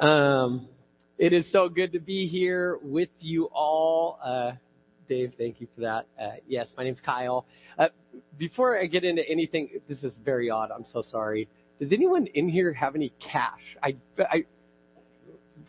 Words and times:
Um, 0.00 0.68
it 1.18 1.32
is 1.32 1.50
so 1.50 1.68
good 1.68 1.92
to 1.92 2.00
be 2.00 2.26
here 2.26 2.78
with 2.82 3.08
you 3.20 3.48
all. 3.52 4.18
Uh, 4.22 4.52
Dave, 5.08 5.32
thank 5.38 5.60
you 5.60 5.68
for 5.74 5.82
that. 5.82 6.06
Uh, 6.20 6.36
yes, 6.46 6.72
my 6.76 6.84
name's 6.84 7.00
Kyle. 7.00 7.46
Uh, 7.78 7.88
before 8.38 8.78
I 8.78 8.86
get 8.86 9.04
into 9.04 9.26
anything, 9.26 9.70
this 9.88 10.02
is 10.04 10.14
very 10.24 10.50
odd. 10.50 10.70
I'm 10.70 10.84
so 10.86 11.00
sorry. 11.00 11.48
Does 11.80 11.92
anyone 11.92 12.26
in 12.26 12.48
here 12.48 12.72
have 12.72 12.94
any 12.94 13.12
cash? 13.20 13.76
I, 13.82 13.96
I, 14.18 14.44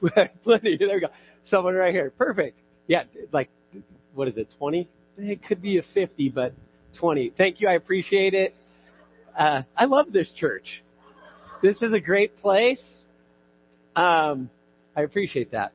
plenty. 0.44 0.78
There 0.78 0.94
we 0.94 1.00
go. 1.00 1.08
Someone 1.46 1.76
right 1.76 1.94
here. 1.94 2.12
Perfect. 2.18 2.58
Yeah, 2.88 3.04
like, 3.32 3.50
what 4.14 4.28
is 4.28 4.38
it? 4.38 4.48
20? 4.58 4.90
It 5.20 5.44
could 5.46 5.62
be 5.62 5.78
a 5.78 5.84
50, 5.94 6.30
but 6.30 6.54
20. 7.00 7.34
Thank 7.38 7.62
you. 7.62 7.70
I 7.70 7.74
appreciate 7.74 8.34
it. 8.34 8.54
Uh, 9.38 9.64
I 9.76 9.86
love 9.86 10.12
this 10.12 10.32
church. 10.32 10.84
This 11.62 11.82
is 11.82 11.94
a 11.94 12.00
great 12.00 12.38
place. 12.40 12.82
Um, 13.98 14.52
I 14.96 15.02
appreciate 15.02 15.52
that. 15.52 15.74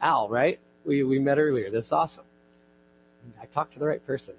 Al, 0.00 0.30
right? 0.30 0.58
We, 0.86 1.04
we 1.04 1.18
met 1.18 1.38
earlier. 1.38 1.70
That's 1.70 1.92
awesome. 1.92 2.24
I 3.40 3.44
talked 3.44 3.74
to 3.74 3.78
the 3.78 3.86
right 3.86 4.04
person. 4.06 4.34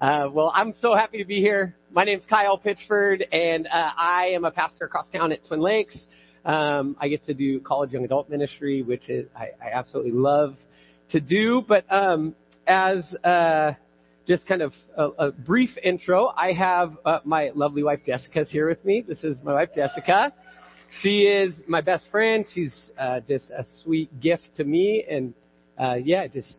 Uh, 0.00 0.28
well, 0.32 0.50
I'm 0.54 0.74
so 0.80 0.94
happy 0.94 1.18
to 1.18 1.26
be 1.26 1.40
here. 1.40 1.76
My 1.92 2.04
name's 2.04 2.24
Kyle 2.28 2.58
Pitchford, 2.58 3.22
and 3.32 3.66
uh, 3.66 3.90
I 3.98 4.30
am 4.34 4.46
a 4.46 4.50
pastor 4.50 4.86
across 4.86 5.06
town 5.12 5.30
at 5.30 5.46
Twin 5.46 5.60
Lakes. 5.60 6.06
Um, 6.46 6.96
I 6.98 7.08
get 7.08 7.24
to 7.26 7.34
do 7.34 7.60
college 7.60 7.92
young 7.92 8.06
adult 8.06 8.30
ministry, 8.30 8.80
which 8.82 9.10
is 9.10 9.26
I, 9.36 9.50
I 9.62 9.70
absolutely 9.74 10.12
love 10.12 10.56
to 11.10 11.20
do. 11.20 11.62
But 11.68 11.84
um, 11.92 12.34
as 12.66 13.14
uh, 13.24 13.72
just 14.26 14.46
kind 14.46 14.62
of 14.62 14.72
a, 14.96 15.08
a 15.18 15.32
brief 15.32 15.70
intro, 15.82 16.32
I 16.34 16.52
have 16.54 16.96
uh, 17.04 17.18
my 17.24 17.50
lovely 17.54 17.82
wife 17.82 18.00
Jessica's 18.06 18.50
here 18.50 18.70
with 18.70 18.82
me. 18.86 19.04
This 19.06 19.22
is 19.22 19.38
my 19.44 19.52
wife 19.52 19.68
Jessica. 19.76 20.32
She 21.00 21.22
is 21.22 21.54
my 21.66 21.80
best 21.80 22.08
friend. 22.10 22.44
She's 22.52 22.74
uh, 22.98 23.20
just 23.20 23.50
a 23.50 23.64
sweet 23.82 24.20
gift 24.20 24.48
to 24.56 24.64
me, 24.64 25.04
and 25.08 25.34
uh, 25.78 25.94
yeah, 25.94 26.26
just 26.26 26.54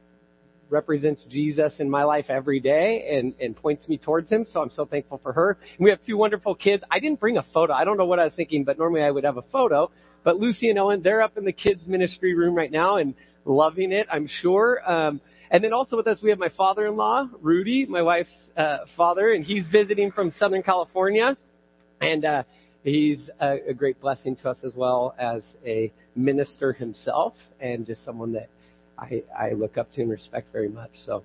represents 0.70 1.26
Jesus 1.30 1.80
in 1.80 1.90
my 1.90 2.04
life 2.04 2.26
every 2.30 2.60
day 2.60 3.18
and, 3.18 3.34
and 3.40 3.56
points 3.56 3.88
me 3.88 3.98
towards 3.98 4.30
him. 4.30 4.46
So 4.48 4.62
I'm 4.62 4.72
so 4.72 4.86
thankful 4.86 5.20
for 5.22 5.32
her. 5.32 5.58
And 5.78 5.84
we 5.84 5.90
have 5.92 6.00
two 6.06 6.18
wonderful 6.18 6.56
kids. 6.56 6.84
I 6.92 7.00
didn't 7.00 7.20
bring 7.20 7.38
a 7.38 7.44
photo. 7.54 7.74
I 7.74 7.84
don't 7.86 7.98
know 7.98 8.06
what 8.06 8.20
I 8.20 8.24
was 8.24 8.36
thinking, 8.36 8.64
but 8.64 8.78
normally 8.78 9.04
I 9.04 9.12
would 9.12 9.24
have 9.24 9.38
a 9.38 9.44
photo. 9.44 9.92
But 10.24 10.38
Lucy 10.38 10.70
and 10.70 10.80
Owen, 10.80 11.02
they're 11.04 11.22
up 11.22 11.38
in 11.38 11.46
the 11.46 11.52
kids 11.52 11.86
ministry 11.86 12.34
room 12.34 12.56
right 12.56 12.72
now 12.72 12.98
and 12.98 13.14
loving 13.46 13.92
it, 13.92 14.08
I'm 14.12 14.28
sure. 14.28 14.82
Um, 14.90 15.22
and 15.52 15.64
then 15.64 15.72
also 15.72 15.96
with 15.96 16.08
us, 16.08 16.20
we 16.24 16.32
have 16.32 16.40
my 16.40 16.50
father-in-law, 16.50 17.30
Rudy, 17.40 17.86
my 17.86 18.02
wife's 18.02 18.50
uh, 18.58 18.80
father, 18.98 19.34
and 19.34 19.46
he's 19.46 19.68
visiting 19.68 20.12
from 20.12 20.34
Southern 20.40 20.64
California. 20.64 21.38
And 22.02 22.26
uh, 22.26 22.44
he's 22.92 23.30
a, 23.40 23.58
a 23.70 23.74
great 23.74 24.00
blessing 24.00 24.36
to 24.38 24.50
us 24.50 24.58
as 24.64 24.74
well 24.76 25.16
as 25.20 25.58
a 25.66 25.92
minister 26.16 26.74
himself 26.74 27.34
and 27.60 27.86
just 27.86 28.06
someone 28.06 28.34
that 28.34 28.50
I, 28.98 29.24
I 29.38 29.52
look 29.52 29.78
up 29.78 29.92
to 29.94 30.02
and 30.02 30.12
respect 30.12 30.52
very 30.52 30.70
much. 30.70 30.92
So 31.06 31.24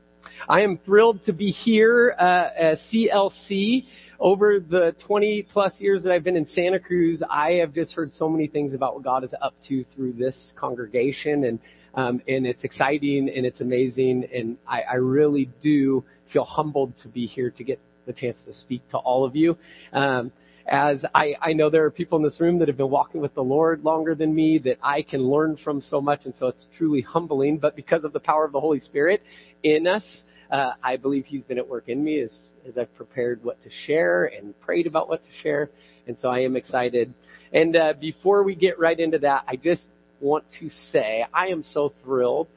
I 0.48 0.62
am 0.62 0.78
thrilled 0.84 1.24
to 1.24 1.32
be 1.32 1.50
here 1.50 2.14
uh, 2.18 2.48
at 2.58 2.78
CLC. 2.92 3.86
Over 4.18 4.60
the 4.60 4.94
20 5.06 5.46
plus 5.50 5.72
years 5.78 6.02
that 6.02 6.12
I've 6.12 6.24
been 6.24 6.36
in 6.36 6.46
Santa 6.46 6.78
Cruz, 6.78 7.22
I 7.30 7.52
have 7.52 7.72
just 7.72 7.94
heard 7.94 8.12
so 8.12 8.28
many 8.28 8.48
things 8.48 8.74
about 8.74 8.94
what 8.94 9.02
God 9.02 9.24
is 9.24 9.32
up 9.40 9.54
to 9.68 9.82
through 9.94 10.12
this 10.12 10.36
congregation, 10.56 11.44
and 11.44 11.58
um, 11.94 12.20
and 12.28 12.46
it's 12.46 12.62
exciting 12.62 13.32
and 13.34 13.46
it's 13.46 13.62
amazing, 13.62 14.28
and 14.34 14.58
I, 14.68 14.82
I 14.82 14.94
really 14.96 15.50
do 15.62 16.04
feel 16.30 16.44
humbled 16.44 16.98
to 16.98 17.08
be 17.08 17.26
here 17.26 17.50
to 17.50 17.64
get 17.64 17.80
the 18.06 18.12
chance 18.12 18.36
to 18.44 18.52
speak 18.52 18.86
to 18.90 18.98
all 18.98 19.24
of 19.24 19.36
you. 19.36 19.56
Um, 19.94 20.32
as 20.66 21.04
I, 21.14 21.34
I 21.40 21.52
know 21.52 21.70
there 21.70 21.84
are 21.84 21.90
people 21.90 22.18
in 22.18 22.24
this 22.24 22.40
room 22.40 22.58
that 22.58 22.68
have 22.68 22.76
been 22.76 22.90
walking 22.90 23.20
with 23.20 23.34
the 23.34 23.42
Lord 23.42 23.84
longer 23.84 24.14
than 24.14 24.34
me 24.34 24.58
that 24.58 24.78
I 24.82 25.02
can 25.02 25.22
learn 25.22 25.56
from 25.56 25.80
so 25.80 26.00
much, 26.00 26.24
and 26.24 26.34
so 26.38 26.46
it's 26.48 26.68
truly 26.76 27.00
humbling. 27.00 27.58
But 27.58 27.76
because 27.76 28.04
of 28.04 28.12
the 28.12 28.20
power 28.20 28.44
of 28.44 28.52
the 28.52 28.60
Holy 28.60 28.80
Spirit 28.80 29.22
in 29.62 29.86
us, 29.86 30.22
uh, 30.50 30.72
I 30.82 30.96
believe 30.96 31.26
He's 31.26 31.42
been 31.42 31.58
at 31.58 31.68
work 31.68 31.88
in 31.88 32.02
me 32.02 32.20
as, 32.20 32.36
as 32.68 32.76
I've 32.76 32.94
prepared 32.96 33.42
what 33.42 33.62
to 33.62 33.70
share 33.86 34.26
and 34.26 34.58
prayed 34.60 34.86
about 34.86 35.08
what 35.08 35.22
to 35.24 35.30
share. 35.42 35.70
And 36.06 36.18
so 36.18 36.28
I 36.28 36.40
am 36.40 36.56
excited. 36.56 37.14
And 37.52 37.76
uh, 37.76 37.94
before 38.00 38.42
we 38.42 38.54
get 38.54 38.78
right 38.78 38.98
into 38.98 39.18
that, 39.20 39.44
I 39.48 39.56
just 39.56 39.82
want 40.20 40.44
to 40.60 40.68
say 40.92 41.24
I 41.32 41.48
am 41.48 41.62
so 41.62 41.92
thrilled 42.02 42.48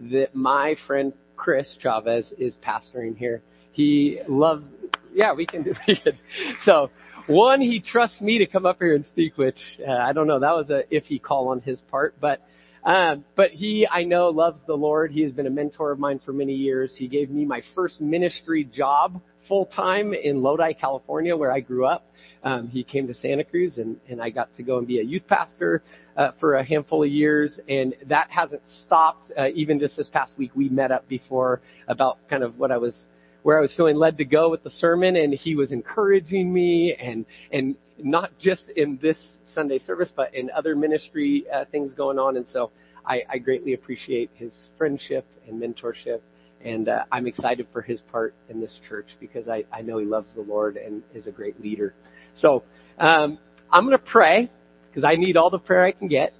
that 0.00 0.34
my 0.34 0.76
friend 0.86 1.12
Chris 1.36 1.76
Chavez 1.80 2.32
is 2.38 2.56
pastoring 2.64 3.16
here. 3.16 3.42
He 3.72 4.20
loves, 4.28 4.68
yeah, 5.14 5.32
we 5.32 5.46
can 5.46 5.62
do 5.62 5.74
it. 5.86 6.14
So 6.64 6.90
one, 7.26 7.60
he 7.60 7.80
trusts 7.80 8.20
me 8.20 8.38
to 8.38 8.46
come 8.46 8.66
up 8.66 8.78
here 8.78 8.94
and 8.94 9.04
speak, 9.04 9.36
which 9.36 9.58
uh, 9.86 9.92
I 9.92 10.12
don't 10.12 10.26
know. 10.26 10.40
That 10.40 10.54
was 10.54 10.70
a 10.70 10.82
iffy 10.92 11.20
call 11.20 11.48
on 11.48 11.60
his 11.60 11.80
part, 11.90 12.14
but 12.20 12.40
um, 12.84 13.24
but 13.34 13.50
he, 13.50 13.86
I 13.90 14.04
know, 14.04 14.28
loves 14.28 14.60
the 14.66 14.76
Lord. 14.76 15.10
He 15.10 15.22
has 15.22 15.32
been 15.32 15.48
a 15.48 15.50
mentor 15.50 15.90
of 15.90 15.98
mine 15.98 16.20
for 16.24 16.32
many 16.32 16.54
years. 16.54 16.94
He 16.96 17.08
gave 17.08 17.30
me 17.30 17.44
my 17.44 17.60
first 17.74 18.00
ministry 18.00 18.62
job 18.62 19.20
full 19.48 19.66
time 19.66 20.14
in 20.14 20.40
Lodi, 20.40 20.72
California, 20.72 21.36
where 21.36 21.50
I 21.50 21.60
grew 21.60 21.84
up. 21.84 22.06
Um, 22.44 22.68
he 22.68 22.84
came 22.84 23.08
to 23.08 23.14
Santa 23.14 23.42
Cruz, 23.42 23.78
and, 23.78 23.98
and 24.08 24.22
I 24.22 24.30
got 24.30 24.54
to 24.54 24.62
go 24.62 24.78
and 24.78 24.86
be 24.86 25.00
a 25.00 25.02
youth 25.02 25.26
pastor 25.26 25.82
uh, 26.16 26.30
for 26.38 26.54
a 26.54 26.64
handful 26.64 27.02
of 27.02 27.10
years, 27.10 27.58
and 27.68 27.92
that 28.06 28.30
hasn't 28.30 28.62
stopped. 28.84 29.32
Uh, 29.36 29.48
even 29.54 29.80
just 29.80 29.96
this 29.96 30.08
past 30.08 30.38
week, 30.38 30.52
we 30.54 30.68
met 30.68 30.92
up 30.92 31.08
before 31.08 31.60
about 31.88 32.18
kind 32.28 32.44
of 32.44 32.56
what 32.56 32.70
I 32.70 32.76
was 32.76 33.06
where 33.46 33.58
I 33.58 33.60
was 33.60 33.72
feeling 33.76 33.94
led 33.94 34.18
to 34.18 34.24
go 34.24 34.50
with 34.50 34.64
the 34.64 34.70
sermon, 34.70 35.14
and 35.14 35.32
he 35.32 35.54
was 35.54 35.70
encouraging 35.70 36.52
me, 36.52 36.96
and 37.00 37.24
and 37.52 37.76
not 37.96 38.36
just 38.40 38.64
in 38.74 38.98
this 39.00 39.16
Sunday 39.44 39.78
service, 39.78 40.10
but 40.16 40.34
in 40.34 40.50
other 40.50 40.74
ministry 40.74 41.44
uh, 41.54 41.64
things 41.70 41.94
going 41.94 42.18
on. 42.18 42.36
And 42.38 42.46
so 42.48 42.72
I, 43.06 43.22
I 43.30 43.38
greatly 43.38 43.74
appreciate 43.74 44.30
his 44.34 44.52
friendship 44.76 45.24
and 45.46 45.62
mentorship, 45.62 46.22
and 46.64 46.88
uh, 46.88 47.04
I'm 47.12 47.28
excited 47.28 47.68
for 47.72 47.82
his 47.82 48.00
part 48.10 48.34
in 48.48 48.60
this 48.60 48.80
church 48.88 49.06
because 49.20 49.46
I, 49.46 49.62
I 49.72 49.80
know 49.80 49.98
he 49.98 50.06
loves 50.06 50.34
the 50.34 50.42
Lord 50.42 50.76
and 50.76 51.04
is 51.14 51.28
a 51.28 51.32
great 51.32 51.60
leader. 51.60 51.94
So 52.34 52.64
um, 52.98 53.38
I'm 53.70 53.86
going 53.86 53.96
to 53.96 54.04
pray 54.04 54.50
because 54.88 55.04
I 55.04 55.14
need 55.14 55.36
all 55.36 55.50
the 55.50 55.60
prayer 55.60 55.86
I 55.86 55.92
can 55.92 56.08
get, 56.08 56.32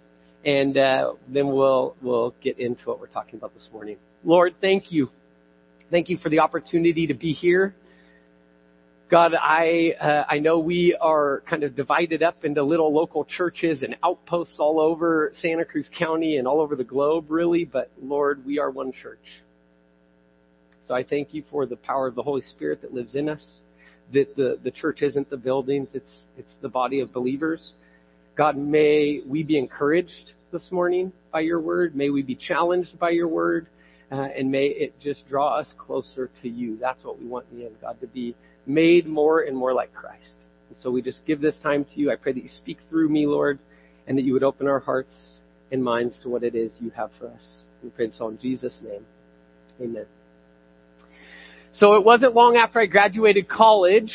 and 0.44 0.77
uh, 0.77 1.12
then 1.28 1.47
we'll 1.53 1.94
we'll 2.03 2.34
get 2.43 2.59
into 2.59 2.84
what 2.87 2.99
we're 2.99 3.06
talking 3.06 3.37
about 3.37 3.55
this 3.55 3.69
morning. 3.73 3.97
Lord, 4.25 4.56
thank 4.61 4.91
you 4.91 5.09
Thank 5.88 6.08
you 6.08 6.19
for 6.19 6.30
the 6.30 6.41
opportunity 6.41 7.06
to 7.06 7.14
be 7.14 7.32
here. 7.32 7.72
God, 9.08 9.34
I 9.41 9.92
uh, 10.00 10.24
I 10.28 10.41
know 10.41 10.58
we 10.58 10.97
are 11.00 11.44
kind 11.48 11.62
of 11.62 11.76
divided 11.76 12.24
up 12.24 12.44
into 12.44 12.60
little 12.64 12.92
local 12.92 13.24
churches 13.24 13.82
and 13.82 13.94
outposts 14.02 14.56
all 14.58 14.80
over 14.80 15.32
Santa 15.36 15.64
Cruz 15.64 15.88
County 15.96 16.38
and 16.38 16.48
all 16.48 16.60
over 16.60 16.75
the 16.75 16.82
globe, 16.82 17.26
really. 17.30 17.64
But 17.64 17.88
Lord, 18.02 18.44
we 18.44 18.58
are 18.58 18.69
one 18.69 18.91
church. 18.91 19.42
So 20.88 20.94
I 20.94 21.04
thank 21.04 21.32
you 21.32 21.44
for 21.52 21.66
the 21.66 21.76
power 21.76 22.08
of 22.08 22.16
the 22.16 22.22
Holy 22.22 22.42
Spirit 22.42 22.82
that 22.82 22.92
lives 22.92 23.14
in 23.14 23.28
us. 23.28 23.58
That 24.12 24.34
the 24.34 24.58
the 24.64 24.72
church 24.72 25.02
isn't 25.02 25.30
the 25.30 25.36
buildings; 25.36 25.91
it's 25.94 26.14
it's 26.36 26.54
the 26.62 26.69
body 26.69 26.98
of 26.98 27.12
believers. 27.12 27.75
God, 28.36 28.56
may 28.56 29.20
we 29.25 29.44
be 29.44 29.56
encouraged 29.56 30.32
this 30.50 30.72
morning 30.72 31.12
by 31.32 31.41
your 31.41 31.60
word. 31.60 31.94
May 31.94 32.10
we 32.10 32.22
be 32.22 32.34
challenged 32.34 32.98
by 32.98 33.10
your 33.10 33.28
word. 33.28 33.69
Uh, 34.11 34.28
and 34.37 34.50
may 34.50 34.67
it 34.67 34.94
just 35.00 35.28
draw 35.28 35.56
us 35.56 35.75
closer 35.77 36.31
to 36.43 36.49
you. 36.49 36.78
That's 36.81 37.03
what 37.03 37.21
we 37.21 37.27
want 37.27 37.47
in 37.50 37.59
the 37.59 37.67
end, 37.67 37.77
God, 37.81 38.00
to 38.00 38.06
be 38.06 38.37
made 38.65 39.06
more 39.06 39.41
and 39.41 39.56
more 39.56 39.72
like 39.72 39.93
Christ. 39.93 40.37
And 40.69 40.78
so 40.78 40.91
we 40.91 41.03
just 41.03 41.25
give 41.27 41.41
this 41.41 41.56
time 41.62 41.84
to 41.84 42.00
you. 42.00 42.11
I 42.11 42.17
pray 42.17 42.33
that 42.33 42.43
you 42.43 42.49
speak 42.49 42.78
through 42.89 43.09
me, 43.09 43.27
Lord, 43.27 43.59
and 44.06 44.17
that 44.17 44.22
you 44.22 44.33
would 44.33 44.44
open 44.44 44.69
our 44.69 44.78
hearts 44.78 45.41
and 45.72 45.83
minds 45.83 46.17
to 46.22 46.28
what 46.28 46.44
it 46.44 46.55
is 46.55 46.77
you 46.81 46.91
have 46.91 47.11
for 47.19 47.28
us. 47.28 47.65
We 47.83 47.91
pray 47.91 48.06
this 48.06 48.19
all 48.21 48.28
in 48.28 48.39
Jesus' 48.39 48.78
name. 48.83 49.05
Amen. 49.81 50.06
So 51.73 51.94
it 51.94 52.05
wasn't 52.05 52.34
long 52.34 52.56
after 52.56 52.81
I 52.81 52.87
graduated 52.87 53.49
college 53.49 54.12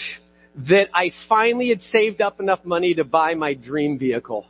that 0.67 0.87
I 0.93 1.11
finally 1.29 1.69
had 1.69 1.81
saved 1.81 2.21
up 2.21 2.39
enough 2.39 2.65
money 2.65 2.93
to 2.95 3.03
buy 3.03 3.35
my 3.35 3.53
dream 3.53 3.99
vehicle. 3.99 4.45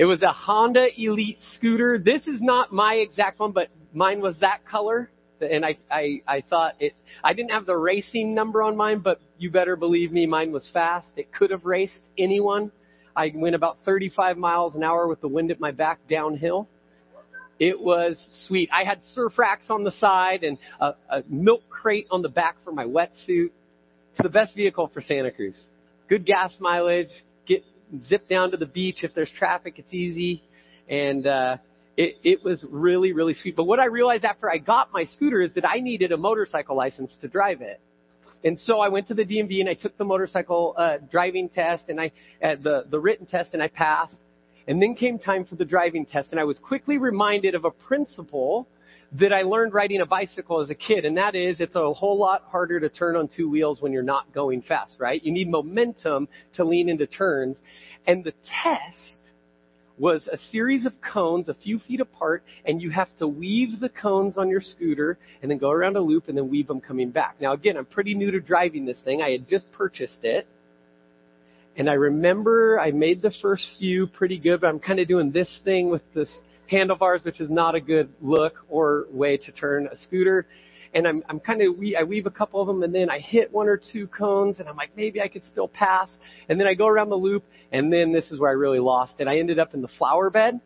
It 0.00 0.06
was 0.06 0.22
a 0.22 0.32
Honda 0.32 0.86
Elite 0.96 1.36
scooter. 1.52 1.98
This 2.02 2.26
is 2.26 2.40
not 2.40 2.72
my 2.72 2.94
exact 2.94 3.38
one, 3.38 3.52
but 3.52 3.68
mine 3.92 4.22
was 4.22 4.34
that 4.40 4.64
color. 4.64 5.10
And 5.42 5.62
I, 5.62 5.76
I, 5.90 6.22
I 6.26 6.40
thought 6.40 6.76
it, 6.80 6.94
I 7.22 7.34
didn't 7.34 7.50
have 7.50 7.66
the 7.66 7.76
racing 7.76 8.34
number 8.34 8.62
on 8.62 8.78
mine, 8.78 9.00
but 9.00 9.20
you 9.36 9.50
better 9.50 9.76
believe 9.76 10.10
me, 10.10 10.24
mine 10.24 10.52
was 10.52 10.66
fast. 10.72 11.08
It 11.18 11.30
could 11.34 11.50
have 11.50 11.66
raced 11.66 12.00
anyone. 12.16 12.72
I 13.14 13.30
went 13.34 13.54
about 13.54 13.76
35 13.84 14.38
miles 14.38 14.74
an 14.74 14.82
hour 14.82 15.06
with 15.06 15.20
the 15.20 15.28
wind 15.28 15.50
at 15.50 15.60
my 15.60 15.70
back 15.70 15.98
downhill. 16.08 16.66
It 17.58 17.78
was 17.78 18.16
sweet. 18.48 18.70
I 18.72 18.84
had 18.84 19.02
surf 19.12 19.36
racks 19.36 19.66
on 19.68 19.84
the 19.84 19.92
side 19.92 20.44
and 20.44 20.56
a, 20.80 20.94
a 21.10 21.22
milk 21.28 21.68
crate 21.68 22.06
on 22.10 22.22
the 22.22 22.30
back 22.30 22.56
for 22.64 22.72
my 22.72 22.86
wetsuit. 22.86 23.50
It's 24.12 24.22
the 24.22 24.30
best 24.30 24.56
vehicle 24.56 24.90
for 24.94 25.02
Santa 25.02 25.30
Cruz. 25.30 25.66
Good 26.08 26.24
gas 26.24 26.56
mileage, 26.58 27.10
zip 28.06 28.28
down 28.28 28.50
to 28.50 28.56
the 28.56 28.66
beach. 28.66 29.02
If 29.02 29.14
there's 29.14 29.30
traffic, 29.38 29.74
it's 29.78 29.92
easy. 29.92 30.42
And, 30.88 31.26
uh, 31.26 31.56
it, 31.96 32.16
it 32.22 32.44
was 32.44 32.64
really, 32.68 33.12
really 33.12 33.34
sweet. 33.34 33.56
But 33.56 33.64
what 33.64 33.78
I 33.78 33.86
realized 33.86 34.24
after 34.24 34.50
I 34.50 34.56
got 34.56 34.90
my 34.92 35.04
scooter 35.04 35.42
is 35.42 35.52
that 35.54 35.68
I 35.68 35.80
needed 35.80 36.12
a 36.12 36.16
motorcycle 36.16 36.74
license 36.74 37.14
to 37.20 37.28
drive 37.28 37.60
it. 37.60 37.80
And 38.42 38.58
so 38.58 38.80
I 38.80 38.88
went 38.88 39.08
to 39.08 39.14
the 39.14 39.24
DMV 39.24 39.60
and 39.60 39.68
I 39.68 39.74
took 39.74 39.98
the 39.98 40.04
motorcycle 40.04 40.74
uh, 40.78 40.96
driving 41.10 41.50
test 41.50 41.84
and 41.88 42.00
I 42.00 42.12
uh, 42.42 42.56
the 42.62 42.86
the 42.90 42.98
written 42.98 43.26
test 43.26 43.50
and 43.52 43.62
I 43.62 43.68
passed. 43.68 44.18
And 44.66 44.80
then 44.80 44.94
came 44.94 45.18
time 45.18 45.44
for 45.44 45.56
the 45.56 45.64
driving 45.64 46.06
test, 46.06 46.30
and 46.30 46.38
I 46.38 46.44
was 46.44 46.58
quickly 46.58 46.96
reminded 46.96 47.54
of 47.54 47.64
a 47.64 47.70
principle 47.70 48.68
that 49.18 49.32
I 49.32 49.42
learned 49.42 49.74
riding 49.74 50.00
a 50.00 50.06
bicycle 50.06 50.60
as 50.60 50.70
a 50.70 50.74
kid, 50.74 51.04
and 51.04 51.16
that 51.16 51.34
is 51.34 51.60
it's 51.60 51.74
a 51.74 51.92
whole 51.92 52.18
lot 52.18 52.44
harder 52.46 52.78
to 52.78 52.88
turn 52.88 53.16
on 53.16 53.28
two 53.28 53.50
wheels 53.50 53.82
when 53.82 53.92
you're 53.92 54.02
not 54.02 54.32
going 54.32 54.62
fast, 54.62 54.98
right? 55.00 55.22
You 55.22 55.32
need 55.32 55.48
momentum 55.48 56.28
to 56.54 56.64
lean 56.64 56.88
into 56.88 57.06
turns. 57.06 57.60
And 58.06 58.22
the 58.22 58.32
test 58.62 59.16
was 59.98 60.28
a 60.32 60.36
series 60.50 60.86
of 60.86 60.92
cones 61.00 61.48
a 61.48 61.54
few 61.54 61.78
feet 61.80 62.00
apart, 62.00 62.42
and 62.64 62.80
you 62.80 62.90
have 62.90 63.08
to 63.18 63.26
weave 63.26 63.80
the 63.80 63.88
cones 63.88 64.38
on 64.38 64.48
your 64.48 64.60
scooter 64.60 65.18
and 65.42 65.50
then 65.50 65.58
go 65.58 65.70
around 65.70 65.96
a 65.96 66.00
loop 66.00 66.28
and 66.28 66.38
then 66.38 66.48
weave 66.48 66.68
them 66.68 66.80
coming 66.80 67.10
back. 67.10 67.36
Now, 67.40 67.52
again, 67.52 67.76
I'm 67.76 67.84
pretty 67.84 68.14
new 68.14 68.30
to 68.30 68.40
driving 68.40 68.86
this 68.86 69.00
thing. 69.04 69.20
I 69.22 69.30
had 69.30 69.48
just 69.48 69.70
purchased 69.72 70.24
it. 70.24 70.46
And 71.76 71.88
I 71.88 71.94
remember 71.94 72.80
I 72.80 72.92
made 72.92 73.22
the 73.22 73.32
first 73.42 73.64
few 73.78 74.06
pretty 74.06 74.38
good, 74.38 74.60
but 74.60 74.68
I'm 74.68 74.80
kind 74.80 75.00
of 75.00 75.08
doing 75.08 75.32
this 75.32 75.60
thing 75.64 75.90
with 75.90 76.02
this 76.14 76.30
handlebars, 76.70 77.24
which 77.24 77.40
is 77.40 77.50
not 77.50 77.74
a 77.74 77.80
good 77.80 78.08
look 78.20 78.64
or 78.68 79.06
way 79.10 79.36
to 79.36 79.52
turn 79.52 79.88
a 79.90 79.96
scooter. 79.96 80.46
And 80.94 81.06
I'm, 81.06 81.22
I'm 81.28 81.40
kind 81.40 81.62
of, 81.62 81.76
we, 81.76 81.96
I 81.96 82.02
weave 82.02 82.26
a 82.26 82.30
couple 82.30 82.60
of 82.60 82.66
them 82.66 82.82
and 82.82 82.94
then 82.94 83.10
I 83.10 83.18
hit 83.18 83.52
one 83.52 83.68
or 83.68 83.80
two 83.92 84.06
cones 84.08 84.60
and 84.60 84.68
I'm 84.68 84.76
like, 84.76 84.90
maybe 84.96 85.20
I 85.20 85.28
could 85.28 85.44
still 85.46 85.68
pass. 85.68 86.18
And 86.48 86.58
then 86.58 86.66
I 86.66 86.74
go 86.74 86.86
around 86.86 87.10
the 87.10 87.16
loop 87.16 87.44
and 87.72 87.92
then 87.92 88.12
this 88.12 88.30
is 88.30 88.40
where 88.40 88.50
I 88.50 88.54
really 88.54 88.80
lost 88.80 89.14
it. 89.18 89.28
I 89.28 89.38
ended 89.38 89.58
up 89.58 89.74
in 89.74 89.82
the 89.82 89.90
flower 89.98 90.30
bed 90.30 90.60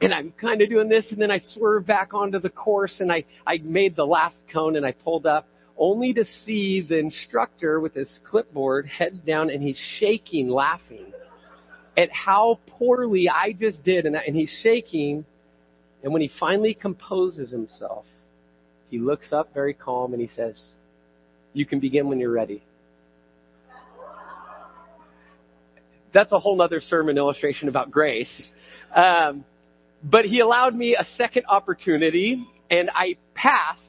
and 0.00 0.12
I'm 0.12 0.32
kind 0.32 0.60
of 0.62 0.68
doing 0.68 0.88
this 0.88 1.06
and 1.10 1.20
then 1.20 1.30
I 1.30 1.40
swerve 1.42 1.86
back 1.86 2.14
onto 2.14 2.38
the 2.38 2.50
course 2.50 3.00
and 3.00 3.10
I, 3.10 3.24
I 3.46 3.58
made 3.58 3.96
the 3.96 4.04
last 4.04 4.36
cone 4.52 4.76
and 4.76 4.84
I 4.84 4.92
pulled 4.92 5.26
up 5.26 5.46
only 5.78 6.14
to 6.14 6.24
see 6.44 6.80
the 6.80 6.98
instructor 6.98 7.80
with 7.80 7.94
his 7.94 8.18
clipboard 8.28 8.86
head 8.86 9.24
down 9.26 9.50
and 9.50 9.62
he's 9.62 9.80
shaking 9.98 10.48
laughing 10.48 11.12
at 11.96 12.10
how 12.10 12.58
poorly 12.66 13.28
I 13.28 13.52
just 13.52 13.82
did. 13.82 14.06
And, 14.06 14.16
and 14.16 14.36
he's 14.36 14.54
shaking. 14.62 15.24
And 16.02 16.12
when 16.12 16.22
he 16.22 16.30
finally 16.38 16.74
composes 16.74 17.50
himself, 17.50 18.04
he 18.90 18.98
looks 18.98 19.32
up 19.32 19.52
very 19.52 19.74
calm 19.74 20.12
and 20.12 20.20
he 20.20 20.28
says, 20.28 20.62
You 21.52 21.66
can 21.66 21.80
begin 21.80 22.08
when 22.08 22.20
you're 22.20 22.30
ready. 22.30 22.62
That's 26.12 26.32
a 26.32 26.38
whole 26.38 26.62
other 26.62 26.80
sermon 26.80 27.18
illustration 27.18 27.68
about 27.68 27.90
grace. 27.90 28.48
Um, 28.94 29.44
but 30.02 30.24
he 30.24 30.40
allowed 30.40 30.74
me 30.74 30.96
a 30.96 31.04
second 31.16 31.44
opportunity, 31.48 32.46
and 32.70 32.90
I 32.94 33.16
passed 33.34 33.82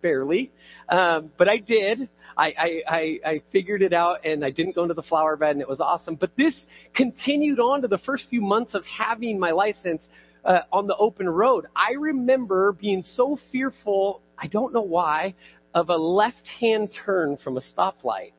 barely, 0.00 0.50
um, 0.88 1.30
but 1.36 1.48
I 1.48 1.58
did. 1.58 2.08
I, 2.36 2.46
I, 2.46 2.82
I, 2.88 3.18
I 3.26 3.42
figured 3.52 3.82
it 3.82 3.92
out 3.92 4.24
and 4.24 4.44
I 4.44 4.50
didn't 4.50 4.74
go 4.74 4.82
into 4.82 4.94
the 4.94 5.02
flower 5.02 5.36
bed 5.36 5.52
and 5.52 5.60
it 5.60 5.68
was 5.68 5.80
awesome. 5.80 6.16
But 6.16 6.30
this 6.36 6.66
continued 6.94 7.60
on 7.60 7.82
to 7.82 7.88
the 7.88 7.98
first 7.98 8.26
few 8.28 8.40
months 8.40 8.74
of 8.74 8.84
having 8.86 9.38
my 9.38 9.50
license 9.50 10.08
uh, 10.44 10.60
on 10.72 10.86
the 10.86 10.96
open 10.96 11.28
road. 11.28 11.66
I 11.74 11.92
remember 11.92 12.72
being 12.72 13.02
so 13.02 13.38
fearful, 13.50 14.20
I 14.38 14.46
don't 14.46 14.72
know 14.72 14.82
why, 14.82 15.34
of 15.74 15.88
a 15.88 15.96
left 15.96 16.46
hand 16.60 16.90
turn 17.04 17.36
from 17.36 17.56
a 17.56 17.60
stoplight. 17.60 18.32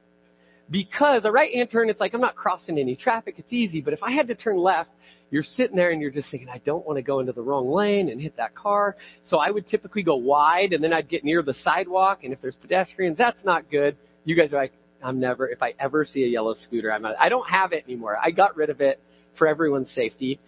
Because 0.69 1.25
a 1.25 1.31
right 1.31 1.53
hand 1.53 1.69
turn, 1.69 1.89
it's 1.89 2.00
like 2.00 2.13
I'm 2.13 2.21
not 2.21 2.35
crossing 2.35 2.79
any 2.79 2.95
traffic, 2.95 3.35
it's 3.38 3.53
easy. 3.53 3.81
But 3.81 3.94
if 3.94 4.01
I 4.01 4.12
had 4.12 4.27
to 4.29 4.35
turn 4.35 4.57
left, 4.57 4.89
you're 5.29 5.44
sitting 5.44 5.75
there 5.75 5.91
and 5.91 6.01
you're 6.01 6.12
just 6.12 6.29
thinking, 6.31 6.50
I 6.50 6.59
don't 6.59 6.85
want 6.85 6.97
to 6.97 7.01
go 7.01 7.19
into 7.19 7.33
the 7.33 7.41
wrong 7.41 7.69
lane 7.69 8.09
and 8.09 8.21
hit 8.21 8.38
that 8.38 8.56
car. 8.56 8.95
So 9.23 9.38
I 9.38 9.51
would 9.51 9.67
typically 9.67 10.03
go 10.03 10.15
wide 10.15 10.73
and 10.73 10.83
then 10.83 10.94
I'd 10.94 11.09
get 11.09 11.23
near 11.23 11.41
the 11.41 11.53
sidewalk. 11.53 12.23
And 12.23 12.33
if 12.33 12.41
there's 12.41 12.56
pedestrians, 12.56 13.17
that's 13.17 13.44
not 13.44 13.69
good. 13.69 13.97
You 14.23 14.35
guys 14.35 14.53
are 14.53 14.57
like, 14.57 14.73
I'm 15.03 15.19
never, 15.19 15.47
if 15.47 15.62
I 15.62 15.73
ever 15.79 16.06
see 16.06 16.23
a 16.23 16.27
yellow 16.27 16.56
scooter, 16.56 16.91
I'm 16.91 17.01
not, 17.01 17.15
I 17.19 17.29
don't 17.29 17.47
have 17.50 17.73
it 17.73 17.83
anymore. 17.85 18.17
I 18.21 18.31
got 18.31 18.56
rid 18.56 18.69
of 18.69 18.81
it 18.81 19.00
for 19.38 19.47
everyone's 19.47 19.91
safety. 19.91 20.39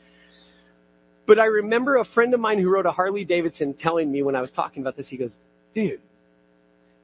But 1.28 1.40
I 1.40 1.46
remember 1.46 1.98
a 1.98 2.06
friend 2.06 2.34
of 2.34 2.40
mine 2.40 2.60
who 2.60 2.70
rode 2.70 2.86
a 2.86 2.92
Harley 2.92 3.26
Davidson 3.26 3.74
telling 3.74 4.12
me 4.12 4.24
when 4.24 4.36
I 4.36 4.42
was 4.42 4.52
talking 4.52 4.82
about 4.82 4.96
this, 4.96 5.08
he 5.08 5.18
goes, 5.18 5.36
dude, 5.76 6.00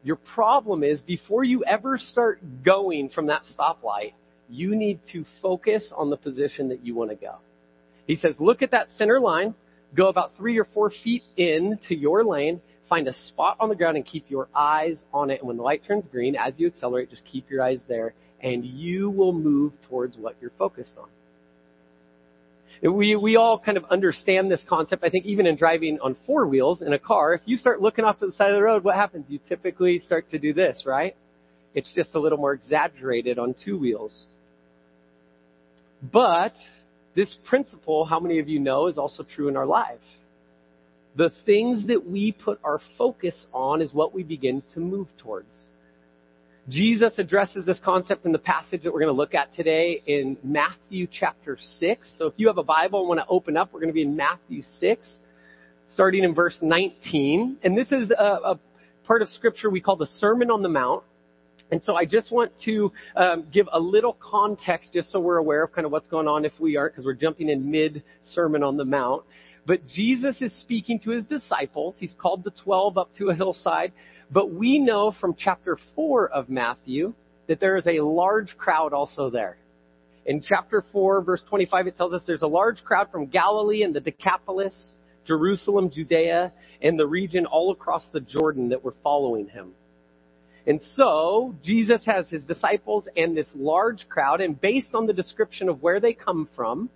your 0.04 0.18
problem 0.18 0.84
is 0.84 1.02
before 1.02 1.44
you 1.44 1.64
ever 1.64 1.98
start 1.98 2.42
going 2.64 3.10
from 3.10 3.28
that 3.28 3.44
stoplight, 3.58 4.14
you 4.50 4.76
need 4.76 5.00
to 5.14 5.26
focus 5.42 5.92
on 5.96 6.10
the 6.10 6.18
position 6.18 6.70
that 6.70 6.86
you 6.86 6.94
want 6.94 7.10
to 7.10 7.16
go. 7.16 7.36
He 8.06 8.18
says, 8.18 8.36
look 8.40 8.62
at 8.62 8.72
that 8.72 8.88
center 8.98 9.20
line, 9.20 9.56
go 9.96 10.10
about 10.10 10.36
three 10.36 10.60
or 10.60 10.66
four 10.66 10.92
feet 11.04 11.24
in 11.38 11.80
to 11.88 11.96
your 11.96 12.26
lane, 12.26 12.62
find 12.90 13.08
a 13.08 13.14
spot 13.14 13.56
on 13.62 13.70
the 13.70 13.76
ground 13.76 13.96
and 13.96 14.06
keep 14.06 14.30
your 14.30 14.50
eyes 14.54 15.04
on 15.14 15.30
it. 15.30 15.40
And 15.40 15.48
when 15.48 15.58
the 15.58 15.64
light 15.64 15.84
turns 15.88 16.06
green, 16.08 16.36
as 16.36 16.60
you 16.60 16.68
accelerate, 16.68 17.10
just 17.10 17.24
keep 17.24 17.50
your 17.50 17.64
eyes 17.64 17.82
there 17.88 18.14
and 18.42 18.66
you 18.66 19.10
will 19.10 19.32
move 19.32 19.72
towards 19.88 20.18
what 20.18 20.36
you're 20.42 20.52
focused 20.60 20.98
on. 20.98 21.08
We, 22.84 23.16
we 23.16 23.38
all 23.38 23.58
kind 23.58 23.78
of 23.78 23.86
understand 23.86 24.52
this 24.52 24.62
concept. 24.68 25.06
I 25.06 25.10
think 25.10 25.26
even 25.26 25.46
in 25.46 25.56
driving 25.56 26.00
on 26.02 26.18
four 26.26 26.48
wheels 26.48 26.82
in 26.82 26.92
a 26.92 27.00
car, 27.00 27.34
if 27.34 27.42
you 27.46 27.58
start 27.58 27.82
looking 27.82 28.04
off 28.04 28.20
to 28.20 28.28
the 28.28 28.34
side 28.34 28.52
of 28.52 28.58
the 28.58 28.64
road, 28.64 28.84
what 28.84 28.96
happens? 28.96 29.28
You 29.30 29.40
typically 29.48 30.00
start 30.00 30.30
to 30.32 30.38
do 30.38 30.54
this, 30.54 30.84
right? 30.86 31.16
It's 31.74 31.92
just 31.96 32.14
a 32.14 32.20
little 32.20 32.38
more 32.38 32.54
exaggerated 32.54 33.40
on 33.40 33.56
two 33.64 33.80
wheels. 33.80 34.26
But 36.12 36.54
this 37.16 37.38
principle, 37.48 38.06
how 38.06 38.20
many 38.20 38.40
of 38.40 38.50
you 38.50 38.60
know, 38.60 38.88
is 38.88 38.98
also 38.98 39.24
true 39.24 39.48
in 39.48 39.56
our 39.56 39.66
lives. 39.66 40.04
The 41.16 41.32
things 41.46 41.88
that 41.88 42.06
we 42.06 42.32
put 42.34 42.60
our 42.64 42.80
focus 42.98 43.46
on 43.54 43.82
is 43.82 43.94
what 43.94 44.14
we 44.14 44.24
begin 44.24 44.62
to 44.74 44.80
move 44.80 45.08
towards. 45.18 45.68
Jesus 46.70 47.16
addresses 47.18 47.66
this 47.66 47.80
concept 47.84 48.26
in 48.26 48.32
the 48.32 48.40
passage 48.40 48.84
that 48.84 48.94
we're 48.94 49.02
going 49.02 49.14
to 49.14 49.18
look 49.18 49.34
at 49.34 49.54
today 49.54 50.02
in 50.08 50.38
Matthew 50.44 51.08
chapter 51.12 51.58
6. 51.80 52.10
So 52.18 52.28
if 52.28 52.34
you 52.38 52.48
have 52.48 52.58
a 52.58 52.64
Bible 52.64 53.02
and 53.02 53.10
want 53.10 53.20
to 53.20 53.28
open 53.28 53.58
up, 53.58 53.74
we're 53.74 53.82
going 53.82 53.90
to 53.90 53.94
be 53.94 54.04
in 54.04 54.16
Matthew 54.16 54.62
6, 54.80 55.18
starting 55.90 56.24
in 56.24 56.34
verse 56.34 56.58
19. 56.62 57.58
And 57.64 57.78
this 57.78 57.92
is 57.92 58.12
a, 58.12 58.24
a 58.24 58.60
part 59.06 59.22
of 59.22 59.28
scripture 59.28 59.70
we 59.70 59.82
call 59.82 59.98
the 59.98 60.08
Sermon 60.08 60.50
on 60.50 60.62
the 60.62 60.70
Mount. 60.70 61.04
And 61.70 61.84
so 61.84 61.96
I 61.96 62.06
just 62.06 62.32
want 62.32 62.54
to 62.64 62.94
um, 63.18 63.46
give 63.52 63.68
a 63.74 63.80
little 63.80 64.16
context 64.22 64.94
just 64.94 65.12
so 65.12 65.20
we're 65.20 65.38
aware 65.38 65.66
of 65.66 65.74
kind 65.74 65.84
of 65.86 65.92
what's 65.92 66.08
going 66.08 66.30
on 66.30 66.46
if 66.46 66.54
we 66.62 66.78
aren't, 66.78 66.94
because 66.94 67.06
we're 67.06 67.14
jumping 67.14 67.50
in 67.50 67.70
mid 67.70 68.04
Sermon 68.22 68.64
on 68.64 68.78
the 68.78 68.86
Mount. 68.86 69.24
But 69.66 69.86
Jesus 69.88 70.42
is 70.42 70.54
speaking 70.62 71.00
to 71.00 71.12
his 71.12 71.24
disciples. 71.26 71.98
He's 72.00 72.14
called 72.18 72.44
the 72.46 72.52
12 72.52 72.98
up 72.98 73.14
to 73.16 73.30
a 73.30 73.36
hillside. 73.36 73.92
But 74.34 74.52
we 74.52 74.80
know 74.80 75.14
from 75.22 75.36
chapter 75.38 75.78
4 75.96 76.30
of 76.30 76.50
Matthew 76.50 77.14
that 77.48 77.60
there 77.60 77.78
is 77.78 77.86
a 77.86 78.02
large 78.02 78.58
crowd 78.58 78.92
also 78.92 79.30
there. 79.30 79.58
In 80.26 80.42
chapter 80.42 80.84
4, 80.92 81.22
verse 81.22 81.44
25, 81.48 81.88
it 81.88 81.98
tells 81.98 82.14
us 82.14 82.24
there's 82.26 82.42
a 82.42 82.48
large 82.48 82.84
crowd 82.84 83.12
from 83.12 83.28
Galilee 83.28 83.84
and 83.84 83.94
the 83.94 84.00
Decapolis, 84.00 84.96
Jerusalem, 85.28 85.92
Judea, 85.92 86.52
and 86.82 86.98
the 86.98 87.06
region 87.06 87.46
all 87.46 87.72
across 87.72 88.08
the 88.12 88.22
Jordan 88.22 88.70
that 88.70 88.84
were 88.84 88.96
following 89.04 89.50
him. 89.50 89.74
And 90.66 90.82
so, 90.96 91.54
Jesus 91.62 92.04
has 92.06 92.28
his 92.30 92.44
disciples 92.44 93.08
and 93.16 93.38
this 93.38 93.50
large 93.54 94.08
crowd, 94.10 94.42
and 94.42 94.60
based 94.60 94.96
on 94.96 95.06
the 95.06 95.14
description 95.14 95.70
of 95.70 95.84
where 95.84 96.00
they 96.00 96.14
come 96.14 96.50
from, 96.56 96.90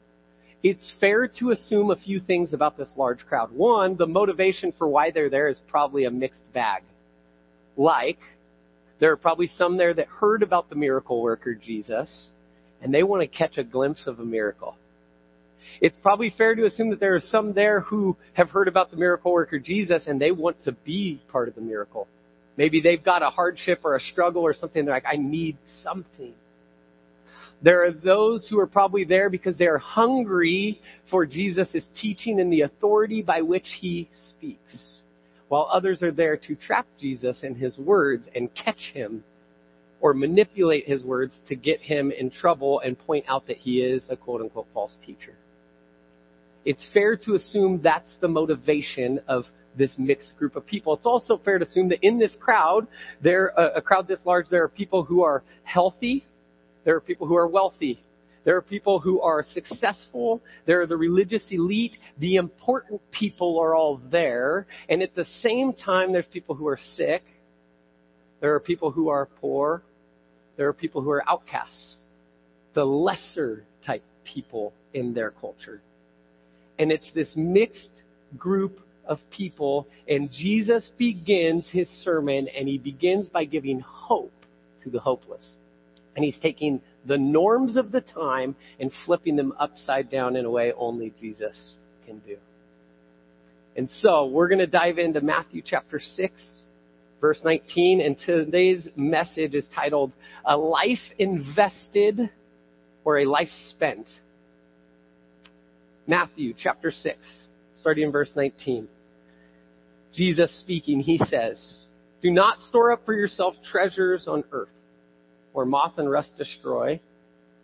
it's 0.63 0.93
fair 0.99 1.27
to 1.39 1.51
assume 1.51 1.91
a 1.91 1.97
few 1.97 2.19
things 2.19 2.53
about 2.53 2.77
this 2.77 2.93
large 2.95 3.23
crowd. 3.27 3.51
One, 3.51 3.95
the 3.95 4.07
motivation 4.07 4.73
for 4.75 4.87
why 4.87 5.11
they're 5.11 5.29
there 5.29 5.49
is 5.49 5.59
probably 5.67 6.05
a 6.05 6.11
mixed 6.11 6.41
bag. 6.53 6.81
Like, 7.77 8.19
there 8.99 9.11
are 9.11 9.17
probably 9.17 9.49
some 9.57 9.77
there 9.77 9.93
that 9.93 10.07
heard 10.07 10.43
about 10.43 10.69
the 10.69 10.75
miracle 10.75 11.21
worker 11.21 11.53
Jesus, 11.53 12.27
and 12.81 12.93
they 12.93 13.03
want 13.03 13.21
to 13.21 13.27
catch 13.27 13.57
a 13.57 13.63
glimpse 13.63 14.07
of 14.07 14.19
a 14.19 14.25
miracle. 14.25 14.75
It's 15.79 15.97
probably 15.99 16.33
fair 16.35 16.55
to 16.55 16.65
assume 16.65 16.89
that 16.89 16.99
there 16.99 17.15
are 17.15 17.21
some 17.21 17.53
there 17.53 17.81
who 17.81 18.17
have 18.33 18.49
heard 18.49 18.67
about 18.67 18.89
the 18.89 18.97
miracle 18.97 19.31
worker 19.31 19.59
Jesus 19.59 20.07
and 20.07 20.19
they 20.19 20.31
want 20.31 20.63
to 20.63 20.71
be 20.71 21.21
part 21.31 21.47
of 21.47 21.55
the 21.55 21.61
miracle. 21.61 22.07
Maybe 22.57 22.81
they've 22.81 23.03
got 23.03 23.21
a 23.21 23.29
hardship 23.29 23.81
or 23.83 23.95
a 23.95 24.01
struggle 24.01 24.41
or 24.41 24.55
something. 24.55 24.85
They're 24.85 24.95
like, 24.95 25.05
I 25.05 25.17
need 25.17 25.57
something. 25.83 26.33
There 27.61 27.85
are 27.85 27.91
those 27.91 28.47
who 28.49 28.59
are 28.59 28.67
probably 28.67 29.03
there 29.03 29.29
because 29.29 29.57
they 29.57 29.67
are 29.67 29.77
hungry 29.77 30.79
for 31.09 31.25
Jesus' 31.25 31.83
teaching 31.99 32.39
and 32.39 32.51
the 32.51 32.61
authority 32.61 33.21
by 33.21 33.41
which 33.41 33.67
he 33.79 34.09
speaks, 34.29 34.99
while 35.49 35.69
others 35.71 36.01
are 36.01 36.11
there 36.11 36.37
to 36.37 36.55
trap 36.55 36.85
Jesus 36.99 37.43
in 37.43 37.55
his 37.55 37.77
words 37.77 38.27
and 38.35 38.53
catch 38.53 38.91
him 38.93 39.23
or 39.99 40.13
manipulate 40.13 40.87
his 40.87 41.03
words 41.03 41.39
to 41.47 41.55
get 41.55 41.79
him 41.81 42.11
in 42.11 42.29
trouble 42.29 42.81
and 42.81 42.97
point 42.97 43.25
out 43.27 43.47
that 43.47 43.57
he 43.57 43.81
is 43.81 44.05
a 44.09 44.15
quote 44.15 44.41
unquote 44.41 44.67
false 44.73 44.97
teacher. 45.05 45.33
It's 46.65 46.87
fair 46.93 47.15
to 47.25 47.35
assume 47.35 47.81
that's 47.81 48.11
the 48.19 48.27
motivation 48.27 49.21
of 49.27 49.45
this 49.77 49.95
mixed 49.97 50.37
group 50.37 50.55
of 50.55 50.65
people. 50.65 50.93
It's 50.93 51.05
also 51.05 51.37
fair 51.37 51.59
to 51.59 51.65
assume 51.65 51.89
that 51.89 52.05
in 52.05 52.19
this 52.19 52.35
crowd, 52.39 52.87
there 53.21 53.47
a 53.47 53.81
crowd 53.81 54.07
this 54.07 54.19
large, 54.25 54.49
there 54.49 54.63
are 54.63 54.69
people 54.69 55.03
who 55.03 55.23
are 55.23 55.43
healthy, 55.63 56.25
there 56.83 56.95
are 56.95 57.01
people 57.01 57.27
who 57.27 57.37
are 57.37 57.47
wealthy, 57.47 58.01
there 58.47 58.55
are 58.55 58.61
people 58.61 59.01
who 59.01 59.19
are 59.19 59.43
successful. 59.53 60.41
There 60.65 60.79
are 60.79 60.87
the 60.87 60.95
religious 60.95 61.43
elite. 61.51 61.97
The 62.17 62.37
important 62.37 63.01
people 63.11 63.59
are 63.59 63.75
all 63.75 63.99
there. 64.09 64.67
And 64.87 65.01
at 65.01 65.13
the 65.15 65.25
same 65.41 65.73
time, 65.73 66.13
there's 66.13 66.27
people 66.31 66.55
who 66.55 66.65
are 66.65 66.79
sick. 66.95 67.23
There 68.39 68.53
are 68.53 68.61
people 68.61 68.89
who 68.89 69.09
are 69.09 69.25
poor. 69.41 69.83
There 70.55 70.65
are 70.69 70.73
people 70.73 71.01
who 71.01 71.09
are 71.09 71.29
outcasts. 71.29 71.97
The 72.73 72.85
lesser 72.85 73.65
type 73.85 74.03
people 74.23 74.71
in 74.93 75.13
their 75.13 75.31
culture. 75.31 75.81
And 76.79 76.89
it's 76.89 77.11
this 77.13 77.33
mixed 77.35 78.01
group 78.37 78.79
of 79.05 79.19
people, 79.29 79.87
and 80.07 80.31
Jesus 80.31 80.89
begins 80.97 81.69
his 81.69 81.89
sermon, 81.89 82.47
and 82.47 82.69
he 82.69 82.77
begins 82.77 83.27
by 83.27 83.43
giving 83.43 83.81
hope 83.81 84.31
to 84.83 84.89
the 84.89 85.01
hopeless. 85.01 85.55
And 86.15 86.23
he's 86.23 86.39
taking 86.39 86.81
the 87.07 87.17
norms 87.17 87.77
of 87.77 87.91
the 87.91 88.01
time 88.01 88.55
and 88.79 88.91
flipping 89.05 89.35
them 89.35 89.53
upside 89.59 90.09
down 90.09 90.35
in 90.35 90.45
a 90.45 90.49
way 90.49 90.73
only 90.73 91.13
Jesus 91.19 91.75
can 92.05 92.19
do. 92.19 92.37
And 93.75 93.89
so 94.01 94.25
we're 94.25 94.47
going 94.47 94.59
to 94.59 94.67
dive 94.67 94.97
into 94.97 95.21
Matthew 95.21 95.61
chapter 95.63 95.99
6, 95.99 96.61
verse 97.21 97.41
19, 97.43 98.01
and 98.01 98.17
today's 98.17 98.87
message 98.95 99.53
is 99.53 99.65
titled 99.73 100.11
A 100.45 100.57
Life 100.57 100.97
Invested 101.19 102.29
or 103.05 103.19
a 103.19 103.25
Life 103.25 103.51
Spent. 103.69 104.07
Matthew 106.07 106.53
chapter 106.57 106.91
6, 106.91 107.17
starting 107.77 108.05
in 108.05 108.11
verse 108.11 108.31
19. 108.35 108.87
Jesus 110.13 110.59
speaking, 110.61 111.01
he 111.01 111.19
says, 111.29 111.83
Do 112.21 112.31
not 112.31 112.61
store 112.63 112.91
up 112.91 113.05
for 113.05 113.13
yourself 113.13 113.55
treasures 113.69 114.27
on 114.27 114.43
earth, 114.51 114.69
where 115.57 115.65
moth 115.65 115.97
and 115.97 116.07
rust 116.07 116.37
destroy, 116.37 116.99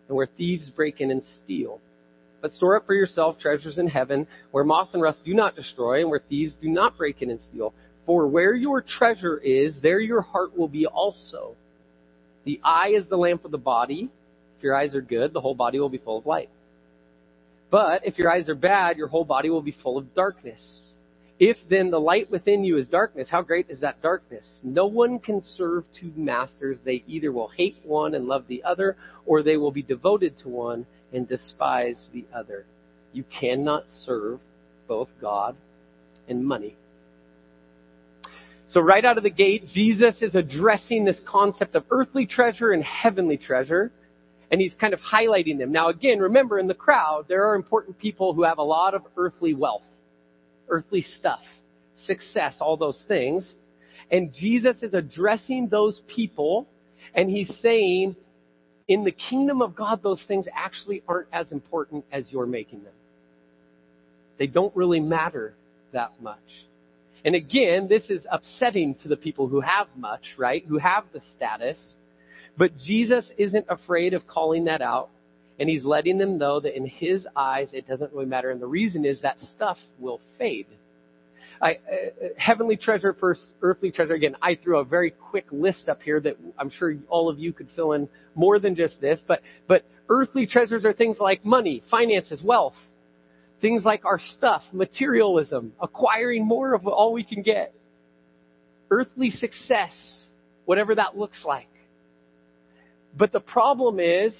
and 0.08 0.16
where 0.16 0.26
thieves 0.36 0.68
break 0.68 1.00
in 1.00 1.12
and 1.12 1.22
steal. 1.44 1.80
But 2.42 2.52
store 2.52 2.74
up 2.74 2.86
for 2.86 2.94
yourself 2.94 3.38
treasures 3.38 3.78
in 3.78 3.86
heaven, 3.86 4.26
where 4.50 4.64
moth 4.64 4.88
and 4.94 5.00
rust 5.00 5.20
do 5.24 5.32
not 5.32 5.54
destroy, 5.54 6.00
and 6.00 6.10
where 6.10 6.18
thieves 6.18 6.56
do 6.60 6.68
not 6.68 6.98
break 6.98 7.22
in 7.22 7.30
and 7.30 7.40
steal. 7.40 7.72
For 8.04 8.26
where 8.26 8.52
your 8.52 8.82
treasure 8.82 9.38
is, 9.38 9.80
there 9.80 10.00
your 10.00 10.22
heart 10.22 10.58
will 10.58 10.66
be 10.66 10.86
also. 10.86 11.54
The 12.44 12.60
eye 12.64 12.94
is 12.96 13.08
the 13.08 13.16
lamp 13.16 13.44
of 13.44 13.52
the 13.52 13.58
body. 13.58 14.10
If 14.56 14.64
your 14.64 14.74
eyes 14.74 14.96
are 14.96 15.00
good, 15.00 15.32
the 15.32 15.40
whole 15.40 15.54
body 15.54 15.78
will 15.78 15.88
be 15.88 15.98
full 15.98 16.18
of 16.18 16.26
light. 16.26 16.50
But 17.70 18.04
if 18.04 18.18
your 18.18 18.28
eyes 18.28 18.48
are 18.48 18.56
bad, 18.56 18.96
your 18.96 19.06
whole 19.06 19.24
body 19.24 19.50
will 19.50 19.62
be 19.62 19.76
full 19.84 19.98
of 19.98 20.12
darkness. 20.14 20.90
If 21.40 21.56
then 21.68 21.90
the 21.90 22.00
light 22.00 22.30
within 22.30 22.62
you 22.62 22.76
is 22.76 22.86
darkness, 22.88 23.28
how 23.28 23.42
great 23.42 23.68
is 23.68 23.80
that 23.80 24.00
darkness? 24.02 24.60
No 24.62 24.86
one 24.86 25.18
can 25.18 25.42
serve 25.42 25.84
two 25.98 26.12
masters. 26.16 26.78
They 26.84 27.02
either 27.08 27.32
will 27.32 27.48
hate 27.48 27.76
one 27.82 28.14
and 28.14 28.26
love 28.26 28.44
the 28.46 28.62
other, 28.62 28.96
or 29.26 29.42
they 29.42 29.56
will 29.56 29.72
be 29.72 29.82
devoted 29.82 30.38
to 30.38 30.48
one 30.48 30.86
and 31.12 31.28
despise 31.28 32.06
the 32.12 32.24
other. 32.32 32.66
You 33.12 33.24
cannot 33.40 33.84
serve 33.88 34.38
both 34.86 35.08
God 35.20 35.56
and 36.28 36.44
money. 36.44 36.76
So 38.66 38.80
right 38.80 39.04
out 39.04 39.18
of 39.18 39.24
the 39.24 39.30
gate, 39.30 39.66
Jesus 39.68 40.22
is 40.22 40.34
addressing 40.34 41.04
this 41.04 41.20
concept 41.26 41.74
of 41.74 41.84
earthly 41.90 42.26
treasure 42.26 42.72
and 42.72 42.82
heavenly 42.82 43.36
treasure, 43.36 43.90
and 44.50 44.60
he's 44.60 44.74
kind 44.74 44.94
of 44.94 45.00
highlighting 45.00 45.58
them. 45.58 45.72
Now 45.72 45.88
again, 45.88 46.20
remember 46.20 46.60
in 46.60 46.68
the 46.68 46.74
crowd, 46.74 47.26
there 47.28 47.44
are 47.46 47.56
important 47.56 47.98
people 47.98 48.34
who 48.34 48.44
have 48.44 48.58
a 48.58 48.62
lot 48.62 48.94
of 48.94 49.02
earthly 49.16 49.52
wealth 49.52 49.82
earthly 50.68 51.02
stuff, 51.02 51.42
success, 52.06 52.56
all 52.60 52.76
those 52.76 53.02
things. 53.08 53.50
And 54.10 54.32
Jesus 54.32 54.82
is 54.82 54.94
addressing 54.94 55.68
those 55.68 56.00
people 56.14 56.66
and 57.14 57.30
he's 57.30 57.50
saying, 57.60 58.16
in 58.86 59.04
the 59.04 59.12
kingdom 59.12 59.62
of 59.62 59.74
God, 59.74 60.02
those 60.02 60.22
things 60.28 60.46
actually 60.54 61.02
aren't 61.08 61.28
as 61.32 61.52
important 61.52 62.04
as 62.12 62.30
you're 62.30 62.46
making 62.46 62.82
them. 62.82 62.92
They 64.38 64.46
don't 64.46 64.74
really 64.76 65.00
matter 65.00 65.54
that 65.92 66.12
much. 66.20 66.38
And 67.24 67.34
again, 67.34 67.88
this 67.88 68.10
is 68.10 68.26
upsetting 68.30 68.96
to 68.96 69.08
the 69.08 69.16
people 69.16 69.48
who 69.48 69.60
have 69.60 69.86
much, 69.96 70.34
right? 70.36 70.62
Who 70.68 70.78
have 70.78 71.04
the 71.12 71.20
status. 71.36 71.94
But 72.58 72.76
Jesus 72.76 73.32
isn't 73.38 73.66
afraid 73.68 74.12
of 74.12 74.26
calling 74.26 74.64
that 74.66 74.82
out. 74.82 75.08
And 75.58 75.68
he's 75.68 75.84
letting 75.84 76.18
them 76.18 76.36
know 76.36 76.58
that 76.60 76.76
in 76.76 76.86
his 76.86 77.26
eyes, 77.36 77.70
it 77.72 77.86
doesn't 77.86 78.12
really 78.12 78.26
matter. 78.26 78.50
And 78.50 78.60
the 78.60 78.66
reason 78.66 79.04
is 79.04 79.20
that 79.22 79.38
stuff 79.38 79.78
will 79.98 80.20
fade. 80.38 80.66
I, 81.62 81.72
uh, 81.72 82.28
heavenly 82.36 82.76
treasure 82.76 83.12
versus 83.12 83.50
earthly 83.62 83.92
treasure. 83.92 84.14
Again, 84.14 84.36
I 84.42 84.56
threw 84.56 84.78
a 84.78 84.84
very 84.84 85.10
quick 85.10 85.46
list 85.52 85.88
up 85.88 86.02
here 86.02 86.20
that 86.20 86.36
I'm 86.58 86.70
sure 86.70 86.96
all 87.08 87.28
of 87.28 87.38
you 87.38 87.52
could 87.52 87.68
fill 87.76 87.92
in 87.92 88.08
more 88.34 88.58
than 88.58 88.74
just 88.74 89.00
this. 89.00 89.22
But, 89.26 89.40
but 89.68 89.84
earthly 90.08 90.46
treasures 90.46 90.84
are 90.84 90.92
things 90.92 91.18
like 91.20 91.44
money, 91.44 91.82
finances, 91.90 92.42
wealth. 92.42 92.74
Things 93.60 93.84
like 93.84 94.04
our 94.04 94.18
stuff, 94.18 94.62
materialism, 94.72 95.72
acquiring 95.80 96.44
more 96.44 96.74
of 96.74 96.86
all 96.86 97.12
we 97.12 97.24
can 97.24 97.42
get. 97.42 97.72
Earthly 98.90 99.30
success, 99.30 99.94
whatever 100.66 100.96
that 100.96 101.16
looks 101.16 101.44
like. 101.46 101.68
But 103.16 103.32
the 103.32 103.40
problem 103.40 104.00
is 104.00 104.34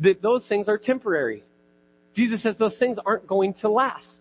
that 0.00 0.22
those 0.22 0.46
things 0.48 0.68
are 0.68 0.78
temporary. 0.78 1.42
Jesus 2.14 2.42
says 2.42 2.56
those 2.58 2.76
things 2.78 2.98
aren't 3.04 3.26
going 3.26 3.54
to 3.54 3.68
last. 3.68 4.18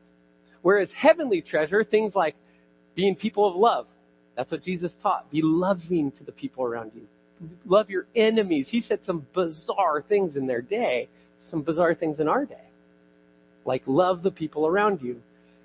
Whereas 0.61 0.89
heavenly 0.95 1.41
treasure, 1.41 1.83
things 1.83 2.15
like 2.15 2.35
being 2.95 3.15
people 3.15 3.47
of 3.47 3.55
love, 3.55 3.87
that's 4.35 4.51
what 4.51 4.63
Jesus 4.63 4.93
taught. 5.01 5.29
Be 5.31 5.41
loving 5.43 6.11
to 6.17 6.23
the 6.23 6.31
people 6.31 6.63
around 6.65 6.91
you. 6.95 7.03
Love 7.65 7.89
your 7.89 8.07
enemies. 8.15 8.67
He 8.69 8.81
said 8.81 8.99
some 9.05 9.25
bizarre 9.33 10.01
things 10.07 10.35
in 10.35 10.47
their 10.47 10.61
day, 10.61 11.09
some 11.49 11.61
bizarre 11.61 11.95
things 11.95 12.19
in 12.19 12.27
our 12.27 12.45
day. 12.45 12.55
Like 13.65 13.83
love 13.85 14.23
the 14.23 14.31
people 14.31 14.67
around 14.67 15.01
you. 15.01 15.21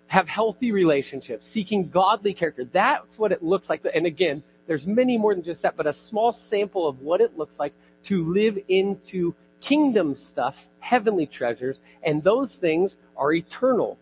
Have 0.06 0.26
healthy 0.26 0.72
relationships, 0.72 1.48
seeking 1.52 1.88
godly 1.88 2.34
character. 2.34 2.64
That's 2.64 3.16
what 3.16 3.32
it 3.32 3.42
looks 3.42 3.68
like. 3.68 3.82
And 3.94 4.06
again, 4.06 4.42
there's 4.66 4.86
many 4.86 5.16
more 5.16 5.34
than 5.34 5.44
just 5.44 5.62
that, 5.62 5.76
but 5.76 5.86
a 5.86 5.94
small 6.08 6.36
sample 6.48 6.88
of 6.88 7.00
what 7.00 7.20
it 7.20 7.38
looks 7.38 7.54
like 7.58 7.72
to 8.08 8.32
live 8.32 8.58
into 8.68 9.34
kingdom 9.66 10.16
stuff, 10.30 10.54
heavenly 10.80 11.26
treasures, 11.26 11.78
and 12.02 12.22
those 12.22 12.56
things 12.60 12.94
are 13.16 13.32
eternal. 13.32 13.98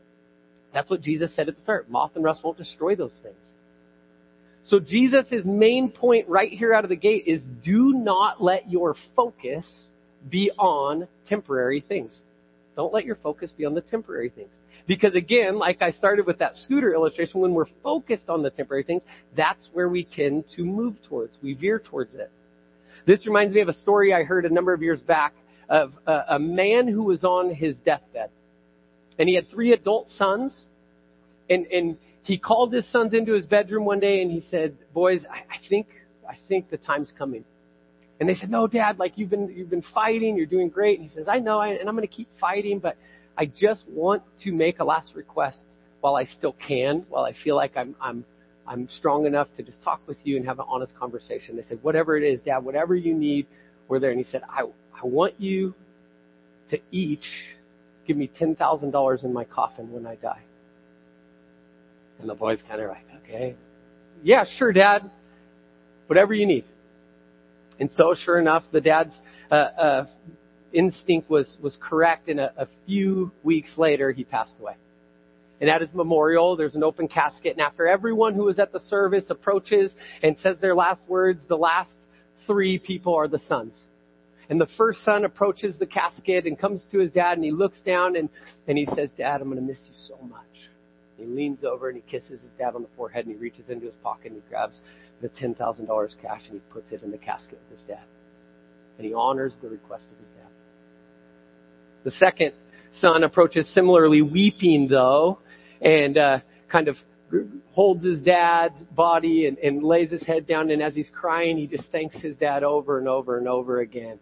That's 0.72 0.90
what 0.90 1.00
Jesus 1.00 1.34
said 1.34 1.48
at 1.48 1.56
the 1.56 1.62
start. 1.62 1.90
Moth 1.90 2.12
and 2.14 2.24
rust 2.24 2.42
won't 2.44 2.58
destroy 2.58 2.94
those 2.94 3.14
things. 3.22 3.36
So 4.64 4.78
Jesus' 4.78 5.44
main 5.44 5.90
point 5.90 6.28
right 6.28 6.50
here 6.50 6.74
out 6.74 6.84
of 6.84 6.90
the 6.90 6.96
gate 6.96 7.24
is 7.26 7.42
do 7.64 7.92
not 7.94 8.42
let 8.42 8.70
your 8.70 8.94
focus 9.16 9.66
be 10.28 10.50
on 10.58 11.08
temporary 11.26 11.80
things. 11.80 12.20
Don't 12.76 12.92
let 12.92 13.04
your 13.04 13.16
focus 13.16 13.50
be 13.50 13.64
on 13.64 13.74
the 13.74 13.80
temporary 13.80 14.28
things. 14.28 14.52
Because 14.86 15.14
again, 15.14 15.58
like 15.58 15.82
I 15.82 15.90
started 15.90 16.26
with 16.26 16.38
that 16.38 16.56
scooter 16.56 16.94
illustration, 16.94 17.40
when 17.40 17.54
we're 17.54 17.66
focused 17.82 18.28
on 18.28 18.42
the 18.42 18.50
temporary 18.50 18.84
things, 18.84 19.02
that's 19.36 19.68
where 19.72 19.88
we 19.88 20.04
tend 20.04 20.44
to 20.56 20.64
move 20.64 20.96
towards. 21.08 21.38
We 21.42 21.54
veer 21.54 21.78
towards 21.78 22.14
it. 22.14 22.30
This 23.06 23.26
reminds 23.26 23.54
me 23.54 23.60
of 23.60 23.68
a 23.68 23.74
story 23.74 24.12
I 24.12 24.22
heard 24.22 24.44
a 24.44 24.52
number 24.52 24.72
of 24.72 24.82
years 24.82 25.00
back 25.00 25.34
of 25.68 25.92
a, 26.06 26.24
a 26.30 26.38
man 26.38 26.88
who 26.88 27.02
was 27.02 27.24
on 27.24 27.54
his 27.54 27.76
deathbed. 27.84 28.30
And 29.18 29.28
he 29.28 29.34
had 29.34 29.50
three 29.50 29.72
adult 29.72 30.08
sons. 30.16 30.58
And, 31.50 31.66
and 31.66 31.98
he 32.22 32.38
called 32.38 32.72
his 32.72 32.90
sons 32.90 33.14
into 33.14 33.32
his 33.32 33.46
bedroom 33.46 33.84
one 33.84 34.00
day 34.00 34.22
and 34.22 34.30
he 34.30 34.42
said, 34.50 34.76
boys, 34.92 35.24
I, 35.30 35.38
I 35.54 35.58
think, 35.68 35.86
I 36.28 36.36
think 36.48 36.70
the 36.70 36.76
time's 36.76 37.12
coming. 37.16 37.44
And 38.20 38.28
they 38.28 38.34
said, 38.34 38.50
no, 38.50 38.66
dad, 38.66 38.98
like 38.98 39.12
you've 39.16 39.30
been, 39.30 39.48
you've 39.48 39.70
been 39.70 39.84
fighting, 39.94 40.36
you're 40.36 40.46
doing 40.46 40.68
great. 40.68 40.98
And 40.98 41.08
he 41.08 41.14
says, 41.14 41.28
I 41.28 41.38
know, 41.38 41.60
and 41.60 41.88
I'm 41.88 41.94
going 41.94 42.06
to 42.06 42.14
keep 42.14 42.28
fighting, 42.40 42.80
but 42.80 42.96
I 43.36 43.46
just 43.46 43.84
want 43.88 44.22
to 44.42 44.52
make 44.52 44.80
a 44.80 44.84
last 44.84 45.12
request 45.14 45.62
while 46.00 46.16
I 46.16 46.24
still 46.24 46.54
can, 46.66 47.06
while 47.08 47.24
I 47.24 47.32
feel 47.44 47.56
like 47.56 47.76
I'm, 47.76 47.94
I'm, 48.00 48.24
I'm 48.66 48.88
strong 48.90 49.24
enough 49.24 49.48
to 49.56 49.62
just 49.62 49.82
talk 49.82 50.00
with 50.06 50.18
you 50.24 50.36
and 50.36 50.44
have 50.46 50.58
an 50.58 50.66
honest 50.68 50.94
conversation. 50.98 51.56
They 51.56 51.62
said, 51.62 51.78
whatever 51.82 52.16
it 52.16 52.24
is, 52.24 52.42
dad, 52.42 52.58
whatever 52.58 52.94
you 52.94 53.14
need, 53.14 53.46
we're 53.88 53.98
there. 53.98 54.10
And 54.10 54.18
he 54.18 54.30
said, 54.30 54.42
I, 54.48 54.62
I 54.62 55.06
want 55.06 55.40
you 55.40 55.74
to 56.70 56.78
each 56.90 57.24
give 58.06 58.16
me 58.16 58.30
$10,000 58.40 59.24
in 59.24 59.32
my 59.32 59.44
coffin 59.44 59.92
when 59.92 60.06
I 60.06 60.16
die. 60.16 60.42
And 62.20 62.28
the 62.28 62.34
boy's 62.34 62.62
kind 62.68 62.80
of 62.80 62.88
like, 62.88 63.04
okay. 63.24 63.54
Yeah, 64.22 64.44
sure, 64.58 64.72
dad. 64.72 65.10
Whatever 66.06 66.34
you 66.34 66.46
need. 66.46 66.64
And 67.78 67.90
so, 67.92 68.14
sure 68.14 68.40
enough, 68.40 68.64
the 68.72 68.80
dad's 68.80 69.14
uh, 69.50 69.54
uh, 69.54 70.06
instinct 70.72 71.30
was, 71.30 71.56
was 71.62 71.76
correct, 71.80 72.28
and 72.28 72.40
a, 72.40 72.52
a 72.56 72.68
few 72.86 73.30
weeks 73.44 73.70
later, 73.76 74.10
he 74.10 74.24
passed 74.24 74.54
away. 74.58 74.74
And 75.60 75.68
at 75.68 75.80
his 75.80 75.92
memorial, 75.92 76.56
there's 76.56 76.74
an 76.74 76.82
open 76.82 77.08
casket, 77.08 77.52
and 77.52 77.60
after 77.60 77.86
everyone 77.86 78.34
who 78.34 78.44
was 78.44 78.58
at 78.58 78.72
the 78.72 78.80
service 78.80 79.26
approaches 79.28 79.94
and 80.22 80.36
says 80.38 80.58
their 80.60 80.74
last 80.74 81.02
words, 81.08 81.40
the 81.48 81.56
last 81.56 81.94
three 82.48 82.80
people 82.80 83.14
are 83.14 83.28
the 83.28 83.38
sons. 83.38 83.74
And 84.50 84.60
the 84.60 84.66
first 84.76 85.04
son 85.04 85.24
approaches 85.24 85.78
the 85.78 85.86
casket 85.86 86.46
and 86.46 86.58
comes 86.58 86.84
to 86.90 86.98
his 86.98 87.10
dad 87.12 87.34
and 87.34 87.44
he 87.44 87.52
looks 87.52 87.80
down 87.82 88.16
and, 88.16 88.28
and 88.66 88.76
he 88.76 88.88
says, 88.96 89.12
Dad, 89.16 89.40
I'm 89.40 89.48
going 89.48 89.60
to 89.60 89.62
miss 89.62 89.86
you 89.86 89.94
so 89.94 90.16
much. 90.26 90.40
He 91.18 91.26
leans 91.26 91.64
over 91.64 91.88
and 91.90 92.02
he 92.02 92.10
kisses 92.10 92.40
his 92.40 92.52
dad 92.58 92.74
on 92.74 92.82
the 92.82 92.88
forehead 92.96 93.26
and 93.26 93.34
he 93.34 93.40
reaches 93.40 93.68
into 93.68 93.86
his 93.86 93.94
pocket 93.96 94.32
and 94.32 94.36
he 94.36 94.48
grabs 94.48 94.80
the 95.20 95.28
$10,000 95.28 95.56
cash 96.22 96.42
and 96.46 96.54
he 96.54 96.60
puts 96.72 96.90
it 96.92 97.02
in 97.02 97.10
the 97.10 97.18
casket 97.18 97.60
with 97.68 97.78
his 97.78 97.86
dad. 97.86 98.04
And 98.96 99.06
he 99.06 99.12
honors 99.12 99.56
the 99.60 99.68
request 99.68 100.08
of 100.10 100.18
his 100.18 100.28
dad. 100.28 100.48
The 102.04 102.12
second 102.12 102.52
son 103.00 103.24
approaches 103.24 103.68
similarly, 103.74 104.22
weeping 104.22 104.88
though, 104.88 105.40
and 105.82 106.16
uh, 106.16 106.38
kind 106.70 106.88
of 106.88 106.96
holds 107.72 108.04
his 108.04 108.20
dad's 108.20 108.82
body 108.94 109.46
and, 109.46 109.58
and 109.58 109.82
lays 109.82 110.10
his 110.10 110.22
head 110.24 110.46
down. 110.46 110.70
And 110.70 110.82
as 110.82 110.94
he's 110.94 111.10
crying, 111.14 111.56
he 111.56 111.66
just 111.66 111.90
thanks 111.92 112.20
his 112.20 112.36
dad 112.36 112.64
over 112.64 112.98
and 112.98 113.08
over 113.08 113.38
and 113.38 113.48
over 113.48 113.80
again 113.80 114.18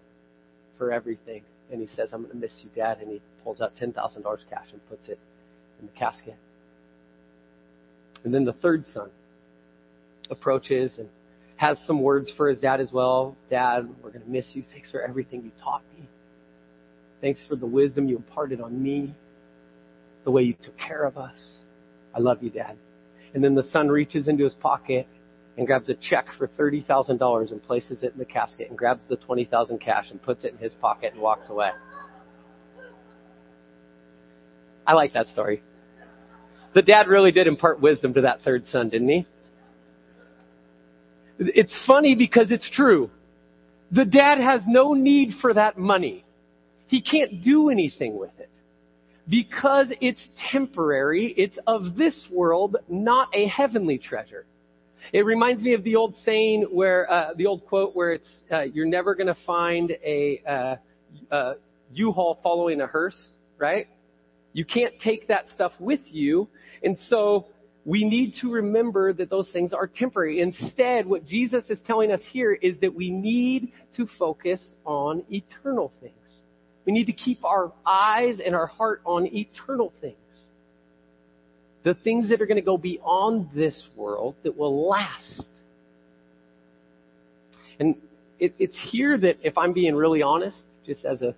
for 0.78 0.92
everything. 0.92 1.42
and 1.70 1.80
he 1.80 1.86
says, 1.86 2.10
I'm 2.12 2.22
going 2.22 2.32
to 2.32 2.38
miss 2.38 2.60
you, 2.62 2.70
Dad. 2.74 2.98
And 2.98 3.10
he 3.10 3.22
pulls 3.42 3.60
out 3.60 3.72
$10,000 3.80 3.94
cash 4.50 4.66
and 4.72 4.88
puts 4.88 5.08
it 5.08 5.18
in 5.80 5.86
the 5.86 5.92
casket. 5.92 6.36
And 8.24 8.34
then 8.34 8.44
the 8.44 8.52
third 8.54 8.84
son 8.92 9.10
approaches 10.30 10.98
and 10.98 11.08
has 11.56 11.78
some 11.86 12.02
words 12.02 12.30
for 12.36 12.48
his 12.48 12.60
dad 12.60 12.80
as 12.80 12.92
well. 12.92 13.36
Dad, 13.50 13.88
we're 14.02 14.10
going 14.10 14.24
to 14.24 14.30
miss 14.30 14.50
you. 14.54 14.62
Thanks 14.72 14.90
for 14.90 15.00
everything 15.00 15.42
you 15.42 15.52
taught 15.62 15.82
me. 15.96 16.06
Thanks 17.20 17.40
for 17.48 17.56
the 17.56 17.66
wisdom 17.66 18.08
you 18.08 18.16
imparted 18.16 18.60
on 18.60 18.82
me, 18.82 19.14
the 20.24 20.30
way 20.30 20.42
you 20.42 20.54
took 20.62 20.76
care 20.76 21.04
of 21.04 21.16
us. 21.16 21.52
I 22.14 22.20
love 22.20 22.42
you, 22.42 22.50
Dad. 22.50 22.76
And 23.34 23.42
then 23.42 23.54
the 23.54 23.64
son 23.64 23.88
reaches 23.88 24.28
into 24.28 24.44
his 24.44 24.54
pocket 24.54 25.06
and 25.56 25.66
grabs 25.66 25.88
a 25.88 25.94
check 25.94 26.26
for 26.36 26.48
$30,000 26.48 27.50
and 27.50 27.62
places 27.62 28.02
it 28.02 28.12
in 28.12 28.18
the 28.18 28.24
casket 28.24 28.68
and 28.68 28.78
grabs 28.78 29.02
the 29.08 29.16
20,000 29.16 29.78
cash 29.78 30.10
and 30.10 30.22
puts 30.22 30.44
it 30.44 30.52
in 30.52 30.58
his 30.58 30.74
pocket 30.74 31.12
and 31.12 31.22
walks 31.22 31.48
away. 31.48 31.70
I 34.86 34.92
like 34.92 35.14
that 35.14 35.26
story. 35.28 35.62
The 36.74 36.82
dad 36.82 37.08
really 37.08 37.32
did 37.32 37.46
impart 37.46 37.80
wisdom 37.80 38.14
to 38.14 38.20
that 38.22 38.42
third 38.42 38.66
son, 38.66 38.90
didn't 38.90 39.08
he? 39.08 39.26
It's 41.38 41.74
funny 41.86 42.14
because 42.14 42.50
it's 42.50 42.70
true. 42.70 43.10
The 43.90 44.04
dad 44.04 44.38
has 44.38 44.62
no 44.66 44.94
need 44.94 45.34
for 45.40 45.54
that 45.54 45.78
money. 45.78 46.24
He 46.86 47.00
can't 47.00 47.42
do 47.42 47.70
anything 47.70 48.18
with 48.18 48.38
it. 48.38 48.50
Because 49.28 49.92
it's 50.00 50.22
temporary, 50.52 51.34
it's 51.36 51.58
of 51.66 51.96
this 51.96 52.26
world, 52.30 52.76
not 52.88 53.28
a 53.34 53.46
heavenly 53.48 53.98
treasure. 53.98 54.46
It 55.12 55.24
reminds 55.24 55.62
me 55.62 55.74
of 55.74 55.82
the 55.84 55.96
old 55.96 56.14
saying 56.24 56.66
where, 56.70 57.10
uh, 57.10 57.34
the 57.36 57.46
old 57.46 57.66
quote 57.66 57.94
where 57.94 58.12
it's, 58.12 58.28
uh, 58.52 58.62
you're 58.62 58.86
never 58.86 59.14
going 59.14 59.26
to 59.26 59.36
find 59.46 59.90
a, 60.04 60.78
uh, 61.30 61.54
U-Haul 61.92 62.38
following 62.42 62.80
a 62.80 62.86
hearse, 62.86 63.28
right? 63.58 63.86
You 64.52 64.64
can't 64.64 64.94
take 65.00 65.28
that 65.28 65.46
stuff 65.54 65.72
with 65.78 66.00
you. 66.06 66.48
And 66.82 66.96
so 67.08 67.46
we 67.84 68.04
need 68.04 68.34
to 68.40 68.50
remember 68.50 69.12
that 69.12 69.30
those 69.30 69.48
things 69.52 69.72
are 69.72 69.86
temporary. 69.86 70.40
Instead, 70.40 71.06
what 71.06 71.24
Jesus 71.26 71.70
is 71.70 71.80
telling 71.86 72.10
us 72.10 72.20
here 72.32 72.52
is 72.52 72.78
that 72.80 72.94
we 72.94 73.10
need 73.10 73.72
to 73.96 74.08
focus 74.18 74.60
on 74.84 75.24
eternal 75.30 75.92
things. 76.00 76.40
We 76.86 76.92
need 76.92 77.06
to 77.06 77.12
keep 77.12 77.44
our 77.44 77.72
eyes 77.84 78.40
and 78.44 78.54
our 78.54 78.66
heart 78.66 79.02
on 79.04 79.26
eternal 79.26 79.92
things 80.00 80.16
the 81.86 81.94
things 81.94 82.30
that 82.30 82.42
are 82.42 82.46
going 82.46 82.56
to 82.56 82.62
go 82.62 82.76
beyond 82.76 83.48
this 83.54 83.86
world 83.94 84.34
that 84.42 84.56
will 84.56 84.88
last. 84.88 85.46
And 87.78 87.94
it, 88.40 88.54
it's 88.58 88.76
here 88.90 89.16
that, 89.16 89.36
if 89.40 89.56
I'm 89.56 89.72
being 89.72 89.94
really 89.94 90.20
honest, 90.20 90.60
just 90.84 91.04
as 91.04 91.22
a 91.22 91.32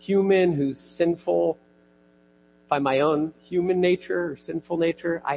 human 0.00 0.56
who's 0.56 0.80
sinful 0.98 1.58
by 2.68 2.80
my 2.80 3.00
own 3.00 3.32
human 3.44 3.80
nature 3.80 4.32
or 4.32 4.36
sinful 4.36 4.78
nature, 4.78 5.22
I, 5.24 5.34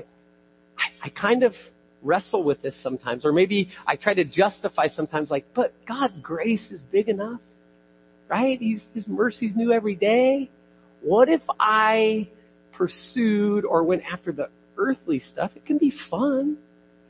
I, 0.75 0.85
I 1.03 1.09
kind 1.09 1.43
of 1.43 1.53
wrestle 2.01 2.43
with 2.43 2.63
this 2.63 2.75
sometimes. 2.81 3.25
Or 3.25 3.31
maybe 3.31 3.69
I 3.85 3.95
try 3.95 4.15
to 4.15 4.23
justify 4.23 4.87
sometimes, 4.87 5.29
like, 5.29 5.45
but 5.53 5.71
God's 5.87 6.15
grace 6.23 6.71
is 6.71 6.81
big 6.91 7.09
enough, 7.09 7.41
right? 8.29 8.59
He's, 8.59 8.83
His 8.93 9.07
mercy's 9.07 9.55
new 9.55 9.71
every 9.71 9.95
day. 9.95 10.49
What 11.01 11.29
if 11.29 11.41
I 11.59 12.29
pursued 12.77 13.65
or 13.65 13.83
went 13.83 14.03
after 14.11 14.31
the 14.31 14.49
earthly 14.77 15.19
stuff, 15.19 15.51
it 15.55 15.65
can 15.65 15.77
be 15.77 15.91
fun. 16.09 16.57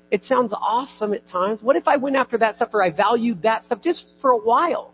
It 0.09 0.24
sounds 0.24 0.53
awesome 0.53 1.13
at 1.13 1.27
times. 1.27 1.59
What 1.62 1.75
if 1.75 1.88
I 1.88 1.97
went 1.97 2.15
after 2.15 2.38
that 2.38 2.55
stuff 2.55 2.69
or 2.74 2.81
I 2.81 2.91
valued 2.91 3.41
that 3.41 3.65
stuff 3.65 3.81
just 3.83 4.05
for 4.21 4.31
a 4.31 4.38
while? 4.38 4.93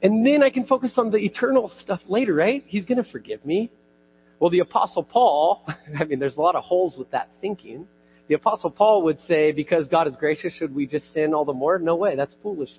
And 0.00 0.24
then 0.26 0.42
I 0.42 0.50
can 0.50 0.66
focus 0.66 0.92
on 0.96 1.10
the 1.10 1.18
eternal 1.18 1.72
stuff 1.80 2.00
later, 2.08 2.34
right? 2.34 2.62
He's 2.66 2.84
going 2.84 3.02
to 3.02 3.10
forgive 3.10 3.44
me. 3.44 3.70
Well, 4.38 4.50
the 4.50 4.60
Apostle 4.60 5.04
Paul, 5.04 5.64
I 5.98 6.04
mean, 6.04 6.18
there's 6.18 6.36
a 6.36 6.40
lot 6.40 6.54
of 6.54 6.64
holes 6.64 6.96
with 6.96 7.10
that 7.10 7.30
thinking. 7.40 7.86
The 8.28 8.34
Apostle 8.34 8.70
Paul 8.70 9.02
would 9.02 9.20
say, 9.20 9.52
because 9.52 9.88
God 9.88 10.08
is 10.08 10.16
gracious, 10.16 10.54
should 10.54 10.74
we 10.74 10.86
just 10.86 11.12
sin 11.12 11.34
all 11.34 11.44
the 11.44 11.52
more? 11.52 11.78
No 11.78 11.96
way. 11.96 12.16
That's 12.16 12.34
foolishness. 12.42 12.78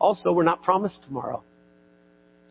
Also, 0.00 0.32
we're 0.32 0.42
not 0.42 0.62
promised 0.62 1.02
tomorrow. 1.04 1.42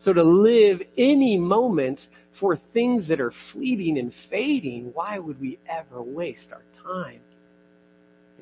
So 0.02 0.12
to 0.14 0.22
live 0.22 0.80
any 0.96 1.36
moment 1.36 2.00
for 2.38 2.58
things 2.72 3.08
that 3.08 3.20
are 3.20 3.32
fleeting 3.52 3.98
and 3.98 4.12
fading, 4.30 4.92
why 4.94 5.18
would 5.18 5.38
we 5.40 5.58
ever 5.68 6.00
waste 6.02 6.48
our 6.52 6.62
time? 6.82 7.20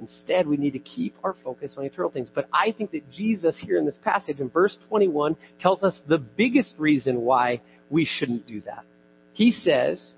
Instead, 0.01 0.47
we 0.47 0.57
need 0.57 0.75
to 0.75 0.79
keep 0.79 1.15
our 1.25 1.35
focus 1.43 1.75
on 1.77 1.85
eternal 1.85 2.11
things. 2.11 2.31
But 2.33 2.49
I 2.53 2.71
think 2.71 2.93
that 2.93 3.11
Jesus 3.11 3.59
here 3.61 3.79
in 3.79 3.85
this 3.85 3.99
passage 4.05 4.39
in 4.39 4.49
verse 4.49 4.79
21 4.89 5.37
tells 5.61 5.83
us 5.83 6.01
the 6.07 6.19
biggest 6.19 6.75
reason 6.79 7.23
why 7.23 7.61
we 7.91 8.05
shouldn't 8.05 8.47
do 8.47 8.61
that. 8.63 8.85
He 9.33 9.51
says, 9.51 10.13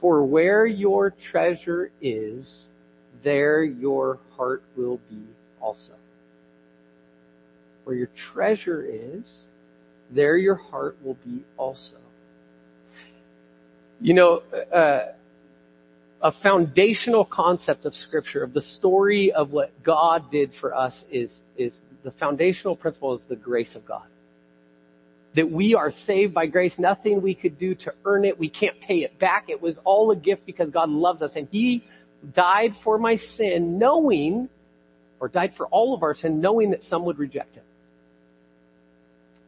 For 0.00 0.24
where 0.24 0.64
your 0.64 1.14
treasure 1.30 1.90
is, 2.00 2.66
there 3.22 3.62
your 3.62 4.18
heart 4.36 4.62
will 4.76 5.00
be 5.10 5.24
also. 5.60 5.92
Where 7.86 7.94
your 7.94 8.10
treasure 8.32 8.84
is, 8.84 9.32
there 10.10 10.36
your 10.36 10.56
heart 10.56 10.96
will 11.04 11.16
be 11.24 11.44
also. 11.56 11.94
You 14.00 14.12
know, 14.12 14.42
uh, 14.74 15.12
a 16.20 16.32
foundational 16.42 17.24
concept 17.24 17.86
of 17.86 17.94
Scripture, 17.94 18.42
of 18.42 18.54
the 18.54 18.62
story 18.62 19.30
of 19.30 19.52
what 19.52 19.70
God 19.84 20.32
did 20.32 20.50
for 20.60 20.74
us, 20.74 21.04
is, 21.12 21.32
is 21.56 21.74
the 22.02 22.10
foundational 22.10 22.74
principle 22.74 23.14
is 23.14 23.22
the 23.28 23.36
grace 23.36 23.76
of 23.76 23.86
God. 23.86 24.08
That 25.36 25.48
we 25.48 25.76
are 25.76 25.92
saved 26.06 26.34
by 26.34 26.46
grace, 26.46 26.74
nothing 26.78 27.22
we 27.22 27.36
could 27.36 27.56
do 27.56 27.76
to 27.76 27.92
earn 28.04 28.24
it, 28.24 28.36
we 28.36 28.50
can't 28.50 28.80
pay 28.80 29.04
it 29.04 29.16
back. 29.20 29.44
It 29.48 29.62
was 29.62 29.78
all 29.84 30.10
a 30.10 30.16
gift 30.16 30.44
because 30.44 30.70
God 30.70 30.88
loves 30.88 31.22
us, 31.22 31.30
and 31.36 31.46
He 31.52 31.84
died 32.34 32.72
for 32.82 32.98
my 32.98 33.14
sin, 33.36 33.78
knowing, 33.78 34.48
or 35.20 35.28
died 35.28 35.52
for 35.56 35.68
all 35.68 35.94
of 35.94 36.02
our 36.02 36.16
sin, 36.16 36.40
knowing 36.40 36.72
that 36.72 36.82
some 36.82 37.04
would 37.04 37.20
reject 37.20 37.54
Him 37.54 37.62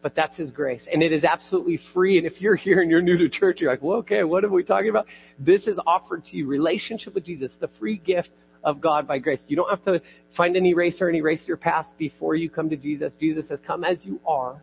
but 0.09 0.15
that's 0.15 0.39
His 0.39 0.51
grace. 0.51 0.89
And 0.91 1.03
it 1.03 1.13
is 1.13 1.23
absolutely 1.23 1.79
free. 1.93 2.17
And 2.17 2.27
if 2.27 2.41
you're 2.41 2.57
here 2.57 2.81
and 2.81 2.91
you're 2.91 3.03
new 3.03 3.19
to 3.19 3.29
church, 3.29 3.61
you're 3.61 3.71
like, 3.71 3.83
well, 3.83 3.99
okay, 3.99 4.25
what 4.25 4.43
are 4.43 4.49
we 4.49 4.63
talking 4.63 4.89
about? 4.89 5.05
This 5.39 5.67
is 5.67 5.79
offered 5.87 6.25
to 6.27 6.37
you. 6.39 6.47
Relationship 6.47 7.15
with 7.15 7.27
Jesus, 7.27 7.53
the 7.61 7.69
free 7.79 7.99
gift 7.99 8.31
of 8.65 8.81
God 8.81 9.07
by 9.07 9.19
grace. 9.19 9.41
You 9.49 9.57
don't 9.57 9.69
have 9.69 9.85
to 9.85 10.01
find 10.35 10.57
any 10.57 10.71
eraser 10.71 11.09
and 11.09 11.17
erase 11.17 11.43
your 11.47 11.59
past 11.59 11.91
before 11.99 12.37
you 12.37 12.49
come 12.49 12.71
to 12.71 12.77
Jesus. 12.77 13.13
Jesus 13.21 13.49
says, 13.49 13.59
come 13.67 13.85
as 13.85 14.03
you 14.03 14.19
are 14.27 14.63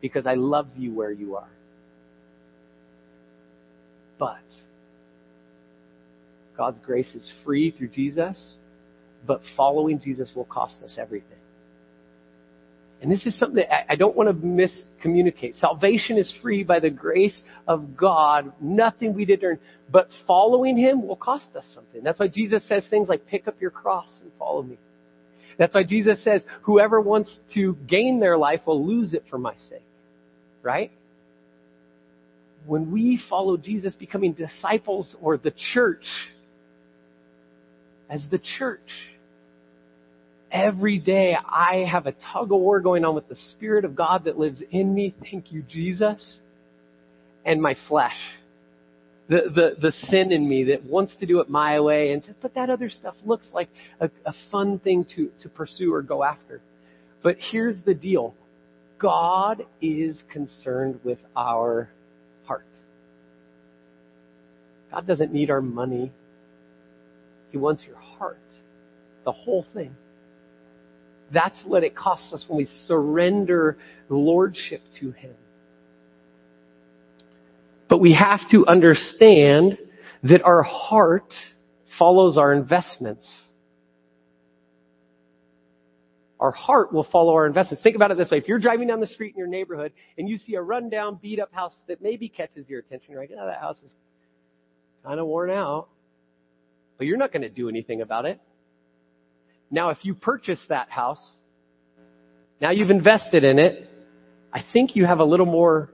because 0.00 0.24
I 0.24 0.34
love 0.34 0.68
you 0.76 0.94
where 0.94 1.10
you 1.10 1.34
are. 1.34 1.50
But 4.20 4.38
God's 6.56 6.78
grace 6.78 7.12
is 7.12 7.32
free 7.44 7.72
through 7.72 7.88
Jesus, 7.88 8.54
but 9.26 9.40
following 9.56 9.98
Jesus 9.98 10.30
will 10.32 10.44
cost 10.44 10.76
us 10.84 10.96
everything. 10.96 11.38
And 13.02 13.10
this 13.10 13.26
is 13.26 13.38
something 13.38 13.56
that 13.56 13.92
I 13.92 13.94
don't 13.94 14.16
want 14.16 14.28
to 14.28 14.34
miscommunicate. 14.34 15.60
Salvation 15.60 16.16
is 16.16 16.32
free 16.40 16.64
by 16.64 16.80
the 16.80 16.88
grace 16.88 17.42
of 17.68 17.96
God. 17.96 18.52
Nothing 18.60 19.14
we 19.14 19.26
did 19.26 19.44
earn. 19.44 19.58
But 19.90 20.08
following 20.26 20.78
Him 20.78 21.06
will 21.06 21.16
cost 21.16 21.54
us 21.56 21.66
something. 21.74 22.02
That's 22.02 22.18
why 22.18 22.28
Jesus 22.28 22.66
says 22.66 22.86
things 22.88 23.08
like, 23.08 23.26
pick 23.26 23.48
up 23.48 23.60
your 23.60 23.70
cross 23.70 24.10
and 24.22 24.32
follow 24.38 24.62
me. 24.62 24.78
That's 25.58 25.74
why 25.74 25.84
Jesus 25.84 26.22
says, 26.24 26.44
whoever 26.62 27.00
wants 27.00 27.38
to 27.54 27.76
gain 27.86 28.18
their 28.18 28.38
life 28.38 28.60
will 28.66 28.84
lose 28.86 29.12
it 29.14 29.24
for 29.28 29.38
my 29.38 29.56
sake. 29.68 29.84
Right? 30.62 30.90
When 32.64 32.90
we 32.90 33.20
follow 33.28 33.56
Jesus 33.56 33.94
becoming 33.94 34.32
disciples 34.32 35.14
or 35.20 35.36
the 35.36 35.52
church, 35.74 36.04
as 38.08 38.26
the 38.30 38.40
church, 38.58 38.88
Every 40.52 40.98
day 40.98 41.36
I 41.36 41.86
have 41.90 42.06
a 42.06 42.12
tug 42.32 42.52
of 42.52 42.60
war 42.60 42.80
going 42.80 43.04
on 43.04 43.14
with 43.14 43.28
the 43.28 43.36
Spirit 43.56 43.84
of 43.84 43.96
God 43.96 44.24
that 44.24 44.38
lives 44.38 44.62
in 44.70 44.94
me. 44.94 45.14
Thank 45.30 45.50
you, 45.52 45.62
Jesus. 45.62 46.38
And 47.44 47.60
my 47.60 47.76
flesh. 47.88 48.16
The, 49.28 49.42
the, 49.52 49.76
the 49.80 49.92
sin 50.08 50.30
in 50.30 50.48
me 50.48 50.64
that 50.64 50.84
wants 50.84 51.12
to 51.18 51.26
do 51.26 51.40
it 51.40 51.50
my 51.50 51.80
way 51.80 52.12
and 52.12 52.24
says, 52.24 52.36
but 52.40 52.54
that 52.54 52.70
other 52.70 52.88
stuff 52.88 53.16
looks 53.24 53.48
like 53.52 53.68
a, 54.00 54.08
a 54.24 54.32
fun 54.52 54.78
thing 54.78 55.04
to, 55.16 55.30
to 55.40 55.48
pursue 55.48 55.92
or 55.92 56.00
go 56.02 56.22
after. 56.22 56.60
But 57.24 57.36
here's 57.40 57.82
the 57.82 57.94
deal. 57.94 58.34
God 59.00 59.64
is 59.82 60.22
concerned 60.32 61.00
with 61.02 61.18
our 61.36 61.90
heart. 62.44 62.66
God 64.92 65.08
doesn't 65.08 65.32
need 65.32 65.50
our 65.50 65.60
money. 65.60 66.12
He 67.50 67.58
wants 67.58 67.82
your 67.84 67.98
heart. 67.98 68.38
The 69.24 69.32
whole 69.32 69.66
thing. 69.74 69.94
That's 71.32 71.60
what 71.64 71.82
it 71.82 71.96
costs 71.96 72.32
us 72.32 72.44
when 72.48 72.58
we 72.58 72.68
surrender 72.86 73.78
lordship 74.08 74.80
to 75.00 75.10
Him. 75.10 75.34
But 77.88 77.98
we 77.98 78.14
have 78.14 78.40
to 78.50 78.66
understand 78.66 79.78
that 80.24 80.42
our 80.42 80.62
heart 80.62 81.32
follows 81.98 82.36
our 82.36 82.52
investments. 82.52 83.26
Our 86.38 86.50
heart 86.50 86.92
will 86.92 87.06
follow 87.10 87.32
our 87.34 87.46
investments. 87.46 87.82
Think 87.82 87.96
about 87.96 88.10
it 88.10 88.18
this 88.18 88.30
way. 88.30 88.38
If 88.38 88.46
you're 88.46 88.58
driving 88.58 88.88
down 88.88 89.00
the 89.00 89.06
street 89.06 89.32
in 89.34 89.38
your 89.38 89.48
neighborhood 89.48 89.92
and 90.18 90.28
you 90.28 90.36
see 90.36 90.54
a 90.54 90.60
rundown, 90.60 91.18
beat 91.22 91.40
up 91.40 91.52
house 91.52 91.74
that 91.88 92.02
maybe 92.02 92.28
catches 92.28 92.68
your 92.68 92.80
attention, 92.80 93.12
you're 93.12 93.20
like, 93.20 93.30
oh, 93.32 93.46
that 93.46 93.60
house 93.60 93.82
is 93.82 93.94
kind 95.04 95.18
of 95.18 95.26
worn 95.26 95.50
out. 95.50 95.88
But 96.98 97.06
you're 97.06 97.16
not 97.16 97.32
going 97.32 97.42
to 97.42 97.48
do 97.48 97.68
anything 97.68 98.02
about 98.02 98.26
it. 98.26 98.40
Now, 99.70 99.90
if 99.90 99.98
you 100.02 100.14
purchase 100.14 100.60
that 100.68 100.90
house, 100.90 101.24
now 102.60 102.70
you've 102.70 102.90
invested 102.90 103.44
in 103.44 103.58
it, 103.58 103.90
I 104.52 104.64
think 104.72 104.96
you 104.96 105.04
have 105.04 105.18
a 105.18 105.24
little 105.24 105.46
more, 105.46 105.92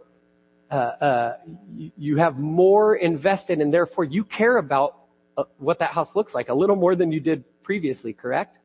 uh, 0.70 0.74
uh, 0.74 1.36
you 1.74 2.18
have 2.18 2.36
more 2.36 2.94
invested 2.94 3.60
and 3.60 3.72
therefore 3.72 4.04
you 4.04 4.24
care 4.24 4.58
about 4.58 4.98
uh, 5.36 5.44
what 5.58 5.78
that 5.78 5.90
house 5.92 6.08
looks 6.14 6.34
like 6.34 6.48
a 6.48 6.54
little 6.54 6.76
more 6.76 6.94
than 6.94 7.10
you 7.10 7.20
did 7.20 7.44
previously, 7.62 8.12
correct? 8.12 8.58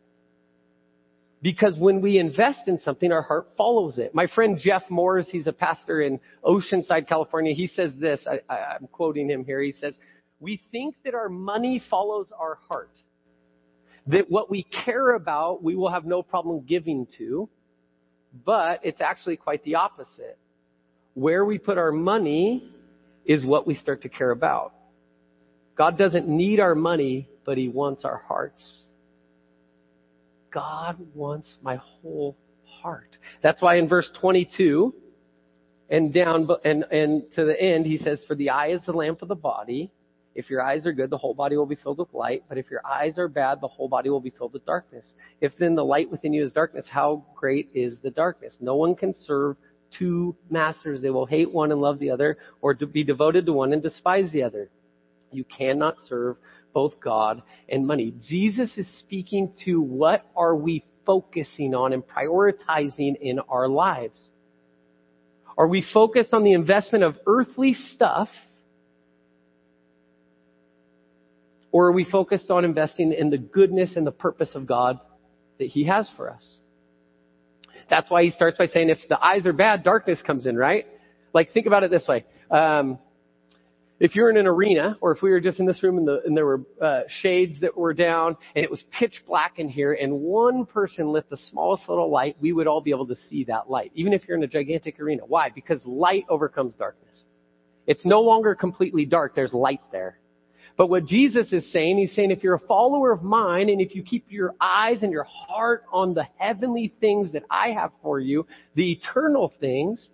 Because 1.41 1.78
when 1.78 2.02
we 2.02 2.17
invest 2.17 2.67
in 2.67 2.80
something, 2.80 3.12
our 3.12 3.22
heart 3.22 3.50
follows 3.58 3.98
it. 3.98 4.13
My 4.13 4.28
friend 4.28 4.60
Jeff 4.60 4.84
Moores, 4.89 5.28
he's 5.32 5.48
a 5.48 5.54
pastor 5.54 6.02
in 6.02 6.20
Oceanside, 6.43 7.08
California. 7.08 7.54
He 7.54 7.67
says 7.67 7.93
this, 8.00 8.26
I, 8.28 8.41
I, 8.52 8.76
I'm 8.76 8.88
quoting 8.91 9.30
him 9.30 9.46
here. 9.46 9.62
He 9.62 9.72
says, 9.72 9.98
we 10.39 10.62
think 10.72 10.96
that 11.06 11.13
our 11.13 11.30
money 11.30 11.82
follows 11.89 12.32
our 12.38 12.58
heart. 12.67 12.91
That 14.08 14.30
what 14.30 14.50
we 14.50 14.63
care 14.63 15.15
about, 15.15 15.63
we 15.63 15.76
will 15.76 15.89
have 15.89 16.06
no 16.06 16.22
problem 16.22 16.65
giving 16.65 17.08
to. 17.17 17.50
But 18.46 18.82
it's 18.84 19.02
actually 19.02 19.38
quite 19.38 19.63
the 19.63 19.76
opposite. 19.76 20.38
Where 21.13 21.46
we 21.46 21.58
put 21.58 21.78
our 21.78 21.91
money 21.91 22.72
is 23.26 23.43
what 23.43 23.65
we 23.67 23.76
start 23.76 24.02
to 24.04 24.10
care 24.10 24.32
about. 24.32 24.74
God 25.76 25.98
doesn't 25.98 26.28
need 26.28 26.60
our 26.60 26.76
money, 26.76 27.30
but 27.46 27.58
He 27.58 27.70
wants 27.70 28.06
our 28.06 28.17
hearts. 28.17 28.80
God 30.52 30.98
wants 31.13 31.58
my 31.62 31.76
whole 31.76 32.36
heart. 32.65 33.17
That's 33.43 33.62
why 33.62 33.78
in 33.78 33.88
verse 33.88 34.10
22 34.20 34.93
and 35.89 36.13
down 36.13 36.48
and, 36.63 36.84
and 36.91 37.32
to 37.34 37.46
the 37.46 37.62
end, 37.62 37.86
he 37.86 37.98
says, 37.98 38.24
For 38.28 38.36
the 38.36 38.50
eye 38.50 38.70
is 38.70 38.82
the 38.86 38.93
lamp 38.93 39.22
of 39.22 39.28
the 39.28 39.36
body. 39.36 39.91
If 40.38 40.52
your 40.52 40.62
eyes 40.62 40.86
are 40.86 40.93
good, 40.93 41.10
the 41.10 41.17
whole 41.17 41.34
body 41.34 41.58
will 41.58 41.65
be 41.65 41.76
filled 41.76 41.97
with 41.97 42.13
light. 42.13 42.43
But 42.47 42.60
if 42.60 42.69
your 42.69 42.86
eyes 42.86 43.17
are 43.17 43.28
bad, 43.28 43.60
the 43.60 43.67
whole 43.67 43.89
body 43.89 44.12
will 44.12 44.21
be 44.21 44.30
filled 44.30 44.54
with 44.54 44.67
darkness. 44.67 45.04
If 45.41 45.58
then 45.58 45.73
the 45.73 45.84
light 45.84 46.12
within 46.12 46.32
you 46.32 46.45
is 46.45 46.54
darkness, 46.54 46.88
how 46.88 47.26
great 47.36 47.71
is 47.73 47.97
the 48.04 48.12
darkness? 48.12 48.56
No 48.62 48.76
one 48.76 48.93
can 48.93 49.15
serve 49.15 49.58
two 49.97 50.36
masters. 50.52 51.02
They 51.02 51.10
will 51.10 51.26
hate 51.26 51.52
one 51.52 51.71
and 51.71 51.82
love 51.82 51.97
the 51.97 52.12
other, 52.12 52.38
or 52.62 52.76
be 52.76 53.04
devoted 53.04 53.47
to 53.47 53.54
one 53.54 53.73
and 53.73 53.82
despise 53.82 54.32
the 54.32 54.43
other. 54.43 54.69
You 55.32 55.43
cannot 55.43 55.95
serve 56.08 56.38
both 56.71 57.00
God 57.00 57.41
and 57.67 57.88
money. 57.88 58.13
Jesus 58.21 58.78
is 58.78 58.88
speaking 59.00 59.52
to 59.65 59.82
what 59.82 60.23
are 60.36 60.56
we 60.56 60.86
focusing 61.04 61.73
on 61.73 61.93
and 61.93 62.04
prioritizing 62.04 63.15
in 63.19 63.39
our 63.50 63.67
lives? 63.67 64.21
Are 65.58 65.67
we 65.67 65.84
focused 65.91 66.32
on 66.32 66.43
the 66.43 66.54
investment 66.54 67.04
of 67.04 67.15
earthly 67.26 67.73
stuff? 67.73 68.30
Or 71.78 71.90
are 71.90 71.92
we 71.92 72.06
focused 72.06 72.50
on 72.50 72.66
investing 72.66 73.13
in 73.13 73.30
the 73.30 73.38
goodness 73.38 73.98
and 73.98 74.08
the 74.08 74.12
purpose 74.12 74.56
of 74.56 74.66
God 74.66 75.00
that 75.60 75.68
He 75.68 75.84
has 75.84 76.10
for 76.18 76.28
us? 76.28 76.58
That's 77.88 78.10
why 78.10 78.24
He 78.24 78.32
starts 78.32 78.58
by 78.58 78.66
saying 78.66 78.90
if 78.90 78.98
the 79.10 79.24
eyes 79.24 79.46
are 79.46 79.54
bad, 79.54 79.84
darkness 79.84 80.20
comes 80.26 80.48
in, 80.48 80.56
right? 80.58 80.88
Like 81.36 81.54
think 81.54 81.68
about 81.68 81.84
it 81.84 81.92
this 81.92 82.08
way. 82.08 82.26
Um, 82.50 82.98
if 84.00 84.16
you're 84.16 84.32
in 84.32 84.38
an 84.38 84.48
arena, 84.48 84.98
or 85.02 85.12
if 85.12 85.22
we 85.22 85.30
were 85.30 85.40
just 85.40 85.60
in 85.60 85.68
this 85.68 85.84
room 85.84 86.00
and, 86.00 86.08
the, 86.08 86.20
and 86.26 86.36
there 86.36 86.48
were 86.48 86.62
uh, 86.82 87.02
shades 87.22 87.60
that 87.60 87.78
were 87.78 87.94
down, 87.94 88.38
and 88.56 88.66
it 88.66 88.72
was 88.72 88.84
pitch 88.98 89.22
black 89.28 89.60
in 89.60 89.70
here, 89.70 89.94
and 89.94 90.12
one 90.12 90.66
person 90.66 91.12
lit 91.12 91.30
the 91.30 91.38
smallest 91.52 91.88
little 91.88 92.10
light, 92.10 92.38
we 92.42 92.54
would 92.54 92.66
all 92.66 92.82
be 92.82 92.90
able 92.90 93.06
to 93.06 93.16
see 93.30 93.44
that 93.44 93.70
light, 93.70 93.92
even 93.94 94.13
if 94.13 94.28
you're 94.28 94.36
in 94.36 94.44
a 94.44 94.48
gigantic 94.48 95.00
arena. 95.00 95.22
Why? 95.28 95.52
Because 95.52 95.86
light 95.86 96.26
overcomes 96.28 96.74
darkness. 96.74 97.24
It's 97.86 98.04
no 98.04 98.22
longer 98.22 98.56
completely 98.56 99.06
dark. 99.06 99.36
There's 99.36 99.54
light 99.54 99.82
there. 99.92 100.18
But 100.78 100.90
what 100.90 101.06
Jesus 101.06 101.52
is 101.52 101.70
saying, 101.72 101.98
he's 101.98 102.13
saying 102.13 102.30
if 102.30 102.44
you're 102.44 102.56
a 102.56 102.60
follower 102.60 103.12
of 103.12 103.24
mine 103.24 103.70
and 103.70 103.82
if 103.82 103.96
you 103.96 104.04
keep 104.04 104.26
your 104.30 104.54
eyes 104.62 105.00
and 105.02 105.12
your 105.12 105.24
heart 105.24 105.84
on 105.92 106.13
the 106.13 106.28
heavenly 106.38 106.94
things 107.02 107.32
that 107.32 107.44
I 107.50 107.70
have 107.70 107.92
for 108.04 108.20
you, 108.20 108.46
the 108.76 108.92
eternal 108.92 109.52
things, 109.60 110.08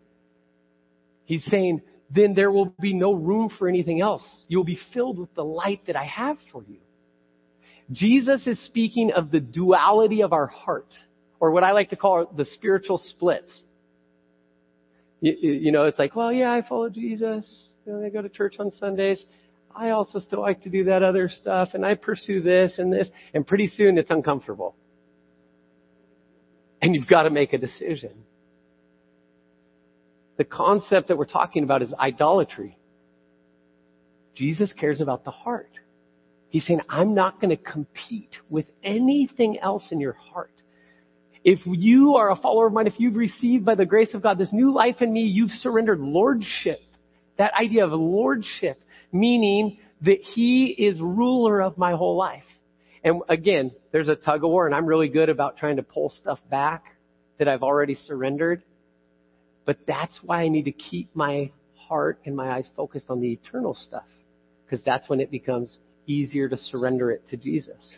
he's 1.25 1.43
saying 1.45 1.81
then 2.09 2.33
there 2.33 2.51
will 2.51 2.73
be 2.79 2.93
no 2.93 3.13
room 3.13 3.49
for 3.57 3.67
anything 3.67 3.99
else. 3.99 4.23
You 4.47 4.57
will 4.57 4.65
be 4.65 4.79
filled 4.93 5.19
with 5.19 5.33
the 5.35 5.43
light 5.43 5.81
that 5.87 5.95
I 5.95 6.05
have 6.05 6.37
for 6.51 6.63
you. 6.63 6.77
Jesus 7.91 8.47
is 8.47 8.63
speaking 8.65 9.11
of 9.11 9.31
the 9.31 9.39
duality 9.39 10.21
of 10.21 10.31
our 10.31 10.47
heart, 10.47 10.87
or 11.39 11.51
what 11.51 11.63
I 11.63 11.71
like 11.71 11.89
to 11.89 11.95
call 11.95 12.31
the 12.35 12.45
spiritual 12.45 12.97
splits. 12.97 13.61
You, 15.19 15.33
you 15.41 15.71
know, 15.71 15.85
it's 15.85 15.99
like, 15.99 16.15
well, 16.15 16.31
yeah, 16.31 16.51
I 16.51 16.61
follow 16.67 16.89
Jesus. 16.89 17.69
You 17.85 17.93
know, 17.93 18.05
I 18.05 18.09
go 18.09 18.21
to 18.21 18.29
church 18.29 18.55
on 18.59 18.71
Sundays. 18.71 19.23
I 19.75 19.89
also 19.91 20.19
still 20.19 20.41
like 20.41 20.61
to 20.63 20.69
do 20.69 20.85
that 20.85 21.03
other 21.03 21.29
stuff, 21.29 21.69
and 21.73 21.85
I 21.85 21.95
pursue 21.95 22.41
this 22.41 22.77
and 22.77 22.91
this, 22.91 23.09
and 23.33 23.45
pretty 23.45 23.67
soon 23.67 23.97
it's 23.97 24.11
uncomfortable. 24.11 24.75
And 26.81 26.93
you've 26.93 27.07
got 27.07 27.23
to 27.23 27.29
make 27.29 27.53
a 27.53 27.57
decision. 27.57 28.11
The 30.37 30.43
concept 30.43 31.07
that 31.07 31.17
we're 31.17 31.25
talking 31.25 31.63
about 31.63 31.81
is 31.81 31.93
idolatry. 31.93 32.77
Jesus 34.35 34.73
cares 34.73 34.99
about 34.99 35.23
the 35.23 35.31
heart. 35.31 35.69
He's 36.49 36.65
saying, 36.65 36.81
I'm 36.89 37.15
not 37.15 37.41
going 37.41 37.55
to 37.55 37.63
compete 37.63 38.35
with 38.49 38.65
anything 38.83 39.59
else 39.59 39.89
in 39.91 39.99
your 39.99 40.13
heart. 40.13 40.51
If 41.43 41.59
you 41.65 42.15
are 42.15 42.31
a 42.31 42.35
follower 42.35 42.67
of 42.67 42.73
mine, 42.73 42.87
if 42.87 42.99
you've 42.99 43.15
received 43.15 43.65
by 43.65 43.75
the 43.75 43.85
grace 43.85 44.13
of 44.13 44.21
God 44.21 44.37
this 44.37 44.53
new 44.53 44.73
life 44.73 45.01
in 45.01 45.11
me, 45.11 45.21
you've 45.21 45.51
surrendered 45.51 45.99
lordship. 45.99 46.79
That 47.37 47.53
idea 47.53 47.85
of 47.85 47.91
lordship, 47.91 48.79
meaning 49.13 49.77
that 50.01 50.19
He 50.21 50.65
is 50.65 50.99
ruler 50.99 51.61
of 51.61 51.77
my 51.77 51.93
whole 51.93 52.17
life. 52.17 52.43
And 53.03 53.21
again, 53.29 53.71
there's 53.91 54.09
a 54.09 54.15
tug 54.15 54.43
of 54.43 54.49
war, 54.49 54.65
and 54.65 54.75
I'm 54.75 54.85
really 54.85 55.09
good 55.09 55.29
about 55.29 55.57
trying 55.57 55.77
to 55.77 55.83
pull 55.83 56.09
stuff 56.09 56.39
back 56.49 56.83
that 57.37 57.47
I've 57.47 57.63
already 57.63 57.95
surrendered. 57.95 58.63
But 59.65 59.79
that's 59.87 60.17
why 60.23 60.41
I 60.41 60.47
need 60.49 60.65
to 60.65 60.71
keep 60.71 61.15
my 61.15 61.51
heart 61.75 62.19
and 62.25 62.35
my 62.35 62.51
eyes 62.51 62.65
focused 62.75 63.09
on 63.09 63.21
the 63.21 63.31
eternal 63.31 63.75
stuff. 63.75 64.05
Because 64.65 64.83
that's 64.83 65.07
when 65.09 65.19
it 65.19 65.31
becomes 65.31 65.77
easier 66.07 66.49
to 66.49 66.57
surrender 66.57 67.11
it 67.11 67.27
to 67.29 67.37
Jesus. 67.37 67.95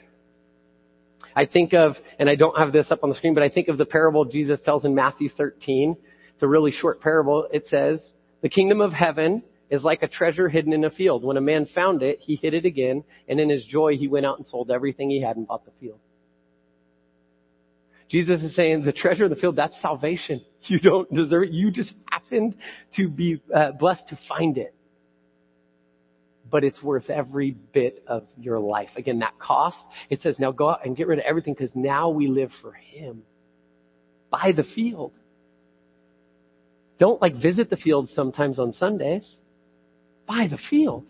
I 1.35 1.45
think 1.45 1.73
of, 1.73 1.95
and 2.17 2.29
I 2.29 2.35
don't 2.35 2.57
have 2.57 2.71
this 2.71 2.91
up 2.91 3.03
on 3.03 3.09
the 3.09 3.15
screen, 3.15 3.33
but 3.33 3.43
I 3.43 3.49
think 3.49 3.67
of 3.67 3.77
the 3.77 3.85
parable 3.85 4.25
Jesus 4.25 4.59
tells 4.63 4.85
in 4.85 4.95
Matthew 4.95 5.29
13. 5.29 5.95
It's 6.33 6.43
a 6.43 6.47
really 6.47 6.71
short 6.71 7.01
parable. 7.01 7.47
It 7.51 7.65
says, 7.67 8.03
the 8.41 8.49
kingdom 8.49 8.81
of 8.81 8.93
heaven 8.93 9.43
is 9.69 9.83
like 9.83 10.03
a 10.03 10.07
treasure 10.07 10.47
hidden 10.47 10.73
in 10.73 10.83
a 10.83 10.89
field. 10.89 11.23
When 11.23 11.37
a 11.37 11.41
man 11.41 11.67
found 11.73 12.03
it, 12.03 12.19
he 12.21 12.35
hid 12.35 12.53
it 12.53 12.65
again, 12.65 13.03
and 13.27 13.39
in 13.39 13.49
his 13.49 13.65
joy 13.65 13.97
he 13.97 14.07
went 14.07 14.25
out 14.25 14.37
and 14.37 14.45
sold 14.45 14.71
everything 14.71 15.09
he 15.09 15.21
had 15.21 15.37
and 15.37 15.47
bought 15.47 15.65
the 15.65 15.71
field. 15.79 15.99
Jesus 18.09 18.43
is 18.43 18.55
saying 18.55 18.85
the 18.85 18.93
treasure 18.93 19.25
in 19.25 19.29
the 19.29 19.35
field, 19.35 19.55
that's 19.55 19.79
salvation. 19.81 20.41
You 20.67 20.79
don't 20.79 21.13
deserve 21.13 21.43
it. 21.43 21.51
You 21.51 21.69
just 21.69 21.93
happened 22.09 22.55
to 22.95 23.07
be 23.07 23.39
uh, 23.55 23.73
blessed 23.73 24.07
to 24.07 24.19
find 24.27 24.57
it. 24.57 24.73
But 26.49 26.63
it's 26.63 26.81
worth 26.81 27.07
every 27.11 27.51
bit 27.51 28.03
of 28.07 28.23
your 28.35 28.57
life. 28.59 28.89
Again, 28.95 29.19
that 29.19 29.37
cost, 29.37 29.77
it 30.09 30.21
says 30.21 30.39
now 30.39 30.51
go 30.51 30.71
out 30.71 30.83
and 30.83 30.97
get 30.97 31.05
rid 31.05 31.19
of 31.19 31.25
everything 31.25 31.53
because 31.53 31.69
now 31.75 32.09
we 32.09 32.25
live 32.25 32.49
for 32.63 32.71
Him. 32.73 33.21
Buy 34.31 34.53
the 34.55 34.63
field. 34.63 35.11
Don't 36.97 37.21
like 37.21 37.35
visit 37.35 37.69
the 37.69 37.77
field 37.77 38.09
sometimes 38.09 38.57
on 38.57 38.73
Sundays. 38.73 39.35
Buy 40.27 40.47
the 40.49 40.59
field. 40.69 41.05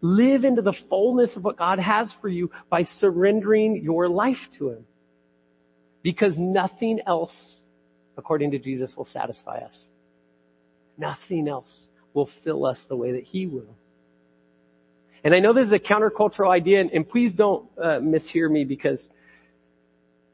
Live 0.00 0.44
into 0.44 0.62
the 0.62 0.74
fullness 0.88 1.34
of 1.36 1.44
what 1.44 1.56
God 1.56 1.78
has 1.78 2.12
for 2.20 2.28
you 2.28 2.50
by 2.68 2.84
surrendering 2.98 3.82
your 3.82 4.08
life 4.08 4.36
to 4.58 4.70
Him. 4.70 4.84
Because 6.02 6.34
nothing 6.36 7.00
else, 7.06 7.58
according 8.16 8.50
to 8.50 8.58
Jesus, 8.58 8.94
will 8.96 9.06
satisfy 9.06 9.58
us. 9.58 9.80
Nothing 10.98 11.48
else 11.48 11.86
will 12.12 12.28
fill 12.44 12.66
us 12.66 12.78
the 12.88 12.96
way 12.96 13.12
that 13.12 13.24
He 13.24 13.46
will. 13.46 13.74
And 15.24 15.34
I 15.34 15.40
know 15.40 15.54
this 15.54 15.68
is 15.68 15.72
a 15.72 15.78
countercultural 15.78 16.50
idea, 16.50 16.82
and, 16.82 16.90
and 16.90 17.08
please 17.08 17.32
don't 17.32 17.66
uh, 17.78 17.98
mishear 18.00 18.50
me 18.50 18.64
because 18.64 19.00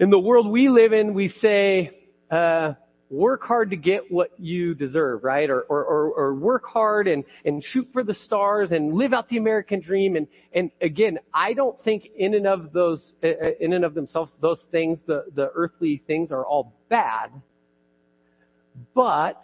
in 0.01 0.11
the 0.11 0.19
world 0.19 0.51
we 0.51 0.69
live 0.69 0.93
in, 0.93 1.15
we 1.15 1.29
say, 1.29 1.97
uh, 2.29 2.73
work 3.11 3.43
hard 3.43 3.71
to 3.71 3.77
get 3.77 4.11
what 4.11 4.31
you 4.39 4.73
deserve, 4.73 5.25
right? 5.25 5.51
Or, 5.51 5.63
or, 5.63 5.85
or, 5.85 6.13
or, 6.13 6.35
work 6.35 6.65
hard 6.65 7.09
and, 7.09 7.25
and 7.45 7.63
shoot 7.63 7.89
for 7.93 8.05
the 8.05 8.15
stars 8.15 8.71
and 8.71 8.95
live 8.95 9.13
out 9.13 9.29
the 9.29 9.37
American 9.37 9.81
dream. 9.81 10.15
And, 10.15 10.29
and 10.53 10.71
again, 10.81 11.19
I 11.35 11.53
don't 11.53 11.83
think 11.83 12.09
in 12.17 12.35
and 12.35 12.47
of 12.47 12.73
those, 12.73 13.15
uh, 13.23 13.27
uh, 13.27 13.51
in 13.59 13.73
and 13.73 13.85
of 13.85 13.95
themselves, 13.95 14.33
those 14.41 14.63
things, 14.71 15.01
the, 15.07 15.25
the 15.35 15.51
earthly 15.55 16.03
things 16.07 16.31
are 16.31 16.47
all 16.47 16.73
bad. 16.89 17.33
But 18.95 19.43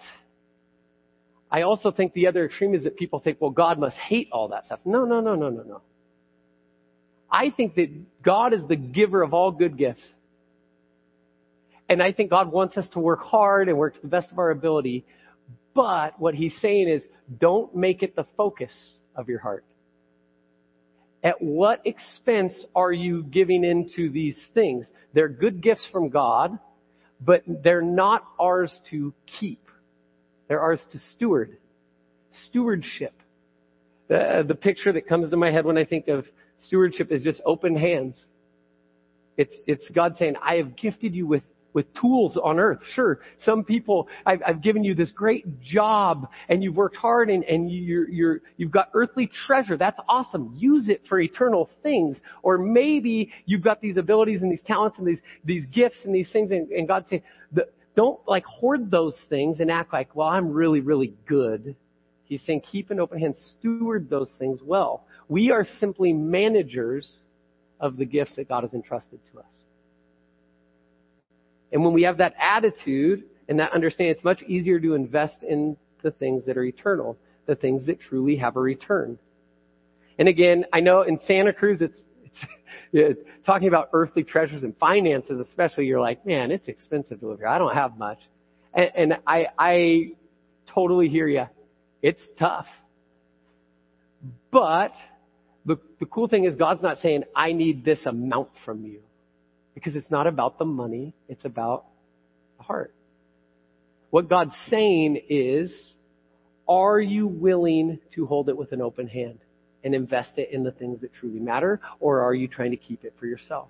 I 1.50 1.62
also 1.62 1.90
think 1.90 2.12
the 2.12 2.28
other 2.28 2.46
extreme 2.46 2.72
is 2.72 2.84
that 2.84 2.96
people 2.96 3.18
think, 3.18 3.40
well, 3.40 3.50
God 3.50 3.80
must 3.80 3.96
hate 3.96 4.28
all 4.30 4.48
that 4.48 4.64
stuff. 4.64 4.78
No, 4.84 5.04
no, 5.04 5.20
no, 5.20 5.34
no, 5.34 5.50
no, 5.50 5.62
no. 5.62 5.80
I 7.28 7.50
think 7.50 7.74
that 7.74 7.90
God 8.22 8.52
is 8.52 8.64
the 8.68 8.76
giver 8.76 9.22
of 9.22 9.34
all 9.34 9.50
good 9.50 9.76
gifts. 9.76 10.06
And 11.88 12.02
I 12.02 12.12
think 12.12 12.30
God 12.30 12.50
wants 12.50 12.76
us 12.76 12.86
to 12.92 12.98
work 12.98 13.22
hard 13.22 13.68
and 13.68 13.78
work 13.78 13.94
to 13.94 14.00
the 14.00 14.08
best 14.08 14.32
of 14.32 14.38
our 14.38 14.50
ability. 14.50 15.04
But 15.74 16.18
what 16.18 16.34
he's 16.34 16.54
saying 16.60 16.88
is 16.88 17.02
don't 17.38 17.74
make 17.76 18.02
it 18.02 18.16
the 18.16 18.26
focus 18.36 18.74
of 19.14 19.28
your 19.28 19.38
heart. 19.38 19.64
At 21.22 21.40
what 21.40 21.82
expense 21.84 22.64
are 22.74 22.92
you 22.92 23.22
giving 23.22 23.64
into 23.64 24.10
these 24.10 24.36
things? 24.54 24.88
They're 25.12 25.28
good 25.28 25.62
gifts 25.62 25.84
from 25.90 26.08
God, 26.08 26.58
but 27.20 27.42
they're 27.46 27.82
not 27.82 28.24
ours 28.38 28.78
to 28.90 29.12
keep. 29.40 29.60
They're 30.48 30.60
ours 30.60 30.80
to 30.92 30.98
steward. 31.14 31.58
Stewardship. 32.48 33.14
The, 34.08 34.44
the 34.46 34.54
picture 34.54 34.92
that 34.92 35.08
comes 35.08 35.30
to 35.30 35.36
my 35.36 35.50
head 35.50 35.64
when 35.64 35.78
I 35.78 35.84
think 35.84 36.08
of 36.08 36.26
stewardship 36.58 37.10
is 37.10 37.22
just 37.22 37.40
open 37.44 37.74
hands. 37.74 38.22
It's, 39.36 39.56
it's 39.66 39.88
God 39.90 40.16
saying, 40.18 40.34
I 40.40 40.56
have 40.56 40.76
gifted 40.76 41.14
you 41.14 41.26
with 41.26 41.42
with 41.76 41.92
tools 41.92 42.38
on 42.42 42.58
earth. 42.58 42.80
Sure, 42.94 43.20
some 43.44 43.62
people, 43.62 44.08
I've, 44.24 44.40
I've 44.44 44.62
given 44.62 44.82
you 44.82 44.94
this 44.94 45.10
great 45.10 45.60
job 45.60 46.26
and 46.48 46.64
you've 46.64 46.74
worked 46.74 46.96
hard 46.96 47.28
and, 47.28 47.44
and 47.44 47.70
you're, 47.70 48.08
you're, 48.08 48.40
you've 48.56 48.70
got 48.70 48.88
earthly 48.94 49.30
treasure. 49.46 49.76
That's 49.76 49.98
awesome. 50.08 50.54
Use 50.56 50.88
it 50.88 51.02
for 51.06 51.20
eternal 51.20 51.68
things. 51.82 52.18
Or 52.42 52.56
maybe 52.56 53.30
you've 53.44 53.62
got 53.62 53.82
these 53.82 53.98
abilities 53.98 54.40
and 54.40 54.50
these 54.50 54.62
talents 54.62 54.96
and 54.96 55.06
these, 55.06 55.20
these 55.44 55.66
gifts 55.66 55.98
and 56.04 56.14
these 56.14 56.32
things 56.32 56.50
and, 56.50 56.70
and 56.70 56.88
God's 56.88 57.10
saying, 57.10 57.22
don't 57.94 58.20
like 58.26 58.44
hoard 58.46 58.90
those 58.90 59.16
things 59.28 59.60
and 59.60 59.70
act 59.70 59.92
like, 59.92 60.16
well, 60.16 60.28
I'm 60.28 60.50
really, 60.52 60.80
really 60.80 61.14
good. 61.26 61.76
He's 62.24 62.42
saying 62.42 62.62
keep 62.62 62.90
an 62.90 63.00
open 63.00 63.18
hand, 63.18 63.36
steward 63.58 64.08
those 64.08 64.30
things 64.38 64.60
well. 64.64 65.04
We 65.28 65.50
are 65.50 65.66
simply 65.78 66.14
managers 66.14 67.18
of 67.80 67.98
the 67.98 68.06
gifts 68.06 68.36
that 68.36 68.48
God 68.48 68.64
has 68.64 68.72
entrusted 68.72 69.20
to 69.32 69.40
us. 69.40 69.65
And 71.72 71.84
when 71.84 71.92
we 71.92 72.02
have 72.02 72.18
that 72.18 72.34
attitude 72.40 73.24
and 73.48 73.58
that 73.60 73.72
understanding, 73.72 74.14
it's 74.14 74.24
much 74.24 74.42
easier 74.42 74.78
to 74.80 74.94
invest 74.94 75.42
in 75.42 75.76
the 76.02 76.10
things 76.10 76.46
that 76.46 76.56
are 76.56 76.64
eternal, 76.64 77.16
the 77.46 77.56
things 77.56 77.86
that 77.86 78.00
truly 78.00 78.36
have 78.36 78.56
a 78.56 78.60
return. 78.60 79.18
And 80.18 80.28
again, 80.28 80.64
I 80.72 80.80
know 80.80 81.02
in 81.02 81.18
Santa 81.26 81.52
Cruz, 81.52 81.80
it's, 81.80 82.00
it's 82.92 83.20
talking 83.46 83.68
about 83.68 83.90
earthly 83.92 84.22
treasures 84.22 84.62
and 84.62 84.76
finances, 84.78 85.40
especially. 85.40 85.86
You're 85.86 86.00
like, 86.00 86.24
man, 86.24 86.50
it's 86.50 86.68
expensive 86.68 87.20
to 87.20 87.28
live 87.28 87.38
here. 87.38 87.48
I 87.48 87.58
don't 87.58 87.74
have 87.74 87.98
much, 87.98 88.18
and, 88.74 88.90
and 88.94 89.18
I, 89.26 89.46
I 89.58 90.12
totally 90.72 91.08
hear 91.08 91.28
you. 91.28 91.44
It's 92.02 92.22
tough, 92.38 92.66
but 94.50 94.92
the, 95.64 95.76
the 95.98 96.06
cool 96.06 96.28
thing 96.28 96.44
is 96.44 96.54
God's 96.54 96.82
not 96.82 96.98
saying, 96.98 97.24
I 97.34 97.52
need 97.52 97.84
this 97.84 98.06
amount 98.06 98.50
from 98.64 98.84
you. 98.84 99.00
Because 99.76 99.94
it's 99.94 100.10
not 100.10 100.26
about 100.26 100.58
the 100.58 100.64
money, 100.64 101.12
it's 101.28 101.44
about 101.44 101.84
the 102.56 102.64
heart. 102.64 102.94
What 104.08 104.26
God's 104.26 104.56
saying 104.68 105.20
is, 105.28 105.92
are 106.66 106.98
you 106.98 107.26
willing 107.26 107.98
to 108.14 108.24
hold 108.24 108.48
it 108.48 108.56
with 108.56 108.72
an 108.72 108.80
open 108.80 109.06
hand 109.06 109.38
and 109.84 109.94
invest 109.94 110.30
it 110.38 110.50
in 110.50 110.64
the 110.64 110.70
things 110.70 111.02
that 111.02 111.12
truly 111.12 111.40
matter, 111.40 111.78
or 112.00 112.22
are 112.22 112.34
you 112.34 112.48
trying 112.48 112.70
to 112.70 112.78
keep 112.78 113.04
it 113.04 113.12
for 113.20 113.26
yourself? 113.26 113.68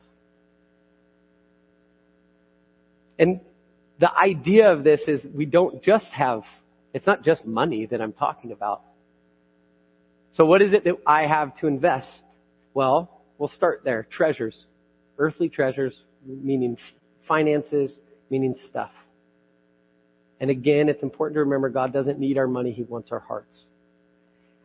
And 3.19 3.41
the 3.99 4.17
idea 4.17 4.73
of 4.73 4.85
this 4.85 5.01
is 5.09 5.27
we 5.35 5.45
don't 5.45 5.83
just 5.83 6.07
have, 6.13 6.43
it's 6.95 7.07
not 7.07 7.25
just 7.25 7.45
money 7.45 7.85
that 7.87 8.01
I'm 8.01 8.13
talking 8.13 8.53
about. 8.53 8.83
So 10.35 10.47
what 10.47 10.63
is 10.63 10.73
it 10.73 10.85
that 10.85 10.99
I 11.05 11.27
have 11.27 11.59
to 11.59 11.67
invest? 11.67 12.23
Well, 12.75 13.11
we'll 13.39 13.49
start 13.49 13.83
there. 13.85 14.07
Treasures 14.09 14.67
earthly 15.19 15.49
treasures, 15.49 16.03
meaning 16.25 16.77
finances, 17.27 17.99
meaning 18.31 18.55
stuff. 18.69 18.91
And 20.41 20.51
again, 20.51 20.89
it's 20.89 21.03
important 21.03 21.37
to 21.37 21.41
remember 21.41 21.69
God 21.69 21.93
doesn't 21.93 22.19
need 22.19 22.39
our 22.39 22.47
money, 22.47 22.73
He 22.73 22.83
wants 22.83 23.11
our 23.13 23.21
hearts. 23.21 23.63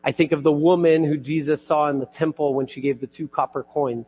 I 0.04 0.12
think 0.12 0.32
of 0.32 0.44
the 0.44 0.52
woman 0.52 1.04
who 1.04 1.18
Jesus 1.18 1.66
saw 1.68 1.90
in 1.90 2.00
the 2.00 2.08
temple 2.08 2.54
when 2.54 2.68
she 2.68 2.82
gave 2.82 3.00
the 3.00 3.08
two 3.08 3.28
copper 3.28 3.64
coins. 3.64 4.08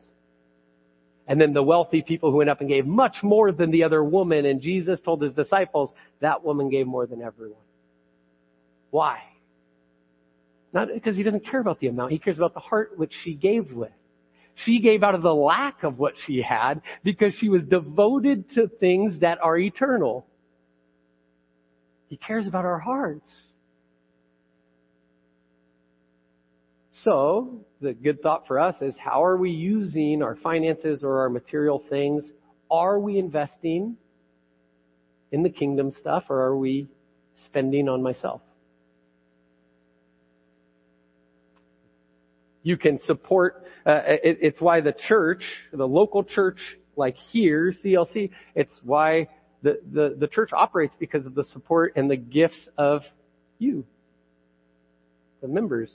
And 1.28 1.40
then 1.40 1.54
the 1.54 1.64
wealthy 1.64 2.02
people 2.02 2.32
who 2.32 2.38
went 2.38 2.50
up 2.50 2.60
and 2.60 2.70
gave 2.70 2.86
much 2.86 3.18
more 3.24 3.52
than 3.52 3.72
the 3.72 3.84
other 3.84 4.04
woman. 4.04 4.46
And 4.46 4.60
Jesus 4.60 5.00
told 5.02 5.22
his 5.22 5.32
disciples, 5.32 5.92
that 6.20 6.44
woman 6.44 6.70
gave 6.70 6.88
more 6.88 7.06
than 7.06 7.22
everyone. 7.22 7.62
Why? 8.90 9.20
Not 10.74 10.90
because 10.94 11.16
he 11.16 11.24
doesn't 11.24 11.46
care 11.46 11.62
about 11.62 11.80
the 11.80 11.88
amount. 11.88 12.12
He 12.12 12.20
cares 12.20 12.38
about 12.38 12.54
the 12.54 12.60
heart 12.60 12.98
which 12.98 13.14
she 13.24 13.36
gave 13.36 13.72
with. 13.72 13.92
She 14.56 14.80
gave 14.80 15.04
out 15.04 15.16
of 15.16 15.22
the 15.24 15.34
lack 15.34 15.84
of 15.84 15.98
what 15.98 16.14
she 16.26 16.42
had 16.42 16.82
because 17.04 17.34
she 17.36 17.50
was 17.50 17.64
devoted 17.64 18.50
to 18.52 18.68
things 18.68 19.20
that 19.20 19.40
are 19.42 19.58
eternal. 19.58 20.28
He 22.08 22.18
cares 22.18 22.46
about 22.46 22.66
our 22.66 22.80
hearts. 22.80 23.30
So, 27.04 27.66
the 27.82 27.94
good 27.94 28.22
thought 28.22 28.48
for 28.48 28.60
us 28.60 28.76
is 28.82 28.96
how 28.98 29.24
are 29.24 29.36
we 29.36 29.50
using 29.50 30.22
our 30.22 30.36
finances 30.38 31.04
or 31.04 31.20
our 31.20 31.30
material 31.30 31.84
things? 31.90 32.24
Are 32.72 33.00
we 33.00 33.18
investing 33.18 33.98
in 35.32 35.44
the 35.44 35.50
kingdom 35.50 35.92
stuff 36.00 36.26
or 36.30 36.40
are 36.42 36.56
we 36.56 36.88
spending 37.36 37.90
on 37.90 38.02
myself? 38.02 38.42
You 42.64 42.78
can 42.78 43.00
support, 43.06 43.66
uh, 43.86 44.02
it, 44.06 44.40
it's 44.42 44.62
why 44.62 44.82
the 44.82 44.94
church, 45.08 45.44
the 45.72 45.88
local 45.88 46.24
church 46.24 46.60
like 46.96 47.16
here, 47.16 47.74
CLC, 47.84 48.32
it's 48.56 48.74
why 48.84 49.28
the, 49.62 49.80
the, 49.92 50.16
the 50.18 50.28
church 50.28 50.52
operates 50.54 50.96
because 50.98 51.26
of 51.26 51.36
the 51.36 51.44
support 51.44 51.94
and 51.96 52.10
the 52.10 52.16
gifts 52.16 52.68
of 52.78 53.02
you, 53.60 53.86
the 55.42 55.48
members, 55.48 55.94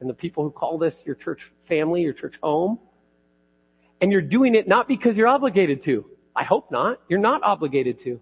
and 0.00 0.08
the 0.08 0.14
people 0.14 0.44
who 0.44 0.50
call 0.50 0.78
this 0.78 0.94
your 1.04 1.16
church 1.16 1.40
family, 1.68 2.02
your 2.02 2.12
church 2.12 2.34
home. 2.42 2.78
And 4.00 4.12
you're 4.12 4.22
doing 4.22 4.54
it 4.54 4.68
not 4.68 4.86
because 4.86 5.16
you're 5.16 5.26
obligated 5.26 5.82
to. 5.84 6.04
I 6.34 6.44
hope 6.44 6.70
not. 6.70 7.00
You're 7.08 7.18
not 7.18 7.42
obligated 7.42 7.98
to. 8.04 8.20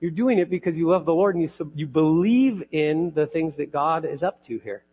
You're 0.00 0.12
doing 0.12 0.38
it 0.38 0.48
because 0.48 0.76
you 0.76 0.88
love 0.88 1.04
the 1.04 1.12
Lord 1.12 1.34
and 1.34 1.42
you, 1.42 1.72
you 1.74 1.86
believe 1.86 2.62
in 2.70 3.12
the 3.14 3.26
things 3.26 3.54
that 3.58 3.72
God 3.72 4.06
is 4.06 4.22
up 4.22 4.42
to 4.46 4.58
here 4.60 4.84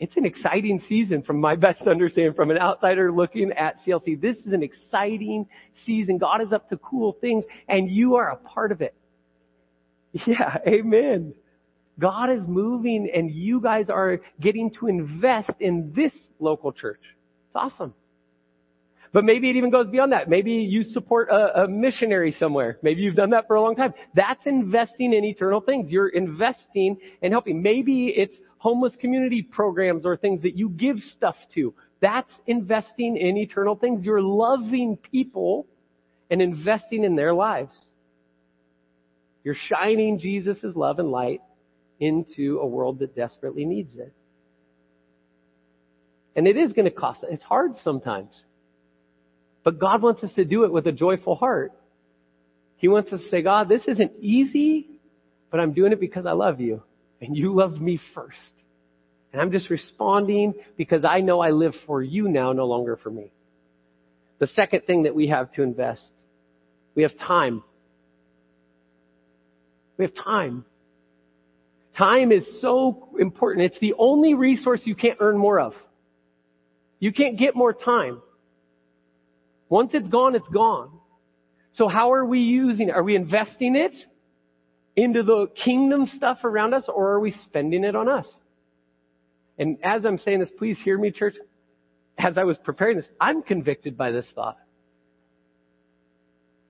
it's 0.00 0.16
an 0.16 0.24
exciting 0.24 0.80
season 0.88 1.22
from 1.22 1.40
my 1.40 1.56
best 1.66 1.82
understanding 1.82 2.34
from 2.34 2.50
an 2.50 2.58
outsider 2.58 3.12
looking 3.12 3.52
at 3.52 3.76
CLC. 3.84 4.20
This 4.20 4.36
is 4.38 4.52
an 4.52 4.62
exciting 4.62 5.46
season. 5.84 6.18
God 6.18 6.40
is 6.42 6.52
up 6.52 6.68
to 6.68 6.76
cool 6.78 7.16
things 7.20 7.44
and 7.68 7.90
you 7.90 8.16
are 8.16 8.30
a 8.30 8.36
part 8.36 8.72
of 8.72 8.80
it. 8.80 8.94
Yeah, 10.26 10.56
amen. 10.66 11.34
God 11.98 12.30
is 12.30 12.40
moving 12.46 13.10
and 13.14 13.30
you 13.30 13.60
guys 13.60 13.90
are 13.90 14.20
getting 14.40 14.70
to 14.80 14.86
invest 14.86 15.50
in 15.60 15.92
this 15.94 16.12
local 16.40 16.72
church. 16.72 17.02
It's 17.48 17.56
awesome. 17.56 17.92
But 19.12 19.24
maybe 19.24 19.50
it 19.50 19.56
even 19.56 19.70
goes 19.70 19.88
beyond 19.88 20.12
that. 20.12 20.28
Maybe 20.28 20.52
you 20.52 20.82
support 20.82 21.28
a, 21.30 21.62
a, 21.62 21.68
missionary 21.68 22.32
somewhere. 22.38 22.78
Maybe 22.82 23.02
you've 23.02 23.16
done 23.16 23.30
that 23.30 23.46
for 23.46 23.56
a 23.56 23.62
long 23.62 23.74
time. 23.74 23.94
That's 24.14 24.44
investing 24.46 25.12
in 25.12 25.24
eternal 25.24 25.60
things. 25.60 25.90
You're 25.90 26.08
investing 26.08 26.98
and 27.22 27.32
helping. 27.32 27.62
Maybe 27.62 28.08
it's 28.08 28.36
homeless 28.58 28.94
community 29.00 29.42
programs 29.42 30.04
or 30.04 30.16
things 30.16 30.42
that 30.42 30.56
you 30.56 30.68
give 30.68 30.98
stuff 31.16 31.36
to. 31.54 31.74
That's 32.00 32.30
investing 32.46 33.16
in 33.16 33.36
eternal 33.36 33.74
things. 33.74 34.04
You're 34.04 34.20
loving 34.20 34.96
people 34.96 35.66
and 36.30 36.42
investing 36.42 37.04
in 37.04 37.16
their 37.16 37.34
lives. 37.34 37.74
You're 39.44 39.56
shining 39.68 40.18
Jesus' 40.18 40.58
love 40.74 40.98
and 40.98 41.10
light 41.10 41.40
into 42.00 42.58
a 42.60 42.66
world 42.66 43.00
that 43.00 43.16
desperately 43.16 43.64
needs 43.64 43.94
it. 43.94 44.12
And 46.36 46.46
it 46.46 46.56
is 46.56 46.72
going 46.72 46.84
to 46.84 46.90
cost. 46.90 47.24
It's 47.28 47.42
hard 47.42 47.72
sometimes. 47.82 48.30
But 49.64 49.78
God 49.78 50.02
wants 50.02 50.22
us 50.22 50.32
to 50.34 50.44
do 50.44 50.64
it 50.64 50.72
with 50.72 50.86
a 50.86 50.92
joyful 50.92 51.34
heart. 51.34 51.72
He 52.76 52.86
wants 52.86 53.12
us 53.12 53.20
to 53.22 53.28
say, 53.28 53.42
God, 53.42 53.68
this 53.68 53.82
isn't 53.88 54.12
easy, 54.20 54.86
but 55.50 55.58
I'm 55.58 55.72
doing 55.72 55.92
it 55.92 55.98
because 55.98 56.26
I 56.26 56.32
love 56.32 56.60
you. 56.60 56.82
And 57.20 57.36
you 57.36 57.54
loved 57.54 57.80
me 57.80 58.00
first. 58.14 58.38
And 59.32 59.42
I'm 59.42 59.52
just 59.52 59.70
responding 59.70 60.54
because 60.76 61.04
I 61.04 61.20
know 61.20 61.40
I 61.40 61.50
live 61.50 61.74
for 61.86 62.02
you 62.02 62.28
now, 62.28 62.52
no 62.52 62.66
longer 62.66 62.96
for 62.96 63.10
me. 63.10 63.30
The 64.38 64.46
second 64.48 64.82
thing 64.82 65.02
that 65.02 65.14
we 65.14 65.28
have 65.28 65.52
to 65.52 65.62
invest, 65.62 66.10
we 66.94 67.02
have 67.02 67.16
time. 67.18 67.62
We 69.96 70.04
have 70.04 70.14
time. 70.14 70.64
Time 71.96 72.30
is 72.30 72.44
so 72.60 73.08
important. 73.18 73.66
It's 73.66 73.80
the 73.80 73.94
only 73.98 74.34
resource 74.34 74.82
you 74.84 74.94
can't 74.94 75.18
earn 75.20 75.36
more 75.36 75.58
of. 75.58 75.74
You 77.00 77.12
can't 77.12 77.36
get 77.38 77.56
more 77.56 77.72
time. 77.72 78.22
Once 79.68 79.90
it's 79.94 80.08
gone, 80.08 80.36
it's 80.36 80.48
gone. 80.48 80.90
So 81.72 81.88
how 81.88 82.12
are 82.12 82.24
we 82.24 82.40
using 82.40 82.88
it? 82.88 82.92
Are 82.92 83.02
we 83.02 83.16
investing 83.16 83.76
it 83.76 83.94
into 84.98 85.22
the 85.22 85.46
kingdom 85.64 86.08
stuff 86.16 86.42
around 86.42 86.74
us 86.74 86.86
or 86.92 87.12
are 87.12 87.20
we 87.20 87.32
spending 87.44 87.84
it 87.84 87.94
on 87.94 88.08
us? 88.08 88.26
And 89.56 89.78
as 89.84 90.04
I'm 90.04 90.18
saying 90.18 90.40
this, 90.40 90.50
please 90.58 90.76
hear 90.82 90.98
me, 90.98 91.12
church. 91.12 91.36
As 92.18 92.36
I 92.36 92.42
was 92.42 92.56
preparing 92.64 92.96
this, 92.96 93.06
I'm 93.20 93.42
convicted 93.42 93.96
by 93.96 94.10
this 94.10 94.26
thought. 94.34 94.56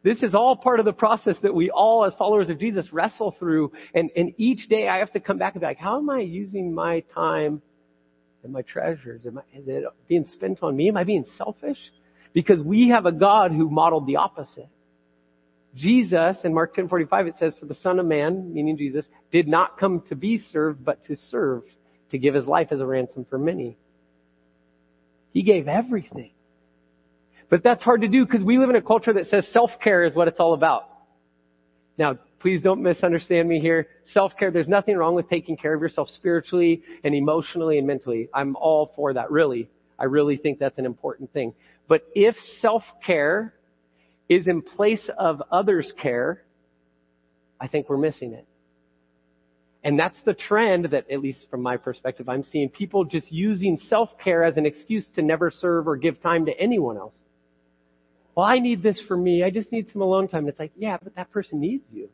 This 0.03 0.23
is 0.23 0.35
all 0.35 0.57
part 0.57 0.79
of 0.79 0.85
the 0.85 0.93
process 0.93 1.37
that 1.43 1.55
we 1.55 1.71
all, 1.71 2.05
as 2.05 2.13
followers 2.15 2.51
of 2.51 2.61
Jesus, 2.61 2.93
wrestle 2.93 3.35
through. 3.39 3.73
And, 3.95 4.11
and 4.15 4.35
each 4.37 4.69
day 4.69 4.89
I 4.89 4.99
have 4.99 5.13
to 5.13 5.21
come 5.21 5.39
back 5.39 5.55
and 5.55 5.63
be 5.63 5.67
like, 5.67 5.79
how 5.79 5.97
am 5.97 6.11
I 6.11 6.21
using 6.21 6.75
my 6.75 7.01
time 7.15 7.63
and 8.45 8.53
my 8.53 8.63
treasures? 8.63 9.25
Am 9.25 9.39
I, 9.39 9.59
is 9.59 9.65
it 9.67 9.85
being 10.07 10.27
spent 10.35 10.63
on 10.63 10.77
me? 10.77 10.89
Am 10.89 10.99
I 10.99 11.05
being 11.05 11.25
selfish? 11.39 11.79
Because 12.35 12.61
we 12.61 12.91
have 12.91 13.07
a 13.07 13.13
God 13.13 13.53
who 13.53 13.71
modeled 13.71 14.07
the 14.07 14.17
opposite. 14.17 14.69
Jesus, 15.79 16.37
in 16.45 16.53
Mark 16.53 16.75
10:45, 16.75 17.29
it 17.29 17.37
says, 17.39 17.57
"For 17.57 17.67
the 17.67 17.75
Son 17.75 17.99
of 17.99 18.07
Man, 18.07 18.53
meaning 18.53 18.77
Jesus, 18.77 19.09
did 19.31 19.47
not 19.47 19.79
come 19.79 20.01
to 20.09 20.17
be 20.17 20.39
served, 20.39 20.85
but 20.85 21.05
to 21.05 21.15
serve, 21.15 21.63
to 22.11 22.19
give 22.19 22.35
his 22.35 22.47
life 22.47 22.69
as 22.73 22.81
a 22.81 22.87
ransom 22.87 23.25
for 23.25 23.39
many." 23.39 23.77
He 25.33 25.43
gave 25.43 25.69
everything. 25.69 26.33
But 27.49 27.63
that's 27.63 27.83
hard 27.83 28.01
to 28.01 28.09
do 28.09 28.27
because 28.27 28.43
we 28.45 28.59
live 28.59 28.71
in 28.71 28.77
a 28.77 28.83
culture 28.83 29.13
that 29.13 29.27
says 29.27 29.47
self-care 29.49 30.05
is 30.05 30.15
what 30.15 30.29
it's 30.29 30.41
all 30.41 30.55
about. 30.55 30.89
Now, 31.97 32.19
please 32.41 32.61
don't 32.61 32.83
misunderstand 32.83 33.49
me 33.49 33.61
here. 33.61 33.89
Self-care, 34.07 34.51
there's 34.51 34.69
nothing 34.69 34.97
wrong 34.97 35.15
with 35.15 35.29
taking 35.29 35.57
care 35.57 35.75
of 35.75 35.81
yourself 35.81 36.09
spiritually 36.11 36.83
and 37.05 37.15
emotionally 37.15 37.79
and 37.79 37.87
mentally. 37.87 38.29
I'm 38.35 38.57
all 38.57 38.93
for 38.97 39.13
that, 39.15 39.31
really. 39.31 39.71
I 39.99 40.05
really 40.05 40.37
think 40.37 40.59
that's 40.59 40.79
an 40.79 40.87
important 40.87 41.33
thing. 41.33 41.55
But 41.89 42.03
if 42.15 42.37
self-care 42.61 43.55
is 44.29 44.47
in 44.47 44.63
place 44.63 45.09
of 45.19 45.43
others' 45.51 45.93
care, 46.01 46.43
I 47.61 47.69
think 47.69 47.89
we're 47.89 47.97
missing 47.97 48.35
it. 48.35 48.47
And 49.85 49.99
that's 49.99 50.19
the 50.25 50.35
trend 50.35 50.87
that, 50.87 51.11
at 51.11 51.21
least 51.21 51.47
from 51.51 51.63
my 51.63 51.77
perspective, 51.77 52.29
I'm 52.29 52.45
seeing 52.45 52.69
people 52.69 53.05
just 53.05 53.31
using 53.31 53.79
self-care 53.89 54.45
as 54.45 54.57
an 54.57 54.67
excuse 54.67 55.07
to 55.15 55.23
never 55.23 55.51
serve 55.51 55.87
or 55.87 55.97
give 55.97 56.21
time 56.21 56.47
to 56.47 56.61
anyone 56.61 56.97
else. 56.97 57.15
Well, 58.35 58.45
I 58.47 58.59
need 58.59 58.83
this 58.83 59.01
for 59.09 59.17
me. 59.17 59.43
I 59.43 59.51
just 59.51 59.73
need 59.73 59.91
some 59.93 60.03
alone 60.03 60.29
time. 60.29 60.41
And 60.41 60.49
it's 60.49 60.59
like, 60.59 60.73
yeah, 60.77 60.99
but 61.03 61.15
that 61.17 61.31
person 61.31 61.61
needs 61.61 61.85
you. 61.93 62.09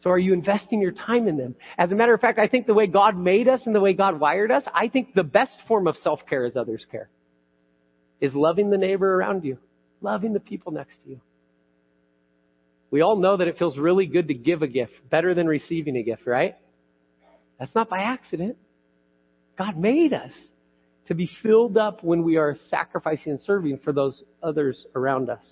So 0.00 0.10
are 0.10 0.18
you 0.18 0.34
investing 0.34 0.82
your 0.82 0.92
time 0.92 1.26
in 1.28 1.38
them? 1.38 1.54
As 1.78 1.90
a 1.90 1.94
matter 1.94 2.12
of 2.12 2.20
fact, 2.20 2.38
I 2.38 2.48
think 2.48 2.66
the 2.66 2.74
way 2.74 2.86
God 2.86 3.16
made 3.16 3.48
us 3.48 3.62
and 3.64 3.74
the 3.74 3.80
way 3.80 3.94
God 3.94 4.20
wired 4.20 4.50
us, 4.50 4.62
I 4.74 4.88
think 4.88 5.14
the 5.14 5.22
best 5.22 5.56
form 5.66 5.86
of 5.86 5.96
self-care 5.96 6.44
is 6.44 6.56
others' 6.56 6.86
care. 6.90 7.08
Is 8.20 8.34
loving 8.34 8.70
the 8.70 8.78
neighbor 8.78 9.14
around 9.14 9.44
you. 9.44 9.58
Loving 10.00 10.32
the 10.32 10.40
people 10.40 10.72
next 10.72 10.94
to 11.04 11.10
you. 11.10 11.20
We 12.90 13.00
all 13.00 13.16
know 13.16 13.36
that 13.36 13.48
it 13.48 13.58
feels 13.58 13.76
really 13.76 14.06
good 14.06 14.28
to 14.28 14.34
give 14.34 14.62
a 14.62 14.68
gift, 14.68 14.92
better 15.10 15.34
than 15.34 15.46
receiving 15.46 15.96
a 15.96 16.02
gift, 16.02 16.26
right? 16.26 16.56
That's 17.58 17.74
not 17.74 17.88
by 17.88 18.00
accident. 18.00 18.56
God 19.58 19.76
made 19.76 20.12
us 20.12 20.32
to 21.06 21.14
be 21.14 21.28
filled 21.42 21.76
up 21.76 22.02
when 22.02 22.22
we 22.22 22.36
are 22.36 22.56
sacrificing 22.70 23.32
and 23.32 23.40
serving 23.40 23.78
for 23.78 23.92
those 23.92 24.22
others 24.42 24.86
around 24.94 25.28
us. 25.30 25.44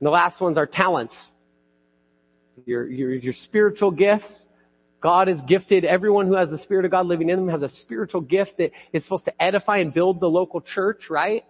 And 0.00 0.06
the 0.06 0.10
last 0.10 0.40
one's 0.40 0.58
our 0.58 0.66
talents. 0.66 1.14
Your, 2.66 2.88
your, 2.88 3.14
your 3.14 3.34
spiritual 3.44 3.90
gifts. 3.90 4.30
God 5.02 5.28
has 5.28 5.40
gifted 5.48 5.84
everyone 5.84 6.26
who 6.26 6.36
has 6.36 6.48
the 6.48 6.58
Spirit 6.58 6.84
of 6.84 6.90
God 6.90 7.06
living 7.06 7.28
in 7.28 7.36
them 7.36 7.48
has 7.48 7.62
a 7.62 7.68
spiritual 7.80 8.20
gift 8.20 8.58
that 8.58 8.70
is 8.92 9.02
supposed 9.02 9.24
to 9.26 9.42
edify 9.42 9.78
and 9.78 9.92
build 9.92 10.20
the 10.20 10.28
local 10.28 10.60
church, 10.60 11.10
right? 11.10 11.44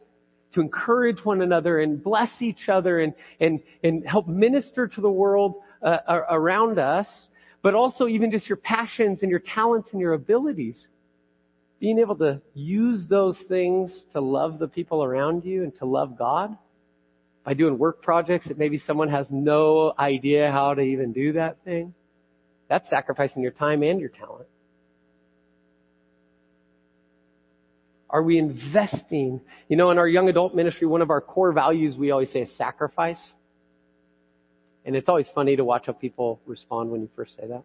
to 0.55 0.61
encourage 0.61 1.25
one 1.25 1.43
another 1.43 1.81
and 1.81 2.03
bless 2.03 2.31
each 2.41 2.69
other 2.69 3.01
and, 3.01 3.15
and, 3.41 3.61
and 3.83 4.07
help 4.07 4.29
minister 4.29 4.87
to 4.87 5.01
the 5.01 5.11
world 5.11 5.57
uh, 5.83 5.99
around 6.31 6.79
us, 6.79 7.07
but 7.62 7.75
also 7.75 8.07
even 8.07 8.31
just 8.31 8.49
your 8.49 8.57
passions 8.57 9.21
and 9.23 9.31
your 9.31 9.41
talents 9.41 9.91
and 9.93 10.01
your 10.01 10.12
abilities. 10.12 10.87
Being 11.81 11.99
able 11.99 12.17
to 12.17 12.41
use 12.55 13.05
those 13.09 13.37
things 13.49 14.05
to 14.12 14.21
love 14.21 14.59
the 14.59 14.69
people 14.69 15.03
around 15.03 15.45
you 15.45 15.65
and 15.65 15.77
to 15.79 15.85
love 15.85 16.17
God 16.17 16.57
by 17.45 17.55
doing 17.55 17.77
work 17.77 18.03
projects 18.03 18.47
that 18.47 18.59
maybe 18.59 18.79
someone 18.79 19.09
has 19.09 19.27
no 19.31 19.93
idea 19.99 20.53
how 20.53 20.75
to 20.75 20.83
even 20.83 21.12
do 21.12 21.33
that 21.33 21.57
thing. 21.65 21.93
That's 22.72 22.88
sacrificing 22.88 23.42
your 23.42 23.52
time 23.52 23.82
and 23.82 24.00
your 24.00 24.08
talent. 24.08 24.46
Are 28.08 28.22
we 28.22 28.38
investing? 28.38 29.42
You 29.68 29.76
know, 29.76 29.90
in 29.90 29.98
our 29.98 30.08
young 30.08 30.30
adult 30.30 30.54
ministry, 30.54 30.87
one 30.87 31.02
of 31.02 31.11
our 31.11 31.20
core 31.20 31.52
values 31.52 31.96
we 31.98 32.12
always 32.12 32.32
say 32.32 32.40
is 32.40 32.50
sacrifice. 32.56 33.20
And 34.87 34.96
it's 34.96 35.06
always 35.06 35.26
funny 35.35 35.54
to 35.56 35.64
watch 35.66 35.82
how 35.85 35.92
people 35.92 36.40
respond 36.46 36.90
when 36.90 37.02
you 37.02 37.11
first 37.14 37.37
say 37.37 37.46
that. 37.46 37.62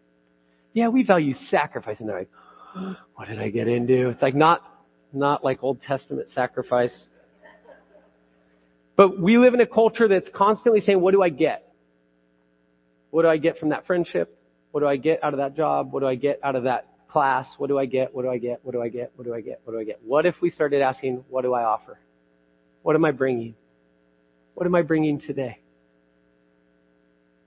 Yeah, 0.74 0.88
we 0.88 1.04
value 1.04 1.32
sacrifice. 1.48 1.96
And 2.00 2.08
they're 2.10 2.18
like, 2.18 2.30
what 3.14 3.28
did 3.28 3.38
I 3.38 3.48
get 3.48 3.66
into? 3.66 4.10
It's 4.10 4.20
like 4.20 4.34
not, 4.34 4.60
not 5.14 5.42
like 5.42 5.62
Old 5.62 5.80
Testament 5.80 6.28
sacrifice. 6.34 6.92
But 8.94 9.18
we 9.18 9.38
live 9.38 9.54
in 9.54 9.62
a 9.62 9.66
culture 9.66 10.06
that's 10.06 10.28
constantly 10.34 10.82
saying, 10.82 11.00
what 11.00 11.12
do 11.12 11.22
I 11.22 11.30
get? 11.30 11.66
What 13.08 13.22
do 13.22 13.28
I 13.28 13.38
get 13.38 13.58
from 13.58 13.70
that 13.70 13.86
friendship? 13.86 14.37
What 14.78 14.82
do 14.84 14.88
I 14.90 14.96
get 14.96 15.24
out 15.24 15.34
of 15.34 15.38
that 15.38 15.56
job? 15.56 15.92
What 15.92 16.00
do 16.00 16.06
I 16.06 16.14
get 16.14 16.38
out 16.44 16.54
of 16.54 16.62
that 16.62 16.86
class, 17.10 17.48
what 17.58 17.66
do 17.66 17.80
I 17.80 17.86
get? 17.86 18.14
What 18.14 18.22
do 18.22 18.30
I 18.30 18.38
get? 18.38 18.60
What 18.62 18.70
do 18.70 18.80
I 18.80 18.88
get? 18.88 19.10
What 19.16 19.24
do 19.24 19.34
I 19.34 19.40
get? 19.40 19.60
What 19.64 19.72
do 19.72 19.80
I 19.80 19.82
get? 19.82 19.98
What 20.04 20.24
if 20.24 20.36
we 20.40 20.52
started 20.52 20.82
asking, 20.82 21.24
what 21.28 21.42
do 21.42 21.52
I 21.52 21.64
offer? 21.64 21.98
What 22.82 22.94
am 22.94 23.04
I 23.04 23.10
bringing? 23.10 23.56
What 24.54 24.68
am 24.68 24.76
I 24.76 24.82
bringing 24.82 25.20
today? 25.20 25.58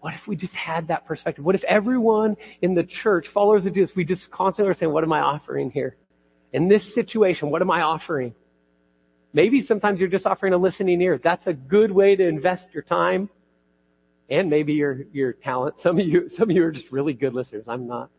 What 0.02 0.14
if 0.14 0.28
we 0.28 0.36
just 0.36 0.54
had 0.54 0.90
that 0.90 1.06
perspective? 1.06 1.46
What 1.46 1.56
if 1.56 1.64
everyone 1.64 2.36
in 2.62 2.76
the 2.76 2.84
church, 2.84 3.28
followers 3.34 3.66
of 3.66 3.76
Jesus, 3.76 3.96
we 3.96 4.04
just 4.04 4.30
constantly 4.30 4.70
are 4.70 4.76
saying, 4.76 4.92
what 4.92 5.06
am 5.06 5.14
I 5.14 5.22
offering 5.22 5.72
here? 5.72 5.96
In 6.52 6.68
this 6.68 6.84
situation, 6.94 7.50
what 7.50 7.62
am 7.62 7.72
I 7.72 7.82
offering? 7.82 8.36
Maybe 9.32 9.66
sometimes 9.66 10.02
you're 10.02 10.10
just 10.10 10.26
offering 10.26 10.52
a 10.52 10.58
listening 10.58 11.00
ear. 11.00 11.18
That's 11.24 11.48
a 11.48 11.54
good 11.54 11.94
way 11.94 12.18
to 12.18 12.28
invest 12.28 12.66
your 12.74 12.84
time 12.84 13.30
and 14.32 14.50
maybe 14.50 14.74
your, 14.74 15.02
your 15.12 15.34
talent. 15.34 15.76
Some 15.84 16.00
of 16.00 16.08
you, 16.08 16.30
some 16.30 16.50
of 16.50 16.56
you 16.56 16.64
are 16.64 16.72
just 16.72 16.90
really 16.92 17.14
good 17.14 17.34
listeners. 17.34 17.66
I'm 17.68 17.86
not 17.86 18.10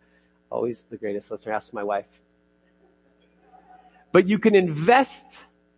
always 0.51 0.77
the 0.91 0.99
greatest 0.99 1.31
listener. 1.31 1.53
Ask 1.53 1.73
my 1.73 1.83
wife. 1.83 2.05
But 4.13 4.29
you 4.29 4.39
can 4.39 4.55
invest 4.55 5.11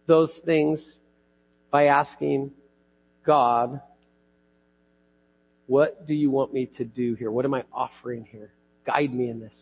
those 0.07 0.33
things 0.45 0.97
by 1.71 1.87
asking 1.87 2.51
God, 3.25 3.81
what 5.67 6.07
do 6.07 6.15
you 6.15 6.31
want 6.31 6.53
me 6.53 6.67
to 6.77 6.85
do 6.85 7.15
here? 7.15 7.31
What 7.31 7.45
am 7.45 7.55
I 7.55 7.63
offering 7.73 8.27
here? 8.31 8.51
Guide 8.85 9.15
me 9.15 9.31
in 9.31 9.41
this. 9.41 9.55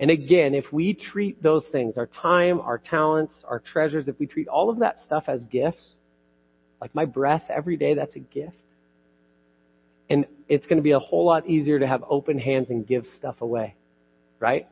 And 0.00 0.10
again, 0.10 0.52
if 0.52 0.72
we 0.72 0.94
treat 0.94 1.42
those 1.42 1.64
things, 1.70 1.96
our 1.96 2.06
time, 2.06 2.60
our 2.60 2.78
talents, 2.78 3.34
our 3.44 3.60
treasures, 3.60 4.08
if 4.08 4.18
we 4.18 4.26
treat 4.26 4.48
all 4.48 4.68
of 4.68 4.80
that 4.80 4.96
stuff 5.06 5.24
as 5.28 5.42
gifts, 5.44 5.94
like 6.80 6.94
my 6.94 7.04
breath 7.04 7.44
every 7.48 7.76
day, 7.76 7.94
that's 7.94 8.14
a 8.16 8.20
gift. 8.20 8.56
And 10.10 10.26
it's 10.48 10.66
going 10.66 10.78
to 10.78 10.82
be 10.82 10.92
a 10.92 10.98
whole 10.98 11.26
lot 11.26 11.48
easier 11.48 11.78
to 11.78 11.86
have 11.86 12.02
open 12.08 12.38
hands 12.38 12.70
and 12.70 12.86
give 12.86 13.06
stuff 13.18 13.40
away 13.40 13.74
right? 14.40 14.68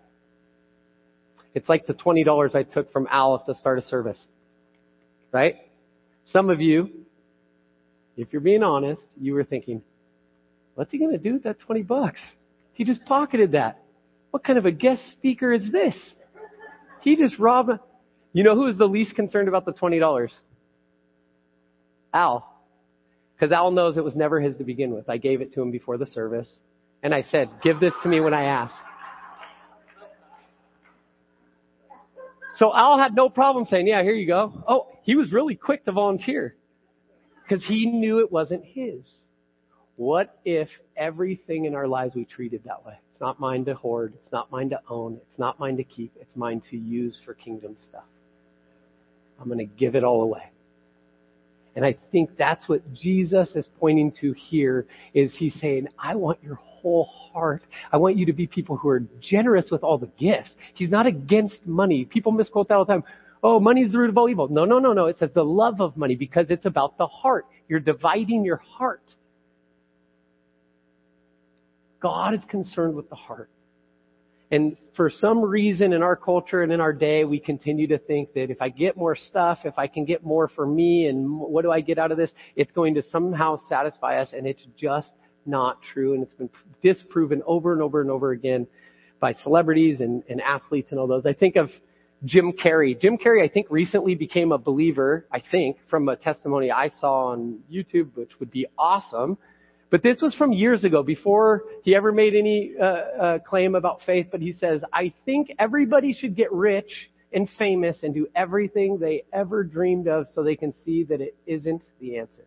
It's 1.55 1.69
like 1.69 1.87
the 1.87 1.95
$20 1.95 2.55
I 2.55 2.63
took 2.63 2.93
from 2.93 3.09
Al 3.11 3.35
at 3.35 3.47
the 3.47 3.55
start 3.55 3.79
of 3.79 3.85
service, 3.85 4.23
right? 5.33 5.57
Some 6.27 6.51
of 6.51 6.61
you, 6.61 6.91
if 8.17 8.29
you're 8.33 8.41
being 8.41 8.63
honest, 8.63 9.03
you 9.21 9.35
were 9.35 9.45
thinking, 9.45 9.83
what's 10.75 10.91
he 10.91 10.99
going 10.99 11.13
to 11.13 11.19
do 11.19 11.35
with 11.35 11.45
that 11.45 11.59
20 11.61 11.83
bucks? 11.83 12.21
He 12.75 12.85
just 12.85 13.05
pocketed 13.05 13.53
that. 13.53 13.83
What 14.31 14.45
kind 14.45 14.59
of 14.59 14.67
a 14.67 14.73
guest 14.73 15.03
speaker 15.13 15.53
is 15.53 15.71
this? 15.73 15.97
He 17.01 17.17
just 17.17 17.39
robbed. 17.39 17.79
You 18.33 18.43
know 18.45 18.55
who 18.55 18.67
is 18.67 18.77
the 18.77 18.87
least 18.87 19.15
concerned 19.15 19.49
about 19.49 19.65
the 19.65 19.73
$20? 19.73 20.29
Al. 22.13 22.56
Because 23.37 23.53
Al 23.53 23.71
knows 23.71 23.99
it 23.99 24.05
was 24.05 24.15
never 24.15 24.41
his 24.41 24.57
to 24.57 24.65
begin 24.65 24.95
with. 24.95 25.11
I 25.11 25.19
gave 25.19 25.43
it 25.43 25.53
to 25.55 25.63
him 25.63 25.71
before 25.71 25.99
the 25.99 26.07
service. 26.07 26.49
And 27.03 27.15
I 27.15 27.23
said, 27.23 27.51
give 27.63 27.81
this 27.81 27.93
to 28.03 28.09
me 28.09 28.21
when 28.21 28.33
I 28.33 28.45
ask. 28.45 28.75
So 32.59 32.75
Al 32.75 32.99
had 32.99 33.15
no 33.15 33.29
problem 33.29 33.67
saying, 33.71 33.87
yeah, 33.87 34.03
here 34.03 34.15
you 34.15 34.27
go. 34.27 34.65
Oh, 34.67 34.89
he 35.03 35.15
was 35.15 35.31
really 35.31 35.55
quick 35.55 35.85
to 35.85 35.93
volunteer 35.93 36.57
because 37.43 37.63
he 37.63 37.85
knew 37.85 38.21
it 38.21 38.33
wasn't 38.33 38.65
his. 38.65 39.03
What 39.97 40.39
if 40.45 40.69
everything 40.97 41.67
in 41.67 41.75
our 41.75 41.87
lives 41.87 42.15
we 42.15 42.25
treated 42.25 42.63
that 42.65 42.85
way? 42.85 42.95
It's 43.13 43.21
not 43.21 43.39
mine 43.39 43.67
to 43.67 43.75
hoard. 43.75 44.15
It's 44.23 44.33
not 44.33 44.51
mine 44.51 44.71
to 44.71 44.81
own. 44.89 45.21
It's 45.29 45.39
not 45.39 45.61
mine 45.61 45.77
to 45.77 45.85
keep. 45.85 46.13
It's 46.19 46.35
mine 46.35 46.63
to 46.71 46.77
use 46.77 47.19
for 47.25 47.35
kingdom 47.35 47.77
stuff. 47.89 48.05
I'm 49.39 49.47
going 49.47 49.59
to 49.59 49.65
give 49.65 49.95
it 49.95 50.05
all 50.05 50.23
away. 50.23 50.51
And 51.77 51.85
I 51.85 51.97
think 52.11 52.31
that's 52.39 52.69
what 52.69 52.81
Jesus 52.95 53.51
is 53.55 53.69
pointing 53.79 54.11
to 54.21 54.33
here 54.33 54.87
is 55.13 55.37
he's 55.37 55.55
saying, 55.61 55.89
I 55.99 56.15
want 56.15 56.43
your 56.43 56.55
whole 56.55 57.05
heart. 57.05 57.63
I 57.93 57.99
want 57.99 58.17
you 58.17 58.25
to 58.27 58.33
be 58.33 58.47
people 58.47 58.77
who 58.77 58.89
are 58.89 59.03
generous 59.21 59.71
with 59.71 59.85
all 59.85 59.99
the 59.99 60.09
gifts. 60.19 60.57
He's 60.75 60.91
not 60.91 61.07
against 61.07 61.67
money. 61.67 62.07
People 62.07 62.33
misquote 62.33 62.69
that 62.69 62.75
all 62.75 62.87
the 62.87 62.95
time. 62.95 63.05
Oh, 63.43 63.61
money 63.61 63.83
is 63.83 63.93
the 63.93 63.99
root 63.99 64.09
of 64.09 64.17
all 64.17 64.29
evil. 64.29 64.49
No, 64.49 64.65
no, 64.65 64.79
no, 64.79 64.95
no. 64.95 65.07
It 65.07 65.19
says 65.19 65.31
the 65.35 65.45
love 65.45 65.83
of 65.83 65.97
money 65.99 66.17
because 66.17 66.47
it's 66.49 66.65
about 66.65 66.97
the 66.97 67.07
heart. 67.07 67.45
You're 67.69 67.81
dividing 67.81 68.43
your 68.43 68.57
heart. 68.57 69.03
God 72.01 72.35
is 72.35 72.41
concerned 72.49 72.95
with 72.95 73.11
the 73.11 73.17
heart. 73.17 73.51
And 74.51 74.77
for 74.95 75.11
some 75.11 75.43
reason 75.43 75.93
in 75.93 76.03
our 76.03 76.15
culture 76.17 76.63
and 76.63 76.73
in 76.73 76.81
our 76.81 76.93
day, 76.93 77.25
we 77.25 77.41
continue 77.41 77.89
to 77.89 77.99
think 77.99 78.33
that 78.35 78.51
if 78.51 78.63
I 78.63 78.69
get 78.69 78.97
more 78.97 79.17
stuff, 79.17 79.59
if 79.65 79.79
I 79.79 79.87
can 79.89 80.05
get 80.05 80.25
more 80.25 80.49
for 80.49 80.67
me, 80.67 81.07
and 81.07 81.29
what 81.41 81.63
do 81.63 81.73
I 81.73 81.81
get 81.81 81.99
out 81.99 82.13
of 82.13 82.19
this, 82.19 82.31
it's 82.55 82.71
going 82.71 82.95
to 82.95 83.03
somehow 83.11 83.59
satisfy 83.69 84.21
us, 84.21 84.33
and 84.33 84.47
it's 84.47 84.63
just 84.79 85.11
not 85.45 85.79
true. 85.93 86.15
And 86.15 86.23
it's 86.23 86.35
been 86.35 86.51
disproven 86.83 87.43
over 87.47 87.73
and 87.73 87.83
over 87.83 88.01
and 88.01 88.11
over 88.11 88.31
again 88.31 88.67
by 89.21 89.35
celebrities 89.43 90.01
and, 90.01 90.23
and 90.29 90.41
athletes 90.41 90.89
and 90.91 91.01
all 91.01 91.07
those. 91.07 91.27
I 91.27 91.33
think 91.33 91.57
of 91.57 91.71
Jim 92.25 92.53
Carrey. 92.53 92.99
Jim 92.99 93.19
Carrey, 93.19 93.43
I 93.43 93.49
think, 93.49 93.67
recently 93.71 94.15
became 94.15 94.53
a 94.53 94.59
believer, 94.59 95.27
I 95.33 95.43
think, 95.51 95.79
from 95.91 96.09
a 96.09 96.17
testimony 96.17 96.71
I 96.71 96.91
saw 97.01 97.33
on 97.33 97.61
YouTube, 97.71 98.11
which 98.15 98.31
would 98.41 98.51
be 98.51 98.67
awesome. 98.79 99.39
But 99.91 100.03
this 100.03 100.21
was 100.21 100.35
from 100.35 100.53
years 100.53 100.85
ago, 100.85 101.03
before 101.03 101.65
he 101.83 101.95
ever 101.95 102.11
made 102.11 102.35
any 102.35 102.73
uh, 102.81 102.85
uh, 102.85 103.39
claim 103.41 103.75
about 103.75 104.01
faith. 104.05 104.29
But 104.33 104.41
he 104.41 104.53
says, 104.53 104.83
I 104.93 105.13
think 105.25 105.53
everybody 105.59 106.13
should 106.13 106.35
get 106.35 106.53
rich 106.53 107.11
and 107.33 107.49
famous 107.59 107.99
and 108.03 108.15
do 108.15 108.27
everything 108.35 108.99
they 108.99 109.25
ever 109.33 109.63
dreamed 109.63 110.09
of 110.09 110.27
so 110.35 110.43
they 110.43 110.57
can 110.57 110.73
see 110.85 111.05
that 111.05 111.21
it 111.21 111.37
isn't 111.47 111.83
the 112.01 112.19
answer. 112.19 112.45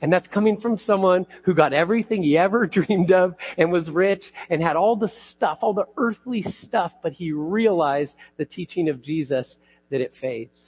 And 0.00 0.12
that's 0.12 0.28
coming 0.28 0.60
from 0.60 0.78
someone 0.78 1.26
who 1.44 1.54
got 1.54 1.72
everything 1.72 2.22
he 2.22 2.38
ever 2.38 2.66
dreamed 2.72 3.12
of 3.12 3.34
and 3.56 3.72
was 3.72 3.88
rich 3.88 4.22
and 4.50 4.62
had 4.62 4.76
all 4.76 4.96
the 4.96 5.10
stuff, 5.30 5.58
all 5.62 5.74
the 5.74 5.86
earthly 5.96 6.44
stuff, 6.62 6.92
but 7.02 7.12
he 7.12 7.32
realized 7.32 8.12
the 8.36 8.44
teaching 8.44 8.88
of 8.88 9.02
Jesus 9.02 9.56
that 9.90 10.00
it 10.00 10.12
fades. 10.20 10.58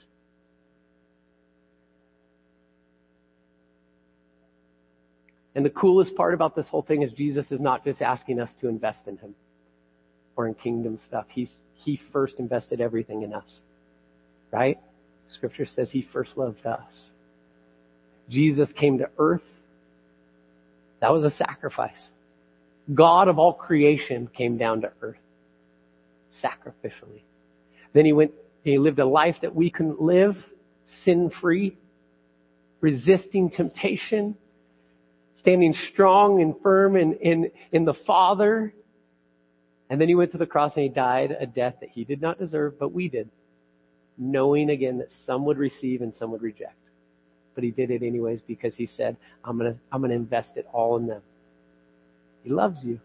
And 5.55 5.65
the 5.65 5.69
coolest 5.69 6.15
part 6.15 6.33
about 6.33 6.55
this 6.55 6.67
whole 6.67 6.81
thing 6.81 7.01
is 7.01 7.11
Jesus 7.13 7.45
is 7.51 7.59
not 7.59 7.83
just 7.83 8.01
asking 8.01 8.39
us 8.39 8.49
to 8.61 8.67
invest 8.67 8.99
in 9.07 9.17
him 9.17 9.35
or 10.35 10.47
in 10.47 10.53
kingdom 10.53 10.99
stuff. 11.07 11.25
He's, 11.29 11.49
he 11.73 11.99
first 12.13 12.35
invested 12.39 12.79
everything 12.79 13.23
in 13.23 13.33
us. 13.33 13.59
Right? 14.51 14.79
Scripture 15.29 15.65
says 15.65 15.89
he 15.91 16.07
first 16.13 16.37
loved 16.37 16.65
us. 16.65 17.03
Jesus 18.29 18.69
came 18.77 18.99
to 18.99 19.09
earth. 19.17 19.41
That 21.01 21.11
was 21.11 21.25
a 21.25 21.31
sacrifice. 21.31 21.91
God 22.93 23.27
of 23.27 23.39
all 23.39 23.53
creation 23.53 24.29
came 24.35 24.57
down 24.57 24.81
to 24.81 24.91
earth 25.01 25.17
sacrificially. 26.43 27.21
Then 27.93 28.05
he 28.05 28.13
went, 28.13 28.31
he 28.63 28.77
lived 28.77 28.99
a 28.99 29.05
life 29.05 29.35
that 29.41 29.55
we 29.55 29.69
couldn't 29.69 30.01
live, 30.01 30.35
sin 31.03 31.31
free, 31.41 31.77
resisting 32.79 33.49
temptation, 33.49 34.35
standing 35.41 35.75
strong 35.91 36.41
and 36.41 36.55
firm 36.61 36.95
in, 36.95 37.13
in, 37.15 37.51
in 37.71 37.85
the 37.85 37.93
Father. 38.05 38.73
And 39.89 39.99
then 39.99 40.07
he 40.07 40.15
went 40.15 40.31
to 40.31 40.37
the 40.37 40.45
cross 40.45 40.73
and 40.75 40.83
he 40.83 40.89
died 40.89 41.35
a 41.37 41.45
death 41.45 41.75
that 41.81 41.89
he 41.89 42.05
did 42.05 42.21
not 42.21 42.39
deserve, 42.39 42.79
but 42.79 42.93
we 42.93 43.09
did. 43.09 43.29
Knowing 44.17 44.69
again 44.69 44.99
that 44.99 45.09
some 45.25 45.45
would 45.45 45.57
receive 45.57 46.01
and 46.01 46.13
some 46.15 46.31
would 46.31 46.41
reject. 46.41 46.75
But 47.55 47.63
he 47.63 47.71
did 47.71 47.91
it 47.91 48.03
anyways 48.03 48.39
because 48.47 48.75
he 48.75 48.87
said, 48.87 49.17
I'm 49.43 49.57
gonna, 49.57 49.75
I'm 49.91 50.01
gonna 50.01 50.13
invest 50.13 50.51
it 50.55 50.67
all 50.71 50.97
in 50.97 51.07
them. 51.07 51.21
He 52.43 52.49
loves 52.49 52.83
you. 52.83 52.99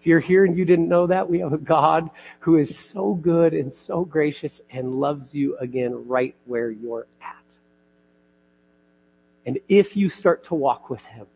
If 0.00 0.06
you're 0.06 0.20
here 0.20 0.44
and 0.44 0.56
you 0.56 0.64
didn't 0.64 0.88
know 0.88 1.06
that, 1.06 1.28
we 1.28 1.40
have 1.40 1.52
a 1.52 1.58
God 1.58 2.10
who 2.40 2.58
is 2.58 2.72
so 2.92 3.14
good 3.14 3.52
and 3.54 3.72
so 3.86 4.04
gracious 4.04 4.60
and 4.70 5.00
loves 5.00 5.30
you 5.32 5.56
again 5.58 6.06
right 6.06 6.36
where 6.46 6.70
you're 6.70 7.06
at. 7.20 7.34
And 9.46 9.58
if 9.68 9.96
you 9.96 10.10
start 10.10 10.44
to 10.48 10.54
walk 10.54 10.90
with 10.90 11.00
Him, 11.00 11.26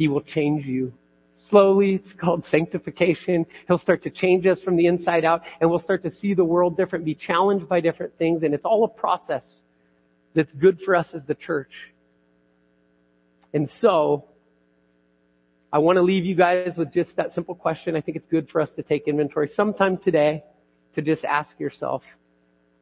He 0.00 0.08
will 0.08 0.22
change 0.22 0.64
you 0.64 0.94
slowly. 1.50 1.96
It's 1.96 2.10
called 2.18 2.46
sanctification. 2.50 3.44
He'll 3.68 3.78
start 3.78 4.02
to 4.04 4.10
change 4.10 4.46
us 4.46 4.58
from 4.62 4.76
the 4.76 4.86
inside 4.86 5.26
out 5.26 5.42
and 5.60 5.68
we'll 5.68 5.82
start 5.82 6.02
to 6.04 6.10
see 6.10 6.32
the 6.32 6.42
world 6.42 6.74
different, 6.74 7.04
be 7.04 7.14
challenged 7.14 7.68
by 7.68 7.80
different 7.80 8.16
things. 8.16 8.42
And 8.42 8.54
it's 8.54 8.64
all 8.64 8.84
a 8.84 8.88
process 8.88 9.44
that's 10.34 10.50
good 10.52 10.78
for 10.86 10.96
us 10.96 11.08
as 11.12 11.20
the 11.26 11.34
church. 11.34 11.72
And 13.52 13.68
so, 13.82 14.24
I 15.70 15.80
want 15.80 15.96
to 15.96 16.02
leave 16.02 16.24
you 16.24 16.34
guys 16.34 16.72
with 16.78 16.94
just 16.94 17.14
that 17.16 17.34
simple 17.34 17.54
question. 17.54 17.94
I 17.94 18.00
think 18.00 18.16
it's 18.16 18.30
good 18.30 18.48
for 18.48 18.62
us 18.62 18.70
to 18.76 18.82
take 18.82 19.06
inventory 19.06 19.50
sometime 19.54 19.98
today 19.98 20.44
to 20.94 21.02
just 21.02 21.26
ask 21.26 21.50
yourself, 21.60 22.00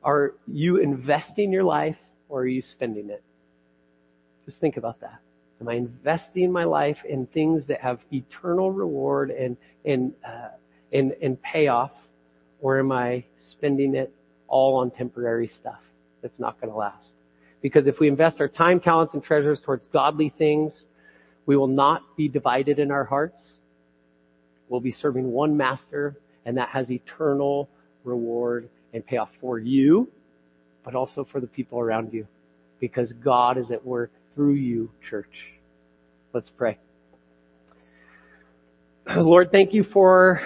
are 0.05 0.35
you 0.47 0.77
investing 0.77 1.51
your 1.51 1.64
life 1.64 1.97
or 2.29 2.43
are 2.43 2.47
you 2.47 2.62
spending 2.62 3.11
it? 3.11 3.25
Just 4.47 4.61
think 4.61 4.77
about 4.77 5.01
that. 5.01 5.19
Am 5.61 5.69
I 5.69 5.75
investing 5.75 6.53
my 6.53 6.65
life 6.65 6.99
in 7.09 7.27
things 7.27 7.65
that 7.67 7.81
have 7.81 7.99
eternal 8.13 8.71
reward 8.71 9.31
and, 9.31 9.57
and, 9.85 10.13
uh, 10.25 10.51
and, 10.93 11.13
and 11.21 11.41
payoff 11.43 11.91
or 12.61 12.79
am 12.79 12.93
I 12.93 13.25
spending 13.51 13.95
it 13.95 14.13
all 14.47 14.77
on 14.77 14.91
temporary 14.91 15.51
stuff 15.61 15.81
that's 16.23 16.39
not 16.39 16.61
going 16.61 16.73
to 16.73 16.77
last? 16.77 17.13
Because 17.61 17.87
if 17.87 17.99
we 17.99 18.09
invest 18.09 18.41
our 18.41 18.49
time, 18.49 18.81
talents, 18.81 19.15
and 19.15 19.23
treasures 19.23 19.61
towards 19.65 19.85
godly 19.93 20.33
things, 20.39 20.85
we 21.47 21.57
will 21.57 21.67
not 21.67 22.03
be 22.17 22.29
divided 22.29 22.79
in 22.79 22.91
our 22.91 23.05
hearts. 23.05 23.55
We'll 24.69 24.81
be 24.81 24.93
serving 24.93 25.31
one 25.31 25.57
master, 25.57 26.17
and 26.45 26.57
that 26.57 26.69
has 26.69 26.91
eternal 26.91 27.69
reward 28.05 28.69
and 28.95 29.05
payoff 29.05 29.31
for 29.41 29.59
you, 29.59 30.09
but 30.85 30.95
also 30.95 31.27
for 31.31 31.41
the 31.41 31.47
people 31.47 31.81
around 31.81 32.13
you. 32.13 32.27
Because 32.81 33.13
God 33.13 33.59
is 33.59 33.73
at 33.73 33.85
work 33.85 34.13
through 34.39 34.55
you, 34.55 34.89
church. 35.11 35.32
Let's 36.32 36.49
pray. 36.49 36.78
Lord, 39.16 39.51
thank 39.51 39.74
you 39.74 39.82
for 39.82 40.41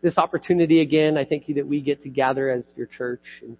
this 0.00 0.16
opportunity 0.16 0.80
again. 0.80 1.18
I 1.18 1.24
thank 1.24 1.48
you 1.48 1.56
that 1.56 1.66
we 1.66 1.80
get 1.80 2.04
to 2.04 2.08
gather 2.08 2.48
as 2.50 2.64
your 2.76 2.86
church 2.86 3.24
and 3.40 3.56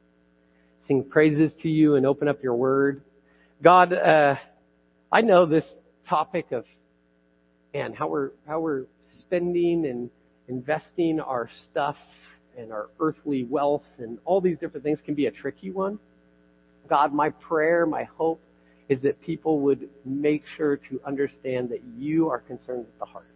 sing 0.86 1.02
praises 1.02 1.50
to 1.62 1.68
you 1.68 1.96
and 1.96 2.06
open 2.06 2.28
up 2.28 2.44
your 2.44 2.54
word. 2.54 3.02
God, 3.60 3.92
uh, 3.92 4.36
I 5.10 5.20
know 5.20 5.46
this 5.46 5.64
topic 6.08 6.52
of, 6.52 6.64
man, 7.74 7.92
how 7.92 8.06
we're, 8.06 8.30
how 8.46 8.60
we're 8.60 8.84
spending 9.18 9.86
and 9.86 10.08
investing 10.46 11.18
our 11.18 11.50
stuff 11.64 11.96
and 12.56 12.70
our 12.70 12.90
earthly 13.00 13.42
wealth 13.50 13.82
and 13.98 14.18
all 14.24 14.40
these 14.40 14.58
different 14.58 14.84
things 14.84 15.00
can 15.04 15.16
be 15.16 15.26
a 15.26 15.32
tricky 15.32 15.72
one. 15.72 15.98
God, 16.88 17.12
my 17.12 17.30
prayer, 17.30 17.84
my 17.84 18.04
hope 18.04 18.40
is 18.92 19.00
that 19.00 19.20
people 19.22 19.60
would 19.60 19.88
make 20.04 20.44
sure 20.56 20.76
to 20.76 21.00
understand 21.06 21.70
that 21.70 21.80
you 21.98 22.28
are 22.28 22.40
concerned 22.40 22.80
with 22.80 22.98
the 22.98 23.06
heart. 23.06 23.26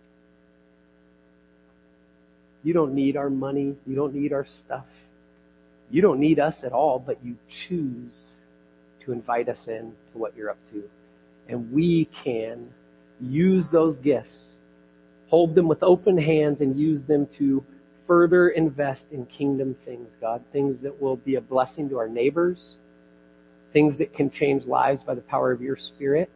You 2.62 2.74
don't 2.74 2.94
need 2.94 3.16
our 3.16 3.30
money. 3.30 3.74
You 3.86 3.96
don't 3.96 4.14
need 4.14 4.32
our 4.34 4.46
stuff. 4.64 4.84
You 5.90 6.02
don't 6.02 6.20
need 6.20 6.38
us 6.38 6.56
at 6.62 6.72
all, 6.72 6.98
but 6.98 7.24
you 7.24 7.36
choose 7.68 8.12
to 9.04 9.12
invite 9.12 9.48
us 9.48 9.66
in 9.66 9.94
to 10.12 10.18
what 10.18 10.36
you're 10.36 10.50
up 10.50 10.58
to. 10.72 10.82
And 11.48 11.72
we 11.72 12.08
can 12.24 12.68
use 13.18 13.64
those 13.72 13.96
gifts, 13.96 14.36
hold 15.28 15.54
them 15.54 15.68
with 15.68 15.82
open 15.82 16.18
hands, 16.18 16.60
and 16.60 16.78
use 16.78 17.02
them 17.04 17.26
to 17.38 17.64
further 18.06 18.50
invest 18.50 19.06
in 19.10 19.24
kingdom 19.26 19.74
things, 19.86 20.12
God. 20.20 20.42
Things 20.52 20.76
that 20.82 21.00
will 21.00 21.16
be 21.16 21.36
a 21.36 21.40
blessing 21.40 21.88
to 21.88 21.98
our 21.98 22.08
neighbors, 22.08 22.74
things 23.72 23.98
that 23.98 24.14
can 24.14 24.30
change 24.30 24.64
lives 24.64 25.02
by 25.02 25.14
the 25.14 25.20
power 25.22 25.52
of 25.52 25.60
your 25.60 25.76
Spirit 25.76 26.30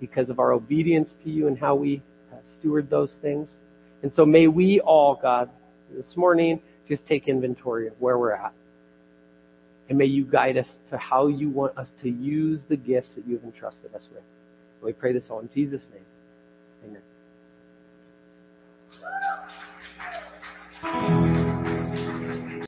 because 0.00 0.30
of 0.30 0.38
our 0.38 0.52
obedience 0.52 1.10
to 1.24 1.30
you 1.30 1.46
and 1.46 1.58
how 1.58 1.74
we 1.74 2.02
uh, 2.32 2.36
steward 2.58 2.88
those 2.88 3.12
things. 3.20 3.48
And 4.02 4.12
so 4.14 4.24
may 4.24 4.46
we 4.46 4.80
all, 4.80 5.18
God, 5.20 5.50
this 5.94 6.16
morning, 6.16 6.60
just 6.88 7.06
take 7.06 7.28
inventory 7.28 7.86
of 7.86 7.94
where 7.98 8.18
we're 8.18 8.32
at. 8.32 8.52
And 9.88 9.98
may 9.98 10.06
you 10.06 10.24
guide 10.24 10.56
us 10.56 10.68
to 10.90 10.96
how 10.96 11.26
you 11.26 11.50
want 11.50 11.76
us 11.76 11.88
to 12.02 12.08
use 12.08 12.60
the 12.68 12.76
gifts 12.76 13.10
that 13.16 13.26
you 13.26 13.34
have 13.34 13.44
entrusted 13.44 13.94
us 13.94 14.08
with. 14.10 14.22
And 14.22 14.86
we 14.86 14.92
pray 14.92 15.12
this 15.12 15.24
all 15.28 15.40
in 15.40 15.50
Jesus' 15.52 15.82
name. 15.92 16.04
Amen. 16.84 17.02